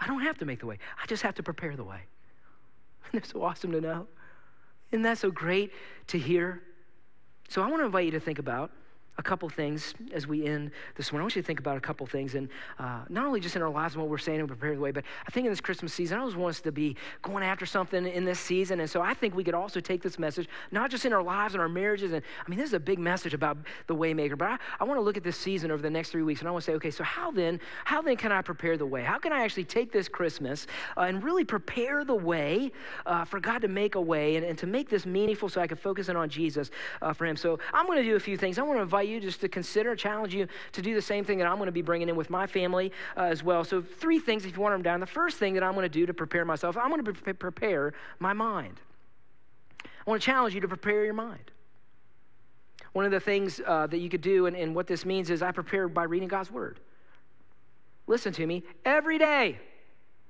I 0.00 0.06
don't 0.06 0.22
have 0.22 0.38
to 0.38 0.44
make 0.44 0.60
the 0.60 0.66
way. 0.66 0.78
I 1.02 1.06
just 1.06 1.22
have 1.24 1.34
to 1.34 1.42
prepare 1.42 1.74
the 1.74 1.84
way. 1.84 2.02
Isn't 3.12 3.26
so 3.26 3.42
awesome 3.42 3.72
to 3.72 3.80
know? 3.80 4.06
Isn't 4.90 5.02
that 5.02 5.18
so 5.18 5.30
great 5.30 5.72
to 6.08 6.18
hear? 6.18 6.62
So 7.48 7.62
I 7.62 7.68
want 7.68 7.80
to 7.80 7.86
invite 7.86 8.06
you 8.06 8.10
to 8.12 8.20
think 8.20 8.38
about 8.38 8.70
a 9.16 9.22
couple 9.22 9.48
things 9.48 9.94
as 10.12 10.26
we 10.26 10.44
end 10.44 10.70
this 10.96 11.12
morning. 11.12 11.22
I 11.22 11.24
want 11.24 11.36
you 11.36 11.42
to 11.42 11.46
think 11.46 11.60
about 11.60 11.76
a 11.76 11.80
couple 11.80 12.06
things, 12.06 12.34
and 12.34 12.48
uh, 12.78 13.02
not 13.08 13.26
only 13.26 13.40
just 13.40 13.54
in 13.54 13.62
our 13.62 13.70
lives 13.70 13.94
and 13.94 14.02
what 14.02 14.10
we're 14.10 14.18
saying 14.18 14.40
and 14.40 14.48
prepare 14.48 14.74
the 14.74 14.80
way, 14.80 14.90
but 14.90 15.04
I 15.26 15.30
think 15.30 15.46
in 15.46 15.52
this 15.52 15.60
Christmas 15.60 15.92
season, 15.92 16.18
I 16.18 16.20
always 16.20 16.36
want 16.36 16.56
us 16.56 16.60
to 16.62 16.72
be 16.72 16.96
going 17.22 17.44
after 17.44 17.64
something 17.64 18.06
in 18.06 18.24
this 18.24 18.40
season. 18.40 18.80
And 18.80 18.90
so 18.90 19.00
I 19.00 19.14
think 19.14 19.34
we 19.34 19.44
could 19.44 19.54
also 19.54 19.80
take 19.80 20.02
this 20.02 20.18
message, 20.18 20.48
not 20.72 20.90
just 20.90 21.04
in 21.04 21.12
our 21.12 21.22
lives 21.22 21.54
and 21.54 21.62
our 21.62 21.68
marriages. 21.68 22.12
And 22.12 22.22
I 22.44 22.50
mean, 22.50 22.58
this 22.58 22.68
is 22.68 22.74
a 22.74 22.80
big 22.80 22.98
message 22.98 23.34
about 23.34 23.56
the 23.86 23.94
waymaker, 23.94 24.36
but 24.36 24.48
I, 24.48 24.58
I 24.80 24.84
want 24.84 24.98
to 24.98 25.02
look 25.02 25.16
at 25.16 25.22
this 25.22 25.36
season 25.36 25.70
over 25.70 25.82
the 25.82 25.90
next 25.90 26.10
three 26.10 26.22
weeks, 26.22 26.40
and 26.40 26.48
I 26.48 26.50
want 26.50 26.64
to 26.64 26.70
say, 26.70 26.74
okay, 26.76 26.90
so 26.90 27.04
how 27.04 27.30
then, 27.30 27.60
how 27.84 28.02
then 28.02 28.16
can 28.16 28.32
I 28.32 28.42
prepare 28.42 28.76
the 28.76 28.86
way? 28.86 29.02
How 29.02 29.18
can 29.18 29.32
I 29.32 29.42
actually 29.42 29.64
take 29.64 29.92
this 29.92 30.08
Christmas 30.08 30.66
uh, 30.96 31.02
and 31.02 31.22
really 31.22 31.44
prepare 31.44 32.04
the 32.04 32.14
way 32.14 32.72
uh, 33.06 33.24
for 33.24 33.38
God 33.38 33.62
to 33.62 33.68
make 33.68 33.94
a 33.94 34.00
way 34.00 34.36
and, 34.36 34.44
and, 34.44 34.58
to 34.58 34.66
make 34.66 34.88
this 34.88 35.06
meaningful 35.06 35.48
so 35.48 35.60
I 35.60 35.66
can 35.66 35.76
focus 35.76 36.08
in 36.08 36.16
on 36.16 36.28
Jesus 36.28 36.70
uh, 37.02 37.12
for 37.12 37.26
Him? 37.26 37.36
So 37.36 37.58
I'm 37.72 37.86
going 37.86 37.98
to 37.98 38.04
do 38.04 38.16
a 38.16 38.20
few 38.20 38.36
things. 38.36 38.58
I 38.58 38.62
want 38.62 38.78
to 38.78 38.82
invite 38.82 39.03
you 39.04 39.20
just 39.20 39.40
to 39.40 39.48
consider, 39.48 39.94
challenge 39.96 40.34
you 40.34 40.48
to 40.72 40.82
do 40.82 40.94
the 40.94 41.02
same 41.02 41.24
thing 41.24 41.38
that 41.38 41.46
I'm 41.46 41.56
going 41.56 41.66
to 41.66 41.72
be 41.72 41.82
bringing 41.82 42.08
in 42.08 42.16
with 42.16 42.30
my 42.30 42.46
family 42.46 42.92
uh, 43.16 43.22
as 43.22 43.42
well. 43.42 43.64
So, 43.64 43.82
three 43.82 44.18
things 44.18 44.44
if 44.44 44.56
you 44.56 44.62
want 44.62 44.74
them 44.74 44.82
down. 44.82 45.00
The 45.00 45.06
first 45.06 45.38
thing 45.38 45.54
that 45.54 45.62
I'm 45.62 45.74
going 45.74 45.84
to 45.84 45.88
do 45.88 46.06
to 46.06 46.14
prepare 46.14 46.44
myself, 46.44 46.76
I'm 46.76 46.90
going 46.90 47.04
to 47.04 47.12
pre- 47.12 47.32
prepare 47.32 47.94
my 48.18 48.32
mind. 48.32 48.80
I 49.84 50.10
want 50.10 50.20
to 50.20 50.26
challenge 50.26 50.54
you 50.54 50.60
to 50.60 50.68
prepare 50.68 51.04
your 51.04 51.14
mind. 51.14 51.50
One 52.92 53.04
of 53.04 53.10
the 53.10 53.20
things 53.20 53.60
uh, 53.66 53.86
that 53.88 53.98
you 53.98 54.08
could 54.08 54.20
do, 54.20 54.46
and, 54.46 54.56
and 54.56 54.74
what 54.74 54.86
this 54.86 55.04
means 55.04 55.30
is 55.30 55.42
I 55.42 55.50
prepare 55.50 55.88
by 55.88 56.04
reading 56.04 56.28
God's 56.28 56.50
Word. 56.50 56.80
Listen 58.06 58.32
to 58.34 58.46
me 58.46 58.62
every 58.84 59.18
day 59.18 59.58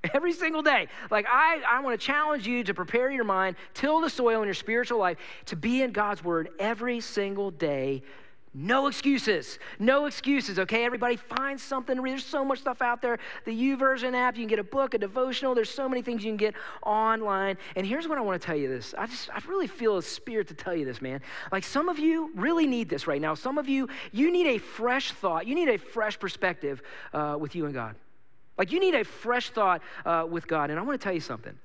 every 0.14 0.32
single 0.32 0.62
day. 0.62 0.88
Like, 1.10 1.26
I, 1.28 1.60
I 1.66 1.80
want 1.80 1.98
to 1.98 2.06
challenge 2.06 2.46
you 2.46 2.64
to 2.64 2.74
prepare 2.74 3.10
your 3.10 3.24
mind, 3.24 3.56
till 3.72 4.00
the 4.00 4.10
soil 4.10 4.42
in 4.42 4.46
your 4.46 4.54
spiritual 4.54 4.98
life, 4.98 5.18
to 5.46 5.56
be 5.56 5.82
in 5.82 5.92
God's 5.92 6.22
Word 6.22 6.50
every 6.58 7.00
single 7.00 7.50
day 7.50 8.02
no 8.56 8.86
excuses. 8.86 9.58
No 9.80 10.06
excuses, 10.06 10.60
okay? 10.60 10.84
Everybody 10.84 11.16
find 11.16 11.60
something. 11.60 12.00
There's 12.00 12.24
so 12.24 12.44
much 12.44 12.60
stuff 12.60 12.80
out 12.80 13.02
there. 13.02 13.18
The 13.44 13.50
YouVersion 13.50 14.14
app, 14.14 14.36
you 14.36 14.42
can 14.42 14.48
get 14.48 14.60
a 14.60 14.64
book, 14.64 14.94
a 14.94 14.98
devotional. 14.98 15.56
There's 15.56 15.70
so 15.70 15.88
many 15.88 16.02
things 16.02 16.24
you 16.24 16.30
can 16.30 16.36
get 16.36 16.54
online. 16.84 17.58
And 17.74 17.84
here's 17.84 18.06
what 18.06 18.16
I 18.16 18.20
want 18.20 18.40
to 18.40 18.46
tell 18.46 18.56
you 18.56 18.68
this. 18.68 18.94
I 18.96 19.06
just 19.06 19.28
I 19.30 19.40
really 19.48 19.66
feel 19.66 19.98
a 19.98 20.02
spirit 20.02 20.46
to 20.48 20.54
tell 20.54 20.74
you 20.74 20.84
this, 20.84 21.02
man. 21.02 21.20
Like 21.50 21.64
some 21.64 21.88
of 21.88 21.98
you 21.98 22.30
really 22.36 22.66
need 22.66 22.88
this 22.88 23.08
right 23.08 23.20
now. 23.20 23.34
Some 23.34 23.58
of 23.58 23.68
you, 23.68 23.88
you 24.12 24.30
need 24.30 24.46
a 24.46 24.58
fresh 24.58 25.10
thought. 25.10 25.48
You 25.48 25.56
need 25.56 25.68
a 25.68 25.76
fresh 25.76 26.16
perspective 26.18 26.80
uh, 27.12 27.36
with 27.38 27.56
you 27.56 27.64
and 27.64 27.74
God. 27.74 27.96
Like 28.56 28.70
you 28.70 28.78
need 28.78 28.94
a 28.94 29.02
fresh 29.02 29.50
thought 29.50 29.82
uh, 30.06 30.26
with 30.30 30.46
God. 30.46 30.70
And 30.70 30.78
I 30.78 30.82
want 30.82 31.00
to 31.00 31.02
tell 31.02 31.12
you 31.12 31.20
something. 31.20 31.58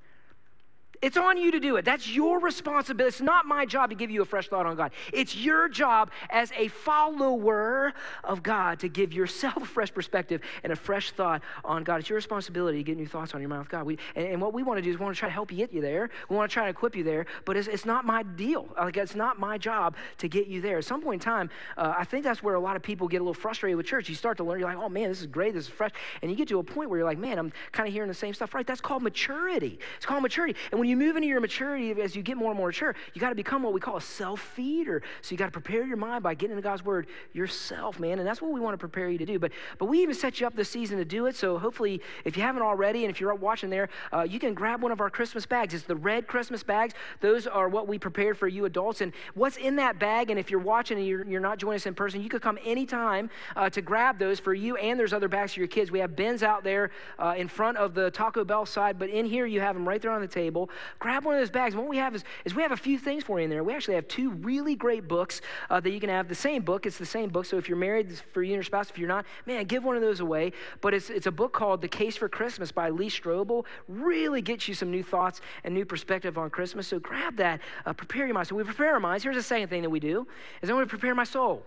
It's 1.02 1.16
on 1.16 1.38
you 1.38 1.52
to 1.52 1.60
do 1.60 1.78
it. 1.78 1.86
That's 1.86 2.10
your 2.10 2.40
responsibility. 2.40 3.08
It's 3.08 3.22
not 3.22 3.46
my 3.46 3.66
job 3.66 3.90
to 3.90 3.96
give 3.96 4.12
you 4.12 4.22
a 4.22 4.26
fresh 4.26 4.50
thought 4.50 4.66
on 4.66 4.76
God. 4.76 4.92
It's 5.14 5.36
your 5.36 5.70
job 5.70 6.12
as 6.30 6.52
a 6.58 6.68
follower 6.68 7.94
of 8.24 8.44
God 8.44 8.80
to 8.80 8.90
give 8.90 9.14
yourself 9.14 9.58
a 9.64 9.66
fresh 9.66 9.94
perspective 9.94 10.42
and 10.64 10.74
a 10.74 10.76
fresh 10.76 11.12
thought 11.12 11.42
on 11.64 11.84
God. 11.84 12.02
It's 12.02 12.10
your 12.10 12.18
responsibility 12.18 12.80
to 12.80 12.84
get 12.84 12.98
new 12.98 13.08
thoughts 13.08 13.34
on 13.34 13.40
your 13.40 13.50
mind 13.50 13.62
with 13.62 13.70
God. 13.70 13.86
We, 13.86 13.98
and, 14.16 14.28
and, 14.28 14.42
what 14.42 14.54
we 14.54 14.64
want 14.64 14.78
to 14.78 14.82
do 14.82 14.90
is 14.90 14.98
we 14.98 15.04
want 15.04 15.16
to 15.16 15.20
try 15.20 15.30
to 15.30 15.34
help 15.34 15.52
you 15.52 15.58
get 15.58 15.72
you 15.72 15.82
there. 15.82 16.10
We 16.28 16.36
want 16.36 16.50
to 16.50 16.54
try 16.54 16.64
to 16.66 16.70
equip 16.70 16.96
you 16.96 17.04
there, 17.04 17.26
but 17.46 17.56
it's, 17.56 17.68
it's 17.68 17.86
not 17.86 18.06
my 18.06 18.24
deal. 18.24 18.68
Like, 18.78 18.98
it's 18.98 19.16
not 19.16 19.40
my 19.40 19.58
job 19.58 19.96
to 20.18 20.28
get 20.28 20.48
you 20.48 20.60
there. 20.60 20.78
At 20.78 20.86
some 20.86 21.02
point 21.02 21.22
in 21.22 21.26
time, 21.26 21.50
uh, 21.78 21.94
I 21.98 22.04
think 22.04 22.24
that's 22.24 22.44
where 22.44 22.56
a 22.56 22.60
lot 22.60 22.76
of 22.76 22.82
people 22.82 23.08
get 23.08 23.18
a 23.18 23.24
little 23.24 23.34
frustrated 23.34 23.78
with 23.78 23.86
church. 23.86 24.10
You 24.10 24.16
start 24.16 24.38
to 24.38 24.44
learn, 24.44 24.60
you're 24.60 24.68
like, 24.68 24.78
oh 24.78 24.90
man, 24.90 25.10
this 25.10 25.22
is 25.22 25.28
great, 25.28 25.54
this 25.54 25.66
is 25.66 25.70
fresh. 25.70 25.92
And 26.22 26.30
you 26.30 26.36
get 26.36 26.50
to 26.50 26.60
a 26.60 26.64
point 26.64 26.90
where 26.90 27.00
you're 27.00 27.08
like, 27.08 27.18
man, 27.18 27.40
I'm 27.40 27.54
kind 27.72 27.88
of 27.88 27.94
hearing 27.94 28.10
the 28.10 28.14
same 28.14 28.34
stuff, 28.34 28.54
right? 28.54 28.68
That's 28.68 28.82
called 28.82 29.04
maturity. 29.04 29.80
It's 29.98 30.06
called 30.06 30.24
maturity. 30.24 30.58
And 30.72 30.80
when 30.80 30.89
you 30.90 30.98
move 30.98 31.16
into 31.16 31.28
your 31.28 31.40
maturity, 31.40 32.02
as 32.02 32.16
you 32.16 32.24
get 32.24 32.36
more 32.36 32.50
and 32.50 32.58
more 32.58 32.68
mature, 32.68 32.96
you 33.14 33.22
got 33.22 33.30
to 33.30 33.36
become 33.36 33.64
what 33.64 33.74
we 33.74 33.80
call 33.80 33.98
a 33.98 34.02
self 34.02 34.42
feeder. 34.42 35.02
So 35.22 35.32
you 35.32 35.38
got 35.38 35.46
to 35.46 35.52
prepare 35.52 35.86
your 35.86 35.98
mind 35.98 36.24
by 36.24 36.34
getting 36.34 36.58
into 36.58 36.68
God's 36.68 36.84
word 36.84 37.08
yourself, 37.34 38.00
man. 38.00 38.20
And 38.20 38.28
that's 38.28 38.42
what 38.42 38.52
we 38.52 38.60
want 38.60 38.74
to 38.74 38.78
prepare 38.78 39.10
you 39.10 39.18
to 39.20 39.26
do. 39.26 39.40
But, 39.40 39.52
but 39.78 39.86
we 39.86 40.02
even 40.02 40.16
set 40.16 40.40
you 40.40 40.48
up 40.48 40.56
this 40.56 40.70
season 40.70 40.98
to 40.98 41.06
do 41.06 41.28
it. 41.28 41.36
So 41.36 41.58
hopefully, 41.58 42.02
if 42.26 42.36
you 42.36 42.44
haven't 42.44 42.62
already, 42.62 43.06
and 43.06 43.12
if 43.12 43.22
you're 43.22 43.34
watching 43.36 43.70
there, 43.70 43.90
uh, 44.12 44.24
you 44.24 44.40
can 44.40 44.54
grab 44.54 44.82
one 44.82 44.92
of 44.92 45.02
our 45.02 45.10
Christmas 45.10 45.46
bags. 45.46 45.74
It's 45.74 45.84
the 45.84 45.96
red 45.96 46.28
Christmas 46.28 46.64
bags. 46.64 46.94
Those 47.22 47.48
are 47.48 47.70
what 47.70 47.88
we 47.88 48.00
prepared 48.00 48.38
for 48.38 48.48
you 48.48 48.66
adults. 48.66 49.02
And 49.02 49.14
what's 49.36 49.58
in 49.58 49.76
that 49.78 50.00
bag, 50.00 50.30
and 50.30 50.40
if 50.40 50.50
you're 50.50 50.60
watching 50.60 50.98
and 50.98 51.06
you're, 51.06 51.26
you're 51.26 51.40
not 51.40 51.60
joining 51.60 51.76
us 51.76 51.86
in 51.86 51.94
person, 51.94 52.22
you 52.22 52.30
could 52.30 52.42
come 52.42 52.58
anytime 52.66 53.30
uh, 53.56 53.70
to 53.70 53.82
grab 53.82 54.18
those 54.18 54.40
for 54.40 54.54
you. 54.54 54.76
And 54.78 55.00
there's 55.00 55.14
other 55.14 55.28
bags 55.28 55.54
for 55.54 55.60
your 55.60 55.68
kids. 55.68 55.92
We 55.92 56.00
have 56.00 56.16
bins 56.16 56.44
out 56.44 56.64
there 56.64 56.92
uh, 57.18 57.36
in 57.38 57.48
front 57.48 57.78
of 57.78 57.94
the 57.94 58.12
Taco 58.12 58.44
Bell 58.44 58.66
side, 58.66 58.98
but 58.98 59.10
in 59.10 59.26
here 59.26 59.46
you 59.46 59.62
have 59.62 59.76
them 59.76 59.88
right 59.88 60.02
there 60.02 60.12
on 60.12 60.22
the 60.22 60.28
table. 60.28 60.70
Grab 61.00 61.26
one 61.26 61.36
of 61.36 61.42
those 61.42 61.50
bags. 61.50 61.76
What 61.76 61.88
we 61.88 61.98
have 61.98 62.16
is, 62.16 62.24
is 62.46 62.56
we 62.56 62.62
have 62.62 62.72
a 62.72 62.78
few 62.78 62.98
things 62.98 63.24
for 63.24 63.40
you 63.40 63.46
in 63.46 63.50
there. 63.50 63.64
We 63.64 63.74
actually 63.74 63.96
have 63.96 64.08
two 64.08 64.32
really 64.32 64.76
great 64.76 65.08
books 65.08 65.42
uh, 65.70 65.80
that 65.80 65.92
you 65.92 66.00
can 66.00 66.10
have. 66.10 66.28
The 66.28 66.36
same 66.36 66.62
book, 66.62 66.86
it's 66.86 66.98
the 66.98 67.06
same 67.06 67.30
book. 67.30 67.46
So 67.46 67.58
if 67.58 67.68
you're 67.68 67.78
married, 67.78 68.10
for 68.18 68.44
you 68.44 68.54
and 68.54 68.58
your 68.58 68.64
spouse. 68.64 68.90
If 68.90 68.98
you're 68.98 69.08
not, 69.08 69.26
man, 69.46 69.66
give 69.66 69.84
one 69.84 69.96
of 69.96 70.02
those 70.02 70.20
away. 70.20 70.52
But 70.82 70.94
it's, 70.94 71.10
it's 71.10 71.28
a 71.28 71.32
book 71.32 71.54
called 71.54 71.82
The 71.82 71.88
Case 71.88 72.16
for 72.16 72.30
Christmas 72.30 72.72
by 72.72 72.90
Lee 72.90 73.10
Strobel. 73.10 73.66
Really 73.88 74.42
gets 74.42 74.68
you 74.68 74.74
some 74.74 74.92
new 74.92 75.04
thoughts 75.04 75.42
and 75.64 75.74
new 75.74 75.86
perspective 75.86 76.38
on 76.38 76.50
Christmas. 76.50 76.88
So 76.88 77.00
grab 77.00 77.38
that, 77.38 77.62
uh, 77.86 77.94
prepare 77.94 78.26
your 78.26 78.34
mind. 78.34 78.48
So 78.48 78.56
we 78.56 78.64
prepare 78.64 78.94
our 78.94 79.00
minds. 79.00 79.24
Here's 79.24 79.36
the 79.36 79.44
second 79.44 79.70
thing 79.70 79.82
that 79.82 79.90
we 79.90 80.00
do 80.00 80.28
is 80.62 80.70
I'm 80.70 80.76
going 80.76 80.86
to 80.86 80.90
prepare 80.90 81.16
my 81.16 81.24
soul. 81.24 81.64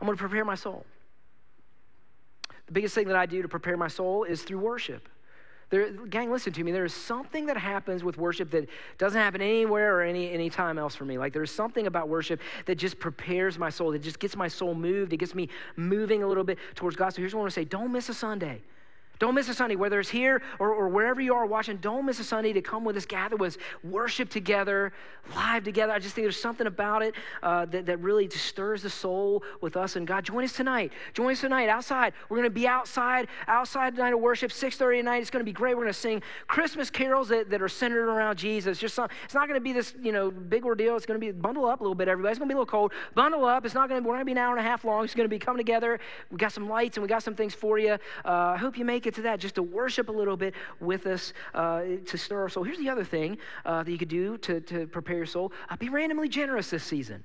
I'm 0.00 0.06
going 0.06 0.16
to 0.16 0.20
prepare 0.20 0.44
my 0.44 0.54
soul. 0.54 0.84
The 2.66 2.72
biggest 2.72 2.94
thing 2.94 3.08
that 3.08 3.16
I 3.16 3.26
do 3.26 3.42
to 3.42 3.48
prepare 3.48 3.76
my 3.76 3.88
soul 3.88 4.24
is 4.24 4.42
through 4.42 4.58
worship. 4.58 5.08
There, 5.72 5.90
gang, 5.90 6.30
listen 6.30 6.52
to 6.52 6.64
me. 6.64 6.70
There 6.70 6.84
is 6.84 6.92
something 6.92 7.46
that 7.46 7.56
happens 7.56 8.04
with 8.04 8.18
worship 8.18 8.50
that 8.50 8.68
doesn't 8.98 9.18
happen 9.18 9.40
anywhere 9.40 9.96
or 9.96 10.02
any 10.02 10.30
any 10.30 10.50
time 10.50 10.78
else 10.78 10.94
for 10.94 11.06
me. 11.06 11.16
Like 11.16 11.32
there's 11.32 11.50
something 11.50 11.86
about 11.86 12.10
worship 12.10 12.42
that 12.66 12.74
just 12.74 13.00
prepares 13.00 13.58
my 13.58 13.70
soul. 13.70 13.90
That 13.92 14.02
just 14.02 14.18
gets 14.18 14.36
my 14.36 14.48
soul 14.48 14.74
moved. 14.74 15.14
It 15.14 15.16
gets 15.16 15.34
me 15.34 15.48
moving 15.76 16.22
a 16.22 16.26
little 16.26 16.44
bit 16.44 16.58
towards 16.74 16.94
God. 16.94 17.14
So 17.14 17.22
here's 17.22 17.34
what 17.34 17.38
I 17.38 17.44
want 17.44 17.54
to 17.54 17.60
say: 17.60 17.64
Don't 17.64 17.90
miss 17.90 18.10
a 18.10 18.14
Sunday. 18.14 18.60
Don't 19.18 19.34
miss 19.34 19.48
a 19.48 19.54
Sunday, 19.54 19.76
whether 19.76 20.00
it's 20.00 20.08
here 20.08 20.42
or, 20.58 20.72
or 20.72 20.88
wherever 20.88 21.20
you 21.20 21.34
are 21.34 21.46
watching, 21.46 21.76
don't 21.76 22.04
miss 22.06 22.18
a 22.18 22.24
Sunday 22.24 22.52
to 22.52 22.60
come 22.60 22.84
with 22.84 22.96
us, 22.96 23.06
gather 23.06 23.36
with 23.36 23.56
us, 23.56 23.62
worship 23.84 24.28
together, 24.28 24.92
live 25.36 25.62
together. 25.62 25.92
I 25.92 25.98
just 25.98 26.14
think 26.14 26.24
there's 26.24 26.40
something 26.40 26.66
about 26.66 27.02
it 27.02 27.14
uh, 27.42 27.66
that, 27.66 27.86
that 27.86 27.98
really 27.98 28.26
just 28.26 28.46
stirs 28.46 28.82
the 28.82 28.90
soul 28.90 29.44
with 29.60 29.76
us 29.76 29.94
and 29.96 30.06
God. 30.06 30.24
Join 30.24 30.44
us 30.44 30.52
tonight. 30.52 30.92
Join 31.14 31.32
us 31.32 31.40
tonight 31.40 31.68
outside. 31.68 32.14
We're 32.28 32.38
going 32.38 32.48
to 32.48 32.50
be 32.50 32.66
outside, 32.66 33.28
outside 33.46 33.94
tonight 33.94 34.12
of 34.12 34.20
worship, 34.20 34.50
6.30 34.50 34.98
tonight. 34.98 35.18
It's 35.18 35.30
going 35.30 35.40
to 35.40 35.44
be 35.44 35.52
great. 35.52 35.76
We're 35.76 35.84
going 35.84 35.92
to 35.92 35.98
sing 36.00 36.22
Christmas 36.48 36.90
carols 36.90 37.28
that, 37.28 37.50
that 37.50 37.62
are 37.62 37.68
centered 37.68 38.08
around 38.08 38.38
Jesus. 38.38 38.78
Just 38.78 38.94
some, 38.94 39.08
It's 39.24 39.34
not 39.34 39.46
going 39.46 39.58
to 39.58 39.64
be 39.64 39.72
this, 39.72 39.94
you 40.02 40.12
know, 40.12 40.30
big 40.30 40.64
ordeal. 40.64 40.96
It's 40.96 41.06
going 41.06 41.20
to 41.20 41.24
be 41.24 41.30
bundle 41.32 41.66
up 41.66 41.80
a 41.80 41.84
little 41.84 41.94
bit, 41.94 42.08
everybody. 42.08 42.32
It's 42.32 42.38
going 42.38 42.48
to 42.48 42.52
be 42.52 42.56
a 42.56 42.60
little 42.60 42.66
cold. 42.66 42.92
Bundle 43.14 43.44
up. 43.44 43.64
It's 43.64 43.74
not 43.74 43.88
going 43.88 44.02
to, 44.02 44.08
we're 44.08 44.14
going 44.14 44.22
to 44.22 44.26
be 44.26 44.32
an 44.32 44.38
hour 44.38 44.56
and 44.56 44.66
a 44.66 44.68
half 44.68 44.84
long. 44.84 45.04
It's 45.04 45.14
going 45.14 45.26
to 45.26 45.28
be 45.28 45.38
coming 45.38 45.58
together. 45.58 46.00
We 46.30 46.38
got 46.38 46.52
some 46.52 46.68
lights 46.68 46.96
and 46.96 47.02
we 47.02 47.08
got 47.08 47.22
some 47.22 47.34
things 47.34 47.54
for 47.54 47.78
you. 47.78 47.92
Uh, 47.92 47.98
I 48.24 48.56
hope 48.56 48.76
you 48.76 48.84
make 48.84 49.01
it 49.06 49.14
to 49.14 49.22
that 49.22 49.40
just 49.40 49.54
to 49.56 49.62
worship 49.62 50.08
a 50.08 50.12
little 50.12 50.36
bit 50.36 50.54
with 50.80 51.06
us 51.06 51.32
uh, 51.54 51.82
to 52.06 52.18
stir 52.18 52.40
our 52.42 52.48
soul. 52.48 52.64
Here's 52.64 52.78
the 52.78 52.88
other 52.88 53.04
thing 53.04 53.38
uh, 53.64 53.82
that 53.82 53.90
you 53.90 53.98
could 53.98 54.08
do 54.08 54.38
to, 54.38 54.60
to 54.60 54.86
prepare 54.86 55.16
your 55.16 55.26
soul 55.26 55.52
uh, 55.70 55.76
be 55.76 55.88
randomly 55.88 56.28
generous 56.28 56.70
this 56.70 56.84
season. 56.84 57.24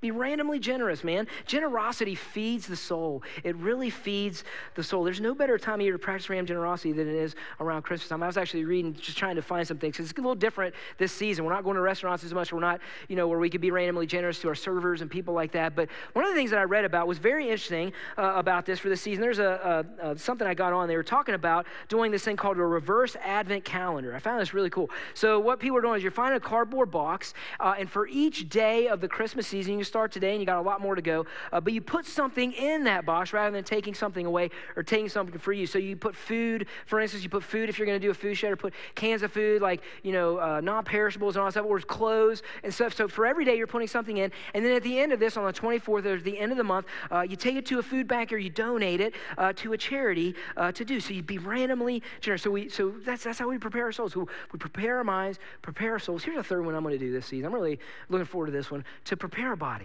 Be 0.00 0.10
randomly 0.10 0.58
generous, 0.58 1.04
man. 1.04 1.26
Generosity 1.44 2.14
feeds 2.14 2.66
the 2.66 2.76
soul. 2.76 3.22
It 3.44 3.54
really 3.56 3.90
feeds 3.90 4.44
the 4.74 4.82
soul. 4.82 5.04
There's 5.04 5.20
no 5.20 5.34
better 5.34 5.58
time 5.58 5.74
of 5.74 5.82
year 5.82 5.92
to 5.92 5.98
practice 5.98 6.30
random 6.30 6.46
generosity 6.46 6.92
than 6.92 7.06
it 7.06 7.14
is 7.14 7.34
around 7.60 7.82
Christmas 7.82 8.08
time. 8.08 8.22
I 8.22 8.26
was 8.26 8.38
actually 8.38 8.64
reading, 8.64 8.94
just 8.94 9.18
trying 9.18 9.36
to 9.36 9.42
find 9.42 9.68
some 9.68 9.76
things. 9.76 10.00
It's 10.00 10.12
a 10.12 10.14
little 10.16 10.34
different 10.34 10.74
this 10.96 11.12
season. 11.12 11.44
We're 11.44 11.52
not 11.52 11.64
going 11.64 11.76
to 11.76 11.82
restaurants 11.82 12.24
as 12.24 12.32
much. 12.32 12.50
We're 12.50 12.60
not, 12.60 12.80
you 13.08 13.16
know, 13.16 13.28
where 13.28 13.38
we 13.38 13.50
could 13.50 13.60
be 13.60 13.70
randomly 13.70 14.06
generous 14.06 14.38
to 14.40 14.48
our 14.48 14.54
servers 14.54 15.02
and 15.02 15.10
people 15.10 15.34
like 15.34 15.52
that. 15.52 15.76
But 15.76 15.90
one 16.14 16.24
of 16.24 16.30
the 16.30 16.34
things 16.34 16.50
that 16.52 16.60
I 16.60 16.64
read 16.64 16.86
about 16.86 17.06
was 17.06 17.18
very 17.18 17.50
interesting 17.50 17.92
uh, 18.16 18.32
about 18.36 18.64
this 18.64 18.78
for 18.78 18.88
this 18.88 19.02
season. 19.02 19.20
There's 19.20 19.38
a, 19.38 19.84
a, 20.00 20.12
a, 20.12 20.18
something 20.18 20.46
I 20.46 20.54
got 20.54 20.72
on. 20.72 20.88
They 20.88 20.96
were 20.96 21.02
talking 21.02 21.34
about 21.34 21.66
doing 21.90 22.10
this 22.10 22.24
thing 22.24 22.36
called 22.36 22.56
a 22.56 22.64
reverse 22.64 23.16
Advent 23.22 23.66
calendar. 23.66 24.14
I 24.14 24.18
found 24.18 24.40
this 24.40 24.54
really 24.54 24.70
cool. 24.70 24.88
So 25.12 25.38
what 25.38 25.60
people 25.60 25.76
are 25.76 25.82
doing 25.82 25.98
is 25.98 26.02
you're 26.02 26.10
finding 26.10 26.38
a 26.38 26.40
cardboard 26.40 26.90
box, 26.90 27.34
uh, 27.58 27.74
and 27.78 27.90
for 27.90 28.08
each 28.08 28.48
day 28.48 28.88
of 28.88 29.02
the 29.02 29.08
Christmas 29.08 29.46
season, 29.46 29.78
you 29.78 29.84
start 29.90 30.12
today 30.12 30.30
and 30.30 30.40
you 30.40 30.46
got 30.46 30.58
a 30.58 30.62
lot 30.62 30.80
more 30.80 30.94
to 30.94 31.02
go. 31.02 31.26
Uh, 31.52 31.60
but 31.60 31.72
you 31.72 31.80
put 31.80 32.06
something 32.06 32.52
in 32.52 32.84
that 32.84 33.04
box 33.04 33.32
rather 33.32 33.50
than 33.50 33.64
taking 33.64 33.94
something 33.94 34.24
away 34.24 34.50
or 34.76 34.82
taking 34.82 35.08
something 35.08 35.38
for 35.38 35.52
you. 35.52 35.66
So 35.66 35.78
you 35.78 35.96
put 35.96 36.14
food, 36.14 36.66
for 36.86 37.00
instance, 37.00 37.22
you 37.22 37.28
put 37.28 37.42
food 37.42 37.68
if 37.68 37.78
you're 37.78 37.86
going 37.86 38.00
to 38.00 38.06
do 38.06 38.10
a 38.10 38.14
food 38.14 38.36
shed 38.36 38.52
or 38.52 38.56
put 38.56 38.72
cans 38.94 39.22
of 39.22 39.32
food 39.32 39.60
like, 39.60 39.82
you 40.02 40.12
know, 40.12 40.38
uh, 40.38 40.60
non 40.60 40.84
perishables 40.84 41.34
and 41.34 41.40
all 41.40 41.46
that 41.48 41.52
stuff, 41.52 41.66
or 41.66 41.80
clothes 41.80 42.42
and 42.62 42.72
stuff. 42.72 42.94
So 42.94 43.08
for 43.08 43.26
every 43.26 43.44
day, 43.44 43.56
you're 43.56 43.66
putting 43.66 43.88
something 43.88 44.18
in. 44.18 44.30
And 44.54 44.64
then 44.64 44.72
at 44.72 44.82
the 44.82 44.98
end 44.98 45.12
of 45.12 45.20
this, 45.20 45.36
on 45.36 45.44
the 45.44 45.52
24th, 45.52 46.06
or 46.06 46.20
the 46.20 46.38
end 46.38 46.52
of 46.52 46.58
the 46.58 46.64
month, 46.64 46.86
uh, 47.10 47.22
you 47.22 47.36
take 47.36 47.56
it 47.56 47.66
to 47.66 47.78
a 47.78 47.82
food 47.82 48.06
bank 48.06 48.32
or 48.32 48.38
you 48.38 48.50
donate 48.50 49.00
it 49.00 49.14
uh, 49.38 49.52
to 49.56 49.72
a 49.72 49.78
charity 49.78 50.34
uh, 50.56 50.72
to 50.72 50.84
do. 50.84 51.00
So 51.00 51.12
you'd 51.12 51.26
be 51.26 51.38
randomly 51.38 52.02
generous. 52.20 52.42
So, 52.42 52.50
we, 52.50 52.68
so 52.68 52.90
that's, 53.04 53.24
that's 53.24 53.38
how 53.38 53.48
we 53.48 53.58
prepare 53.58 53.84
our 53.84 53.92
souls. 53.92 54.14
We, 54.14 54.24
we 54.52 54.58
prepare 54.58 54.98
our 54.98 55.04
minds, 55.04 55.38
prepare 55.62 55.92
our 55.92 55.98
souls. 55.98 56.24
Here's 56.24 56.38
a 56.38 56.42
third 56.42 56.64
one 56.64 56.74
I'm 56.74 56.82
going 56.82 56.98
to 56.98 57.04
do 57.04 57.12
this 57.12 57.26
season. 57.26 57.46
I'm 57.46 57.54
really 57.54 57.78
looking 58.08 58.26
forward 58.26 58.46
to 58.46 58.52
this 58.52 58.70
one 58.70 58.84
to 59.06 59.16
prepare 59.16 59.48
our 59.48 59.56
body 59.56 59.79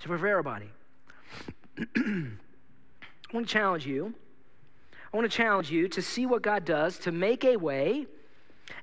to 0.00 0.08
prepare 0.08 0.36
our 0.36 0.42
body. 0.42 0.70
I 1.96 2.30
want 3.32 3.48
to 3.48 3.52
challenge 3.52 3.86
you. 3.86 4.14
I 5.12 5.16
want 5.16 5.30
to 5.30 5.36
challenge 5.36 5.70
you 5.70 5.88
to 5.88 6.02
see 6.02 6.26
what 6.26 6.42
God 6.42 6.64
does 6.64 6.98
to 7.00 7.12
make 7.12 7.44
a 7.44 7.56
way 7.56 8.06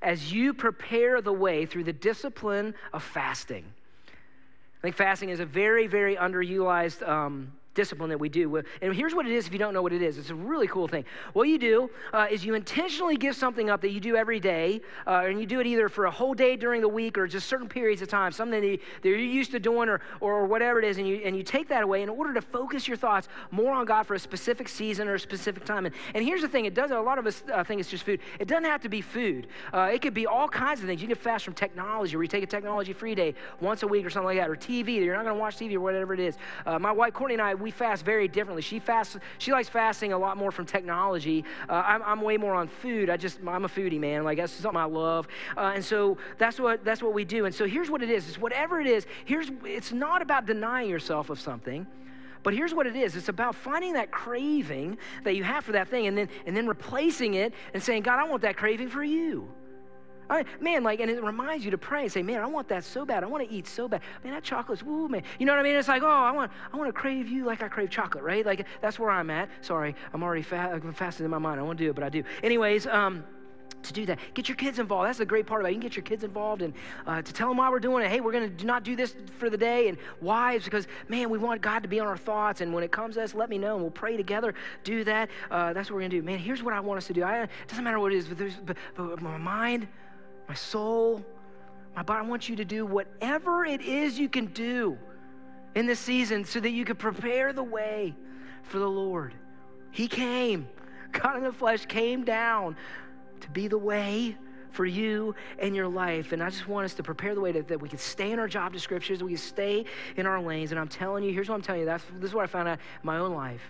as 0.02 0.32
you 0.32 0.54
prepare 0.54 1.22
the 1.22 1.34
way 1.34 1.66
through 1.66 1.84
the 1.84 1.94
discipline 1.94 2.74
of 2.94 3.04
fasting. 3.04 3.66
I 4.08 4.82
think 4.82 4.96
fasting 4.96 5.30
is 5.30 5.40
a 5.40 5.46
very, 5.46 5.88
very 5.88 6.16
underutilized 6.16 7.08
um, 7.08 7.54
discipline 7.74 8.10
that 8.10 8.20
we 8.20 8.30
do. 8.30 8.64
And 8.82 8.94
here's 8.94 9.16
what 9.16 9.26
it 9.26 9.32
is 9.32 9.48
if 9.48 9.54
you 9.54 9.60
don't 9.60 9.74
know 9.74 9.82
what 9.82 9.94
it 9.94 10.02
is 10.02 10.18
it's 10.18 10.30
a 10.30 10.36
really 10.36 10.68
cool 10.68 10.88
thing. 10.88 11.06
What 11.34 11.48
you 11.48 11.58
do 11.58 11.90
uh, 12.14 12.28
is 12.30 12.46
you 12.46 12.54
intentionally 12.54 13.18
give 13.18 13.36
something 13.36 13.70
up 13.70 13.82
that 13.82 13.90
you 13.90 14.00
do 14.00 14.16
every 14.16 14.40
day, 14.40 14.82
uh, 15.08 15.24
and 15.26 15.40
you 15.40 15.46
do 15.46 15.60
it 15.60 15.68
either 15.68 15.90
for 15.90 16.06
a 16.06 16.12
whole 16.12 16.34
day 16.34 16.56
during 16.56 16.82
the 16.82 16.88
week 16.88 17.18
or 17.18 17.28
just 17.28 17.48
certain 17.48 17.68
periods 17.68 18.02
of 18.02 18.08
time, 18.08 18.32
something 18.32 18.62
that, 18.62 18.68
you, 18.68 18.78
that 19.02 19.10
you're 19.10 19.18
used 19.18 19.52
to 19.52 19.60
doing 19.60 19.90
or, 19.90 20.02
or 20.20 20.46
whatever 20.46 20.80
it 20.80 20.86
is, 20.86 20.98
and 20.98 21.08
you, 21.08 21.22
and 21.26 21.36
you 21.36 21.44
take 21.44 21.68
that 21.70 21.84
away 21.84 22.02
in 22.04 22.10
order 22.10 22.34
to 22.34 22.42
focus 22.42 22.88
your 22.88 22.98
thoughts 22.98 23.28
more 23.52 23.74
on 23.74 23.86
God 23.86 24.04
for 24.04 24.14
a 24.14 24.20
specific 24.20 24.68
season 24.68 25.08
or 25.08 25.16
a 25.16 25.20
specific 25.20 25.66
time. 25.66 25.86
And, 25.86 25.96
and 26.14 26.24
here's 26.24 26.42
the 26.42 26.48
thing 26.48 26.66
it 26.66 26.74
does, 26.74 26.92
a 26.92 27.00
lot 27.00 27.18
of 27.18 27.26
us 27.26 27.44
uh, 27.52 27.64
think 27.64 27.80
it's 27.80 27.90
just 27.90 28.04
food. 28.04 28.20
It 28.40 28.48
doesn't 28.48 28.66
have 28.66 28.82
to 28.82 28.90
be 28.90 29.02
food, 29.02 29.48
uh, 29.74 29.90
it 29.94 30.02
could 30.02 30.14
be 30.14 30.28
all 30.28 30.48
kinds 30.48 30.82
of 30.82 30.88
things. 30.88 31.02
You 31.02 31.08
can 31.08 31.18
fast 31.18 31.46
from 31.46 31.54
technology, 31.54 32.16
or 32.16 32.22
you 32.22 32.28
take 32.28 32.44
a 32.44 32.48
technology 32.48 32.94
free 32.94 33.16
day 33.16 33.36
once 33.60 33.84
a 33.84 33.88
week 33.88 34.06
or 34.06 34.10
something 34.10 34.28
like 34.28 34.38
that, 34.38 34.50
or 34.50 34.56
TV, 34.56 34.96
you're 34.96 35.16
not 35.16 35.24
going 35.24 35.36
to 35.36 35.40
watch 35.40 35.58
TV 35.58 35.76
or 35.76 35.82
whatever 35.82 36.14
it 36.14 36.20
is. 36.20 36.38
Uh, 36.66 36.80
my 36.80 36.92
wife, 36.92 37.14
Courtney, 37.14 37.36
and 37.36 37.42
I, 37.42 37.54
we 37.64 37.72
fast 37.72 38.06
very 38.06 38.28
differently. 38.28 38.62
She 38.62 38.80
fasts, 38.80 39.18
she 39.40 39.52
likes 39.52 39.70
fasting 39.70 40.14
a 40.14 40.18
lot 40.18 40.38
more 40.38 40.52
from 40.52 40.66
technology. 40.66 41.44
Uh, 41.68 41.84
I'm, 41.86 42.04
I'm, 42.04 42.22
way 42.22 42.38
more 42.38 42.54
on 42.54 42.68
food. 42.68 43.10
I 43.10 43.18
just, 43.18 43.40
I'm 43.48 43.66
a 43.66 43.70
foodie, 43.70 44.00
man. 44.00 44.24
Like 44.24 44.38
that's 44.38 44.54
something 44.54 44.80
I 44.80 44.86
love. 44.86 45.28
Uh, 45.58 45.74
and 45.76 45.84
so 45.84 46.18
that's 46.38 46.60
what, 46.60 46.86
that's 46.86 47.02
what 47.02 47.14
we 47.14 47.26
do. 47.26 47.46
And 47.46 47.56
so 47.56 47.66
here's 47.66 47.90
what 47.90 48.04
it 48.04 48.10
is. 48.10 48.28
It's 48.28 48.38
whatever 48.38 48.80
it 48.80 48.88
is, 48.88 49.08
here's, 49.26 49.50
it's 49.66 49.92
not 49.92 50.22
about 50.22 50.46
denying 50.46 50.90
yourself 50.90 51.30
of 51.30 51.40
something. 51.40 51.88
But 52.44 52.54
here's 52.54 52.74
what 52.74 52.86
it 52.86 52.96
is 52.96 53.16
it's 53.16 53.30
about 53.30 53.56
finding 53.56 53.94
that 53.94 54.12
craving 54.12 54.98
that 55.24 55.36
you 55.36 55.44
have 55.44 55.64
for 55.64 55.72
that 55.72 55.88
thing 55.88 56.08
and 56.08 56.18
then, 56.18 56.30
and 56.46 56.56
then 56.56 56.68
replacing 56.68 57.34
it 57.36 57.54
and 57.74 57.82
saying, 57.82 58.04
God, 58.04 58.20
I 58.20 58.26
want 58.26 58.42
that 58.42 58.58
craving 58.58 58.90
for 58.90 59.04
you. 59.04 59.48
Man, 60.60 60.84
like, 60.84 61.00
and 61.00 61.10
it 61.10 61.24
reminds 61.24 61.66
you 61.66 61.72
to 61.72 61.78
pray 61.78 62.04
and 62.04 62.12
say, 62.12 62.24
man, 62.24 62.42
I 62.42 62.46
want 62.46 62.68
that 62.70 62.84
so 62.84 63.06
bad. 63.06 63.24
I 63.24 63.28
want 63.28 63.48
to 63.48 63.54
eat 63.54 63.68
so 63.68 63.88
bad. 63.88 64.02
Man, 64.24 64.34
that 64.34 64.44
chocolate's, 64.44 64.84
woo, 64.84 65.08
man. 65.08 65.24
You 65.40 65.46
know 65.46 65.54
what 65.54 65.60
I 65.60 65.64
mean? 65.64 65.76
It's 65.76 65.88
like, 65.88 66.04
oh, 66.04 66.08
I 66.08 66.32
want, 66.32 66.52
I 66.72 66.78
want 66.78 66.88
to 66.88 66.94
crave 66.94 67.28
you 67.28 67.46
like 67.46 67.62
I 67.62 67.68
crave 67.68 67.90
chocolate, 67.90 68.24
right? 68.24 68.46
Like, 68.46 68.66
that's 68.82 68.98
where 69.00 69.10
I'm 69.10 69.30
at. 69.30 69.50
Sorry, 69.62 69.96
I'm 70.14 70.24
already 70.24 70.44
fa- 70.44 70.82
fasting 70.94 71.26
in 71.26 71.32
my 71.32 71.38
mind. 71.38 71.60
I 71.60 71.64
want 71.64 71.78
to 71.78 71.84
do 71.84 71.90
it, 71.90 71.96
but 71.96 72.04
I 72.04 72.10
do. 72.10 72.24
Anyways, 72.42 72.88
um, 72.88 73.24
to 73.84 73.94
do 73.94 74.06
that. 74.06 74.20
Get 74.34 74.48
your 74.48 74.56
kids 74.56 74.80
involved. 74.80 75.08
That's 75.08 75.18
the 75.18 75.26
great 75.26 75.46
part 75.46 75.62
about 75.62 75.70
it. 75.70 75.72
You 75.72 75.80
can 75.80 75.88
get 75.90 75.96
your 75.96 76.04
kids 76.04 76.24
involved 76.24 76.62
and 76.62 76.74
uh, 77.06 77.22
to 77.22 77.34
tell 77.34 77.50
them 77.50 77.58
why 77.58 77.70
we're 77.70 77.80
doing 77.80 78.06
it. 78.06 78.10
Hey, 78.10 78.22
we're 78.22 78.32
going 78.32 78.56
to 78.56 78.66
not 78.66 78.84
do 78.84 78.96
this 78.96 79.16
for 79.38 79.50
the 79.50 79.58
day. 79.58 79.90
And 79.90 79.98
why? 80.20 80.54
Is 80.54 80.64
because, 80.64 80.88
man, 81.10 81.30
we 81.30 81.38
want 81.38 81.62
God 81.62 81.84
to 81.84 81.90
be 81.90 82.00
on 82.00 82.08
our 82.08 82.18
thoughts. 82.18 82.62
And 82.62 82.74
when 82.74 82.84
it 82.84 82.92
comes 82.92 83.16
to 83.16 83.24
us, 83.24 83.34
let 83.34 83.50
me 83.50 83.58
know 83.58 83.76
and 83.76 83.82
we'll 83.82 83.92
pray 83.92 84.18
together. 84.18 84.54
Do 84.84 85.04
that. 85.04 85.30
Uh, 85.52 85.74
that's 85.74 85.90
what 85.90 85.96
we're 85.96 86.02
going 86.02 86.12
to 86.12 86.18
do. 86.18 86.24
Man, 86.24 86.40
here's 86.40 86.64
what 86.64 86.74
I 86.74 86.80
want 86.80 86.98
us 86.98 87.08
to 87.08 87.14
do. 87.14 87.26
It 87.26 87.50
doesn't 87.68 87.84
matter 87.84 88.00
what 88.00 88.14
it 88.14 88.18
is, 88.18 88.28
but, 88.28 88.66
but, 88.66 88.78
but 88.96 89.22
my 89.22 89.38
mind, 89.38 89.88
my 90.48 90.54
soul, 90.54 91.24
my 91.96 92.04
body. 92.04 92.26
I 92.26 92.30
want 92.30 92.50
you 92.50 92.56
to 92.58 92.66
do 92.66 92.86
whatever 92.86 93.66
it 93.66 93.82
is 93.82 94.20
you 94.20 94.30
can 94.30 94.48
do 94.48 94.98
in 95.76 95.86
this 95.86 96.00
season 96.00 96.46
so 96.46 96.60
that 96.60 96.72
you 96.72 96.86
can 96.86 96.96
prepare 96.96 97.54
the 97.54 97.64
way 97.64 98.16
for 98.64 98.80
the 98.80 98.90
Lord. 98.90 99.34
He 99.92 100.08
came, 100.08 100.68
God 101.12 101.38
in 101.38 101.44
the 101.44 101.54
flesh 101.54 101.86
came 101.86 102.24
down 102.24 102.76
to 103.42 103.50
be 103.50 103.68
the 103.68 103.78
way 103.78 104.38
for 104.72 104.86
you 104.86 105.36
and 105.60 105.76
your 105.76 105.88
life. 105.88 106.32
And 106.32 106.42
I 106.42 106.50
just 106.50 106.68
want 106.68 106.86
us 106.86 106.94
to 106.96 107.04
prepare 107.04 107.36
the 107.36 107.42
way 107.42 107.52
that, 107.52 107.80
we 107.80 107.88
can 107.88 108.00
stay 108.00 108.32
in 108.32 108.40
our 108.40 108.48
job 108.48 108.74
descriptions, 108.74 109.24
we 109.24 109.32
can 109.32 109.38
stay 109.38 109.86
in 110.18 110.26
our 110.26 110.42
lanes. 110.42 110.72
And 110.72 110.80
I'm 110.80 110.88
telling 110.88 111.24
you, 111.24 111.32
here's 111.32 111.48
what 111.48 111.56
I'm 111.56 111.62
telling 111.62 111.82
you. 111.82 111.86
That's, 111.86 112.04
this 112.20 112.30
is 112.30 112.34
what 112.34 112.44
I 112.44 112.48
found 112.48 112.68
out 112.68 112.80
in 112.80 113.06
my 113.06 113.20
own 113.20 113.34
life. 113.34 113.62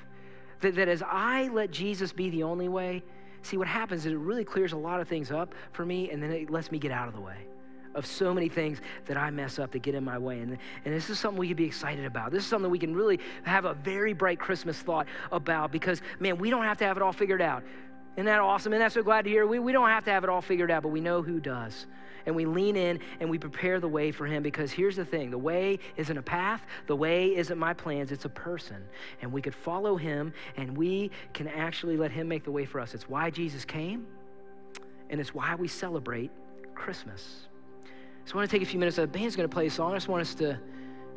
That, 0.62 0.76
that 0.76 0.88
as 0.88 1.04
I 1.06 1.50
let 1.50 1.72
Jesus 1.72 2.14
be 2.14 2.30
the 2.30 2.44
only 2.44 2.70
way, 2.70 3.04
See, 3.44 3.58
what 3.58 3.68
happens 3.68 4.06
is 4.06 4.14
it 4.14 4.18
really 4.18 4.44
clears 4.44 4.72
a 4.72 4.78
lot 4.78 5.00
of 5.00 5.08
things 5.08 5.32
up 5.32 5.54
for 5.72 5.86
me, 5.86 6.10
and 6.10 6.24
then 6.24 6.32
it 6.32 6.50
lets 6.50 6.72
me 6.72 6.80
get 6.80 6.92
out 6.92 7.08
of 7.08 7.14
the 7.14 7.22
way 7.22 7.46
of 7.96 8.06
so 8.06 8.34
many 8.34 8.50
things 8.50 8.82
that 9.06 9.18
I 9.18 9.30
mess 9.30 9.60
up 9.60 9.72
that 9.72 9.84
get 9.84 9.94
in 9.94 10.04
my 10.04 10.18
way. 10.18 10.40
And, 10.40 10.58
and 10.84 10.94
this 10.94 11.12
is 11.12 11.20
something 11.20 11.38
we 11.38 11.48
can 11.48 11.58
be 11.58 11.66
excited 11.66 12.06
about. 12.06 12.32
This 12.32 12.44
is 12.44 12.50
something 12.50 12.72
we 12.72 12.80
can 12.80 12.96
really 12.96 13.20
have 13.44 13.66
a 13.66 13.76
very 13.76 14.14
bright 14.14 14.40
Christmas 14.40 14.80
thought 14.80 15.06
about 15.32 15.72
because, 15.72 16.02
man, 16.20 16.40
we 16.40 16.50
don't 16.50 16.64
have 16.64 16.78
to 16.80 16.86
have 16.86 16.98
it 16.98 17.04
all 17.04 17.14
figured 17.14 17.42
out. 17.42 17.64
Isn't 18.16 18.26
that 18.26 18.40
awesome? 18.40 18.74
And 18.74 18.82
that's 18.82 18.94
so 18.94 19.04
glad 19.04 19.26
to 19.26 19.30
hear. 19.30 19.46
We, 19.46 19.60
we 19.60 19.72
don't 19.72 19.90
have 19.90 20.06
to 20.06 20.12
have 20.12 20.24
it 20.24 20.30
all 20.30 20.42
figured 20.42 20.72
out, 20.72 20.84
but 20.84 20.90
we 20.90 21.02
know 21.02 21.22
who 21.22 21.40
does 21.40 21.86
and 22.26 22.36
we 22.36 22.46
lean 22.46 22.76
in 22.76 23.00
and 23.20 23.30
we 23.30 23.38
prepare 23.38 23.80
the 23.80 23.88
way 23.88 24.12
for 24.12 24.26
him 24.26 24.44
because 24.44 24.72
here's 24.72 24.96
the 24.96 25.06
thing 25.06 25.32
the 25.32 25.38
way 25.38 25.80
isn't 25.98 26.18
a 26.18 26.22
path, 26.22 26.66
the 26.88 26.96
way 26.96 27.36
isn't 27.36 27.58
my 27.58 27.74
plans, 27.74 28.12
it's 28.12 28.26
a 28.26 28.30
person. 28.30 28.84
And 29.22 29.32
we 29.32 29.42
could 29.42 29.56
follow 29.56 29.98
him 29.98 30.34
and 30.58 30.78
we 30.78 31.12
can 31.34 31.48
actually 31.48 31.98
let 31.98 32.12
him 32.12 32.28
make 32.28 32.44
the 32.44 32.52
way 32.52 32.66
for 32.66 32.80
us. 32.80 32.94
It's 32.94 33.10
why 33.10 33.30
Jesus 33.30 33.66
came 33.66 34.06
and 35.10 35.20
it's 35.20 35.34
why 35.34 35.56
we 35.56 35.68
celebrate 35.68 36.32
Christmas. 36.76 37.48
So 38.26 38.34
I 38.34 38.38
want 38.38 38.50
to 38.50 38.56
take 38.56 38.66
a 38.66 38.70
few 38.70 38.80
minutes. 38.80 38.98
The 38.98 39.08
band's 39.08 39.36
going 39.36 39.50
to 39.50 39.54
play 39.54 39.68
a 39.68 39.72
song. 39.72 39.92
I 39.92 39.96
just 39.96 40.08
want 40.08 40.22
us 40.22 40.34
to 40.36 40.60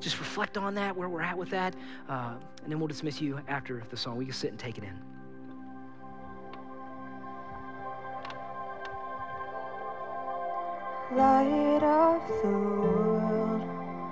just 0.01 0.19
reflect 0.19 0.59
on 0.59 0.75
that, 0.75 0.97
where 0.97 1.09
we're 1.09 1.23
at 1.23 1.39
with 1.39 1.51
that, 1.51 1.75
uh, 2.09 2.35
and 2.63 2.73
then 2.73 2.79
we'll 2.79 2.89
dismiss 2.89 3.21
you 3.21 3.41
after 3.49 3.83
the 3.89 3.97
song. 3.97 4.17
We 4.17 4.27
can 4.27 4.35
sit 4.35 4.51
and 4.51 4.59
take 4.59 4.77
it 4.77 4.85
in. 4.85 5.16
light 11.15 11.83
of 11.85 12.21
the 12.43 12.49
world, 12.49 13.63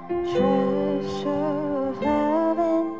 treasure 0.08 1.88
of 1.88 1.98
heaven, 2.00 2.94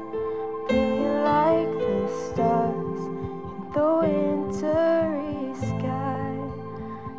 be 0.69 1.07
like 1.23 1.71
the 1.79 2.09
stars 2.27 3.01
in 3.07 3.71
the 3.73 3.89
wintry 4.03 5.55
sky. 5.55 6.35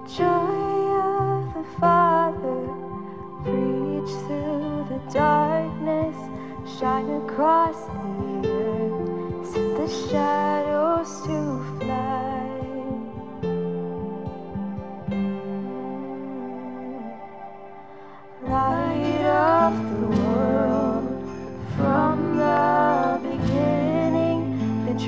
Joy 0.06 0.86
of 1.00 1.54
the 1.54 1.64
Father, 1.80 2.62
reach 3.46 4.12
through 4.28 4.86
the 4.90 5.02
darkness, 5.14 6.18
shine 6.78 7.10
across 7.24 7.86
the 7.86 8.50
earth, 8.50 9.54
set 9.54 9.78
the 9.78 9.88
shadow. 9.88 10.45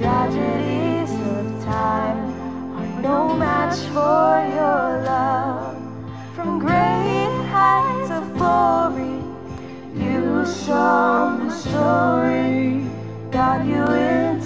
Tragedies 0.08 1.12
of 1.36 1.46
time 1.66 2.20
are 2.78 3.02
no 3.02 3.36
match 3.36 3.78
for 3.96 4.30
your 4.58 4.86
love. 5.04 5.76
From 6.34 6.60
great 6.60 7.36
heights 7.52 8.10
of 8.20 8.24
glory, 8.38 9.18
you 10.04 10.46
saw 10.46 11.36
the 11.36 11.50
story, 11.50 12.88
God, 13.32 13.68
you 13.68 13.84
entered 13.84 14.37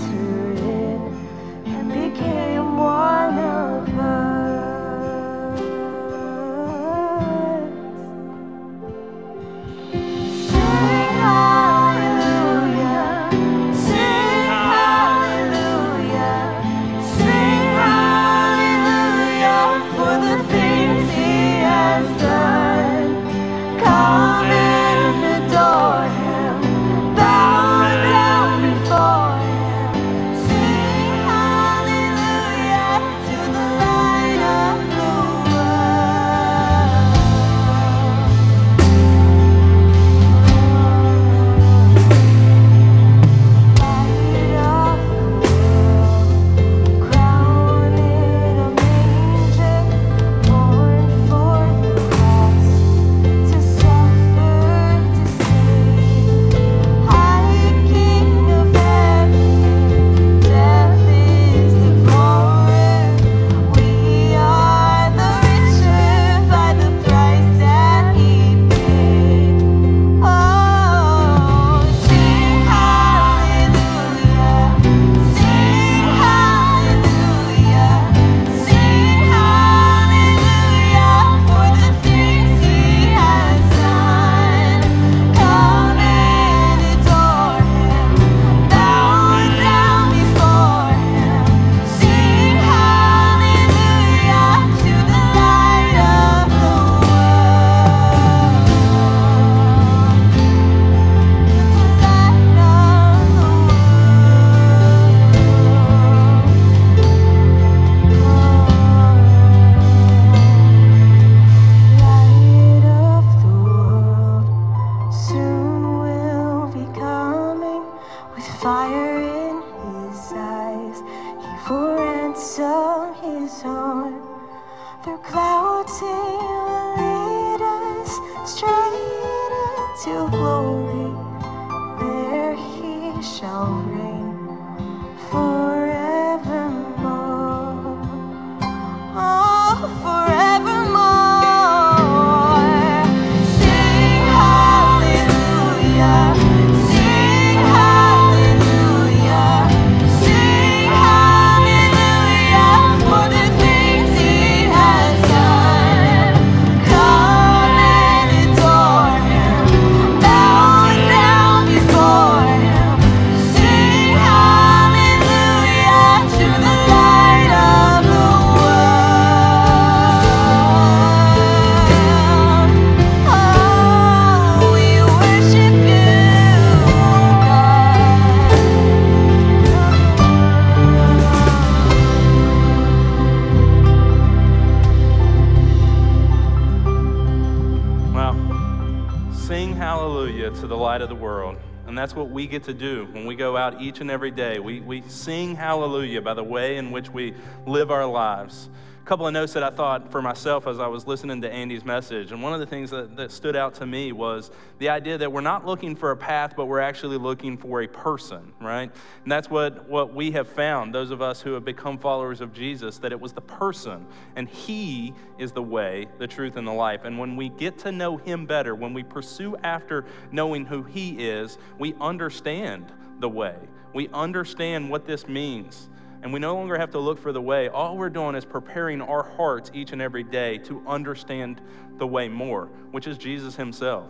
hallelujah 190.11 190.51
to 190.51 190.67
the 190.67 190.75
light 190.75 190.99
of 190.99 191.07
the 191.07 191.15
world. 191.15 191.55
And 191.87 191.97
that's 191.97 192.13
what 192.13 192.29
we 192.29 192.45
get 192.45 192.63
to 192.65 192.73
do 192.73 193.07
when 193.13 193.25
we 193.25 193.33
go 193.33 193.55
out 193.55 193.81
each 193.81 194.01
and 194.01 194.11
every 194.11 194.29
day. 194.29 194.59
We, 194.59 194.81
we 194.81 195.03
sing 195.03 195.55
hallelujah 195.55 196.21
by 196.21 196.33
the 196.33 196.43
way 196.43 196.75
in 196.75 196.91
which 196.91 197.09
we 197.09 197.33
live 197.65 197.91
our 197.91 198.05
lives. 198.05 198.67
Couple 199.11 199.27
of 199.27 199.33
notes 199.33 199.51
that 199.51 199.63
I 199.63 199.69
thought 199.69 200.09
for 200.09 200.21
myself 200.21 200.67
as 200.67 200.79
I 200.79 200.87
was 200.87 201.05
listening 201.05 201.41
to 201.41 201.51
Andy's 201.51 201.83
message. 201.83 202.31
And 202.31 202.41
one 202.41 202.53
of 202.53 202.61
the 202.61 202.65
things 202.65 202.91
that, 202.91 203.17
that 203.17 203.29
stood 203.33 203.57
out 203.57 203.73
to 203.73 203.85
me 203.85 204.13
was 204.13 204.51
the 204.79 204.87
idea 204.87 205.17
that 205.17 205.29
we're 205.29 205.41
not 205.41 205.65
looking 205.65 205.97
for 205.97 206.11
a 206.11 206.15
path, 206.15 206.53
but 206.55 206.67
we're 206.67 206.79
actually 206.79 207.17
looking 207.17 207.57
for 207.57 207.81
a 207.81 207.87
person, 207.89 208.53
right? 208.61 208.89
And 209.23 209.29
that's 209.29 209.49
what, 209.49 209.89
what 209.89 210.13
we 210.13 210.31
have 210.31 210.47
found, 210.47 210.95
those 210.95 211.11
of 211.11 211.21
us 211.21 211.41
who 211.41 211.51
have 211.51 211.65
become 211.65 211.97
followers 211.97 212.39
of 212.39 212.53
Jesus, 212.53 212.99
that 212.99 213.11
it 213.11 213.19
was 213.19 213.33
the 213.33 213.41
person. 213.41 214.07
And 214.37 214.47
He 214.47 215.13
is 215.37 215.51
the 215.51 215.61
way, 215.61 216.07
the 216.17 216.27
truth, 216.27 216.55
and 216.55 216.65
the 216.65 216.71
life. 216.71 217.03
And 217.03 217.19
when 217.19 217.35
we 217.35 217.49
get 217.49 217.77
to 217.79 217.91
know 217.91 218.15
Him 218.15 218.45
better, 218.45 218.75
when 218.75 218.93
we 218.93 219.03
pursue 219.03 219.57
after 219.57 220.05
knowing 220.31 220.65
who 220.65 220.83
He 220.83 221.27
is, 221.27 221.57
we 221.77 221.95
understand 221.99 222.85
the 223.19 223.27
way. 223.27 223.57
We 223.93 224.07
understand 224.13 224.89
what 224.89 225.05
this 225.05 225.27
means. 225.27 225.89
And 226.23 226.31
we 226.31 226.39
no 226.39 226.55
longer 226.55 226.77
have 226.77 226.91
to 226.91 226.99
look 226.99 227.19
for 227.19 227.31
the 227.31 227.41
way. 227.41 227.67
All 227.67 227.97
we're 227.97 228.09
doing 228.09 228.35
is 228.35 228.45
preparing 228.45 229.01
our 229.01 229.23
hearts 229.23 229.71
each 229.73 229.91
and 229.91 230.01
every 230.01 230.23
day 230.23 230.59
to 230.59 230.83
understand 230.87 231.61
the 231.97 232.05
way 232.05 232.27
more, 232.27 232.67
which 232.91 233.07
is 233.07 233.17
Jesus 233.17 233.55
Himself. 233.55 234.07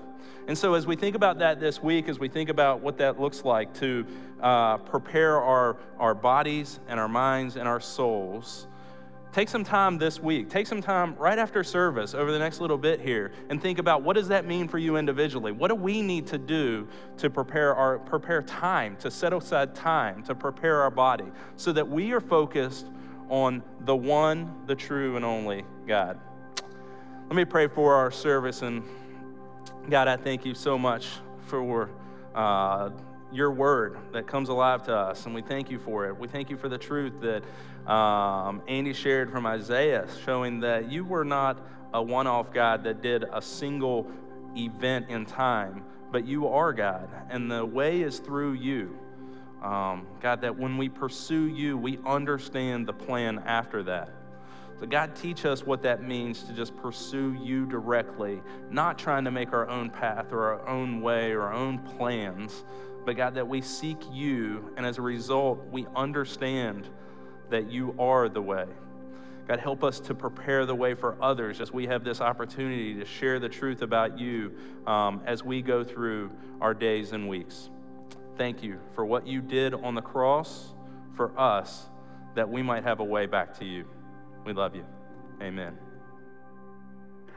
And 0.47 0.57
so, 0.57 0.73
as 0.73 0.85
we 0.85 0.95
think 0.95 1.15
about 1.15 1.39
that 1.39 1.59
this 1.59 1.81
week, 1.81 2.09
as 2.09 2.19
we 2.19 2.27
think 2.27 2.49
about 2.49 2.81
what 2.81 2.97
that 2.97 3.19
looks 3.19 3.45
like 3.45 3.73
to 3.75 4.05
uh, 4.41 4.77
prepare 4.77 5.39
our, 5.39 5.77
our 5.99 6.13
bodies 6.13 6.79
and 6.87 6.99
our 6.99 7.07
minds 7.07 7.55
and 7.55 7.67
our 7.67 7.79
souls, 7.79 8.67
take 9.31 9.49
some 9.49 9.63
time 9.63 9.97
this 9.97 10.19
week. 10.19 10.49
Take 10.49 10.67
some 10.67 10.81
time 10.81 11.15
right 11.15 11.39
after 11.39 11.63
service 11.63 12.13
over 12.13 12.31
the 12.31 12.39
next 12.39 12.59
little 12.59 12.77
bit 12.77 12.99
here 12.99 13.31
and 13.49 13.61
think 13.61 13.79
about 13.79 14.03
what 14.03 14.15
does 14.15 14.27
that 14.27 14.45
mean 14.45 14.67
for 14.67 14.77
you 14.77 14.97
individually? 14.97 15.51
What 15.51 15.69
do 15.69 15.75
we 15.75 16.01
need 16.01 16.27
to 16.27 16.37
do 16.37 16.87
to 17.17 17.29
prepare 17.29 17.73
our 17.75 17.99
prepare 17.99 18.41
time, 18.41 18.97
to 18.97 19.09
set 19.09 19.33
aside 19.33 19.73
time 19.75 20.23
to 20.23 20.35
prepare 20.35 20.81
our 20.81 20.91
body 20.91 21.31
so 21.55 21.71
that 21.71 21.87
we 21.87 22.11
are 22.11 22.21
focused 22.21 22.87
on 23.29 23.63
the 23.85 23.95
one, 23.95 24.53
the 24.67 24.75
true 24.75 25.15
and 25.15 25.23
only 25.23 25.63
God. 25.87 26.19
Let 27.27 27.35
me 27.35 27.45
pray 27.45 27.67
for 27.67 27.95
our 27.95 28.11
service 28.11 28.61
and 28.61 28.83
God, 29.89 30.07
I 30.07 30.17
thank 30.17 30.45
you 30.45 30.53
so 30.53 30.77
much 30.77 31.07
for 31.47 31.89
uh, 32.35 32.89
your 33.31 33.51
word 33.51 33.97
that 34.11 34.27
comes 34.27 34.49
alive 34.49 34.83
to 34.83 34.95
us, 34.95 35.25
and 35.25 35.33
we 35.33 35.41
thank 35.41 35.69
you 35.69 35.79
for 35.79 36.07
it. 36.07 36.17
We 36.17 36.27
thank 36.27 36.49
you 36.49 36.57
for 36.57 36.69
the 36.69 36.77
truth 36.77 37.13
that 37.21 37.91
um, 37.91 38.61
Andy 38.67 38.93
shared 38.93 39.31
from 39.31 39.45
Isaiah, 39.45 40.07
showing 40.25 40.59
that 40.61 40.91
you 40.91 41.03
were 41.05 41.25
not 41.25 41.59
a 41.93 42.01
one 42.01 42.27
off 42.27 42.53
God 42.53 42.83
that 42.83 43.01
did 43.01 43.23
a 43.23 43.41
single 43.41 44.09
event 44.55 45.09
in 45.09 45.25
time, 45.25 45.83
but 46.11 46.25
you 46.25 46.47
are 46.47 46.73
God, 46.73 47.09
and 47.29 47.49
the 47.49 47.65
way 47.65 48.01
is 48.01 48.19
through 48.19 48.53
you. 48.53 48.97
Um, 49.61 50.07
God, 50.21 50.41
that 50.41 50.57
when 50.57 50.77
we 50.77 50.89
pursue 50.89 51.47
you, 51.47 51.77
we 51.77 51.99
understand 52.05 52.87
the 52.87 52.93
plan 52.93 53.43
after 53.45 53.83
that. 53.83 54.09
So, 54.79 54.87
God, 54.87 55.15
teach 55.15 55.45
us 55.45 55.63
what 55.63 55.83
that 55.83 56.01
means 56.01 56.41
to 56.43 56.53
just 56.53 56.75
pursue 56.75 57.37
you 57.39 57.67
directly, 57.67 58.41
not 58.71 58.97
trying 58.97 59.25
to 59.25 59.31
make 59.31 59.53
our 59.53 59.69
own 59.69 59.91
path 59.91 60.33
or 60.33 60.41
our 60.41 60.67
own 60.67 61.01
way 61.01 61.33
or 61.33 61.43
our 61.43 61.53
own 61.53 61.77
plans, 61.77 62.63
but 63.05 63.15
God, 63.17 63.35
that 63.35 63.47
we 63.47 63.61
seek 63.61 63.97
you, 64.11 64.73
and 64.77 64.85
as 64.85 64.97
a 64.97 65.01
result, 65.01 65.65
we 65.71 65.87
understand 65.95 66.89
that 67.49 67.69
you 67.71 67.95
are 67.99 68.29
the 68.29 68.41
way. 68.41 68.65
God, 69.47 69.59
help 69.59 69.83
us 69.83 69.99
to 70.01 70.15
prepare 70.15 70.65
the 70.65 70.75
way 70.75 70.93
for 70.93 71.17
others 71.21 71.59
as 71.59 71.71
we 71.73 71.87
have 71.87 72.03
this 72.03 72.21
opportunity 72.21 72.93
to 72.95 73.05
share 73.05 73.39
the 73.39 73.49
truth 73.49 73.81
about 73.81 74.17
you 74.19 74.55
um, 74.87 75.21
as 75.25 75.43
we 75.43 75.61
go 75.61 75.83
through 75.83 76.31
our 76.61 76.73
days 76.73 77.11
and 77.11 77.27
weeks. 77.27 77.69
Thank 78.37 78.63
you 78.63 78.79
for 78.95 79.05
what 79.05 79.27
you 79.27 79.41
did 79.41 79.73
on 79.73 79.95
the 79.95 80.01
cross 80.01 80.73
for 81.15 81.37
us 81.37 81.89
that 82.35 82.49
we 82.49 82.61
might 82.61 82.83
have 82.83 82.99
a 82.99 83.03
way 83.03 83.25
back 83.25 83.57
to 83.59 83.65
you. 83.65 83.85
We 84.45 84.53
love 84.53 84.75
you. 84.75 84.85
Amen. 85.41 85.90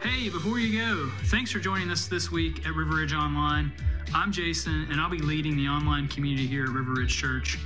Hey, 0.05 0.29
before 0.29 0.59
you 0.59 0.79
go, 0.79 1.11
thanks 1.29 1.51
for 1.51 1.61
joining 1.61 1.91
us 1.91 2.09
this 2.09 2.31
week 2.31 2.67
at 2.67 2.75
River 2.75 2.97
Ridge 2.97 3.15
Online. 3.15 3.73
I'm 4.15 4.31
Jason, 4.33 4.87
and 4.91 5.01
I'll 5.01 5.09
be 5.09 5.17
leading 5.17 5.57
the 5.57 5.67
online 5.67 6.09
community 6.09 6.47
here 6.47 6.65
at 6.65 6.69
River 6.69 6.93
Ridge 6.93 7.17
Church. 7.17 7.59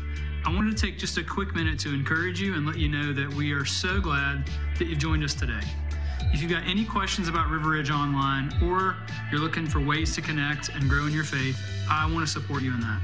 I 0.47 0.55
wanted 0.55 0.77
to 0.77 0.81
take 0.81 0.99
just 0.99 1.19
a 1.19 1.25
quick 1.25 1.57
minute 1.57 1.81
to 1.81 1.93
encourage 1.93 2.41
you 2.41 2.55
and 2.55 2.65
let 2.65 2.79
you 2.79 2.89
know 2.89 3.13
that 3.13 3.35
we 3.35 3.51
are 3.51 3.65
so 3.65 4.01
glad 4.01 4.49
that 4.79 4.85
you've 4.87 5.01
joined 5.01 5.25
us 5.25 5.35
today. 5.35 5.59
If 6.33 6.41
you've 6.41 6.53
got 6.53 6.63
any 6.65 6.85
questions 6.85 7.27
about 7.27 7.51
River 7.51 7.71
Ridge 7.71 7.91
Online 7.91 8.53
or 8.63 8.95
you're 9.33 9.41
looking 9.41 9.67
for 9.67 9.81
ways 9.81 10.15
to 10.15 10.21
connect 10.21 10.69
and 10.69 10.89
grow 10.89 11.07
in 11.07 11.13
your 11.13 11.25
faith, 11.25 11.59
I 11.91 12.09
want 12.09 12.25
to 12.25 12.33
support 12.33 12.63
you 12.63 12.73
in 12.73 12.79
that. 12.79 13.01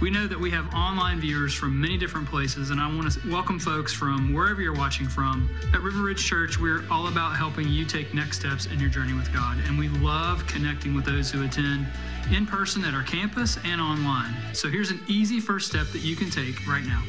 We 0.00 0.10
know 0.10 0.26
that 0.26 0.38
we 0.38 0.50
have 0.50 0.74
online 0.74 1.20
viewers 1.20 1.54
from 1.54 1.80
many 1.80 1.96
different 1.96 2.28
places, 2.28 2.70
and 2.70 2.80
I 2.80 2.94
want 2.94 3.12
to 3.12 3.30
welcome 3.30 3.60
folks 3.60 3.92
from 3.92 4.34
wherever 4.34 4.60
you're 4.60 4.74
watching 4.74 5.06
from. 5.06 5.48
At 5.72 5.82
River 5.82 6.02
Ridge 6.02 6.22
Church, 6.22 6.58
we're 6.58 6.82
all 6.90 7.06
about 7.06 7.36
helping 7.36 7.68
you 7.68 7.84
take 7.84 8.12
next 8.12 8.40
steps 8.40 8.66
in 8.66 8.80
your 8.80 8.90
journey 8.90 9.14
with 9.14 9.32
God, 9.32 9.58
and 9.66 9.78
we 9.78 9.88
love 9.88 10.44
connecting 10.48 10.94
with 10.94 11.04
those 11.04 11.30
who 11.30 11.44
attend 11.44 11.86
in 12.32 12.44
person 12.44 12.84
at 12.84 12.92
our 12.92 13.04
campus 13.04 13.56
and 13.64 13.80
online. 13.80 14.34
So 14.52 14.68
here's 14.68 14.90
an 14.90 15.00
easy 15.06 15.38
first 15.38 15.68
step 15.68 15.86
that 15.92 16.00
you 16.00 16.16
can 16.16 16.28
take 16.28 16.66
right 16.66 16.84
now. 16.84 17.02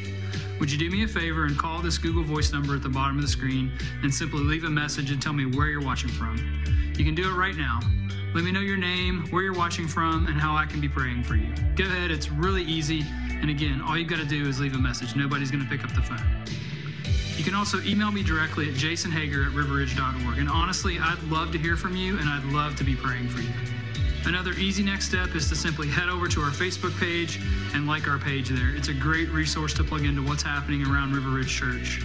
Would 0.59 0.71
you 0.71 0.77
do 0.77 0.89
me 0.89 1.03
a 1.03 1.07
favor 1.07 1.45
and 1.45 1.57
call 1.57 1.81
this 1.81 1.97
Google 1.97 2.23
Voice 2.23 2.53
number 2.53 2.75
at 2.75 2.81
the 2.81 2.89
bottom 2.89 3.17
of 3.17 3.21
the 3.21 3.27
screen 3.27 3.71
and 4.03 4.13
simply 4.13 4.39
leave 4.39 4.63
a 4.63 4.69
message 4.69 5.11
and 5.11 5.21
tell 5.21 5.33
me 5.33 5.45
where 5.45 5.67
you're 5.67 5.83
watching 5.83 6.09
from? 6.09 6.37
You 6.97 7.03
can 7.03 7.13
do 7.13 7.29
it 7.29 7.33
right 7.33 7.55
now. 7.57 7.81
Let 8.33 8.45
me 8.45 8.51
know 8.51 8.61
your 8.61 8.77
name, 8.77 9.27
where 9.31 9.43
you're 9.43 9.53
watching 9.53 9.85
from, 9.85 10.27
and 10.27 10.39
how 10.39 10.55
I 10.55 10.65
can 10.65 10.79
be 10.79 10.87
praying 10.87 11.23
for 11.23 11.35
you. 11.35 11.53
Go 11.75 11.83
ahead, 11.83 12.09
it's 12.09 12.29
really 12.29 12.63
easy. 12.63 13.03
And 13.29 13.49
again, 13.49 13.81
all 13.81 13.97
you've 13.97 14.09
got 14.09 14.19
to 14.19 14.25
do 14.25 14.47
is 14.47 14.61
leave 14.61 14.75
a 14.75 14.79
message. 14.79 15.13
Nobody's 15.15 15.51
going 15.51 15.63
to 15.63 15.69
pick 15.69 15.83
up 15.83 15.93
the 15.93 16.01
phone. 16.01 16.45
You 17.37 17.43
can 17.43 17.53
also 17.53 17.81
email 17.81 18.11
me 18.11 18.23
directly 18.23 18.69
at 18.69 18.75
jasonhager 18.75 19.45
at 19.45 19.51
riverridge.org. 19.51 20.37
And 20.37 20.49
honestly, 20.49 20.97
I'd 20.99 21.21
love 21.23 21.51
to 21.51 21.57
hear 21.57 21.75
from 21.75 21.97
you 21.97 22.17
and 22.17 22.29
I'd 22.29 22.45
love 22.45 22.77
to 22.77 22.85
be 22.85 22.95
praying 22.95 23.27
for 23.27 23.41
you. 23.41 23.74
Another 24.27 24.53
easy 24.53 24.81
next 24.81 25.05
step 25.05 25.35
is 25.35 25.47
to 25.49 25.55
simply 25.55 25.87
head 25.87 26.09
over 26.09 26.27
to 26.27 26.41
our 26.41 26.49
Facebook 26.49 26.99
page 26.99 27.39
and 27.75 27.85
like 27.85 28.07
our 28.07 28.17
page 28.17 28.49
there. 28.49 28.75
It's 28.75 28.87
a 28.87 28.93
great 28.93 29.29
resource 29.29 29.71
to 29.75 29.83
plug 29.83 30.03
into 30.03 30.23
what's 30.23 30.41
happening 30.41 30.81
around 30.81 31.13
River 31.13 31.29
Ridge 31.29 31.55
Church. 31.55 32.01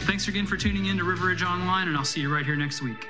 Thanks 0.00 0.28
again 0.28 0.46
for 0.46 0.56
tuning 0.56 0.86
in 0.86 0.96
to 0.96 1.04
River 1.04 1.26
Ridge 1.26 1.42
Online, 1.42 1.88
and 1.88 1.96
I'll 1.96 2.06
see 2.06 2.22
you 2.22 2.32
right 2.32 2.46
here 2.46 2.56
next 2.56 2.80
week. 2.80 3.06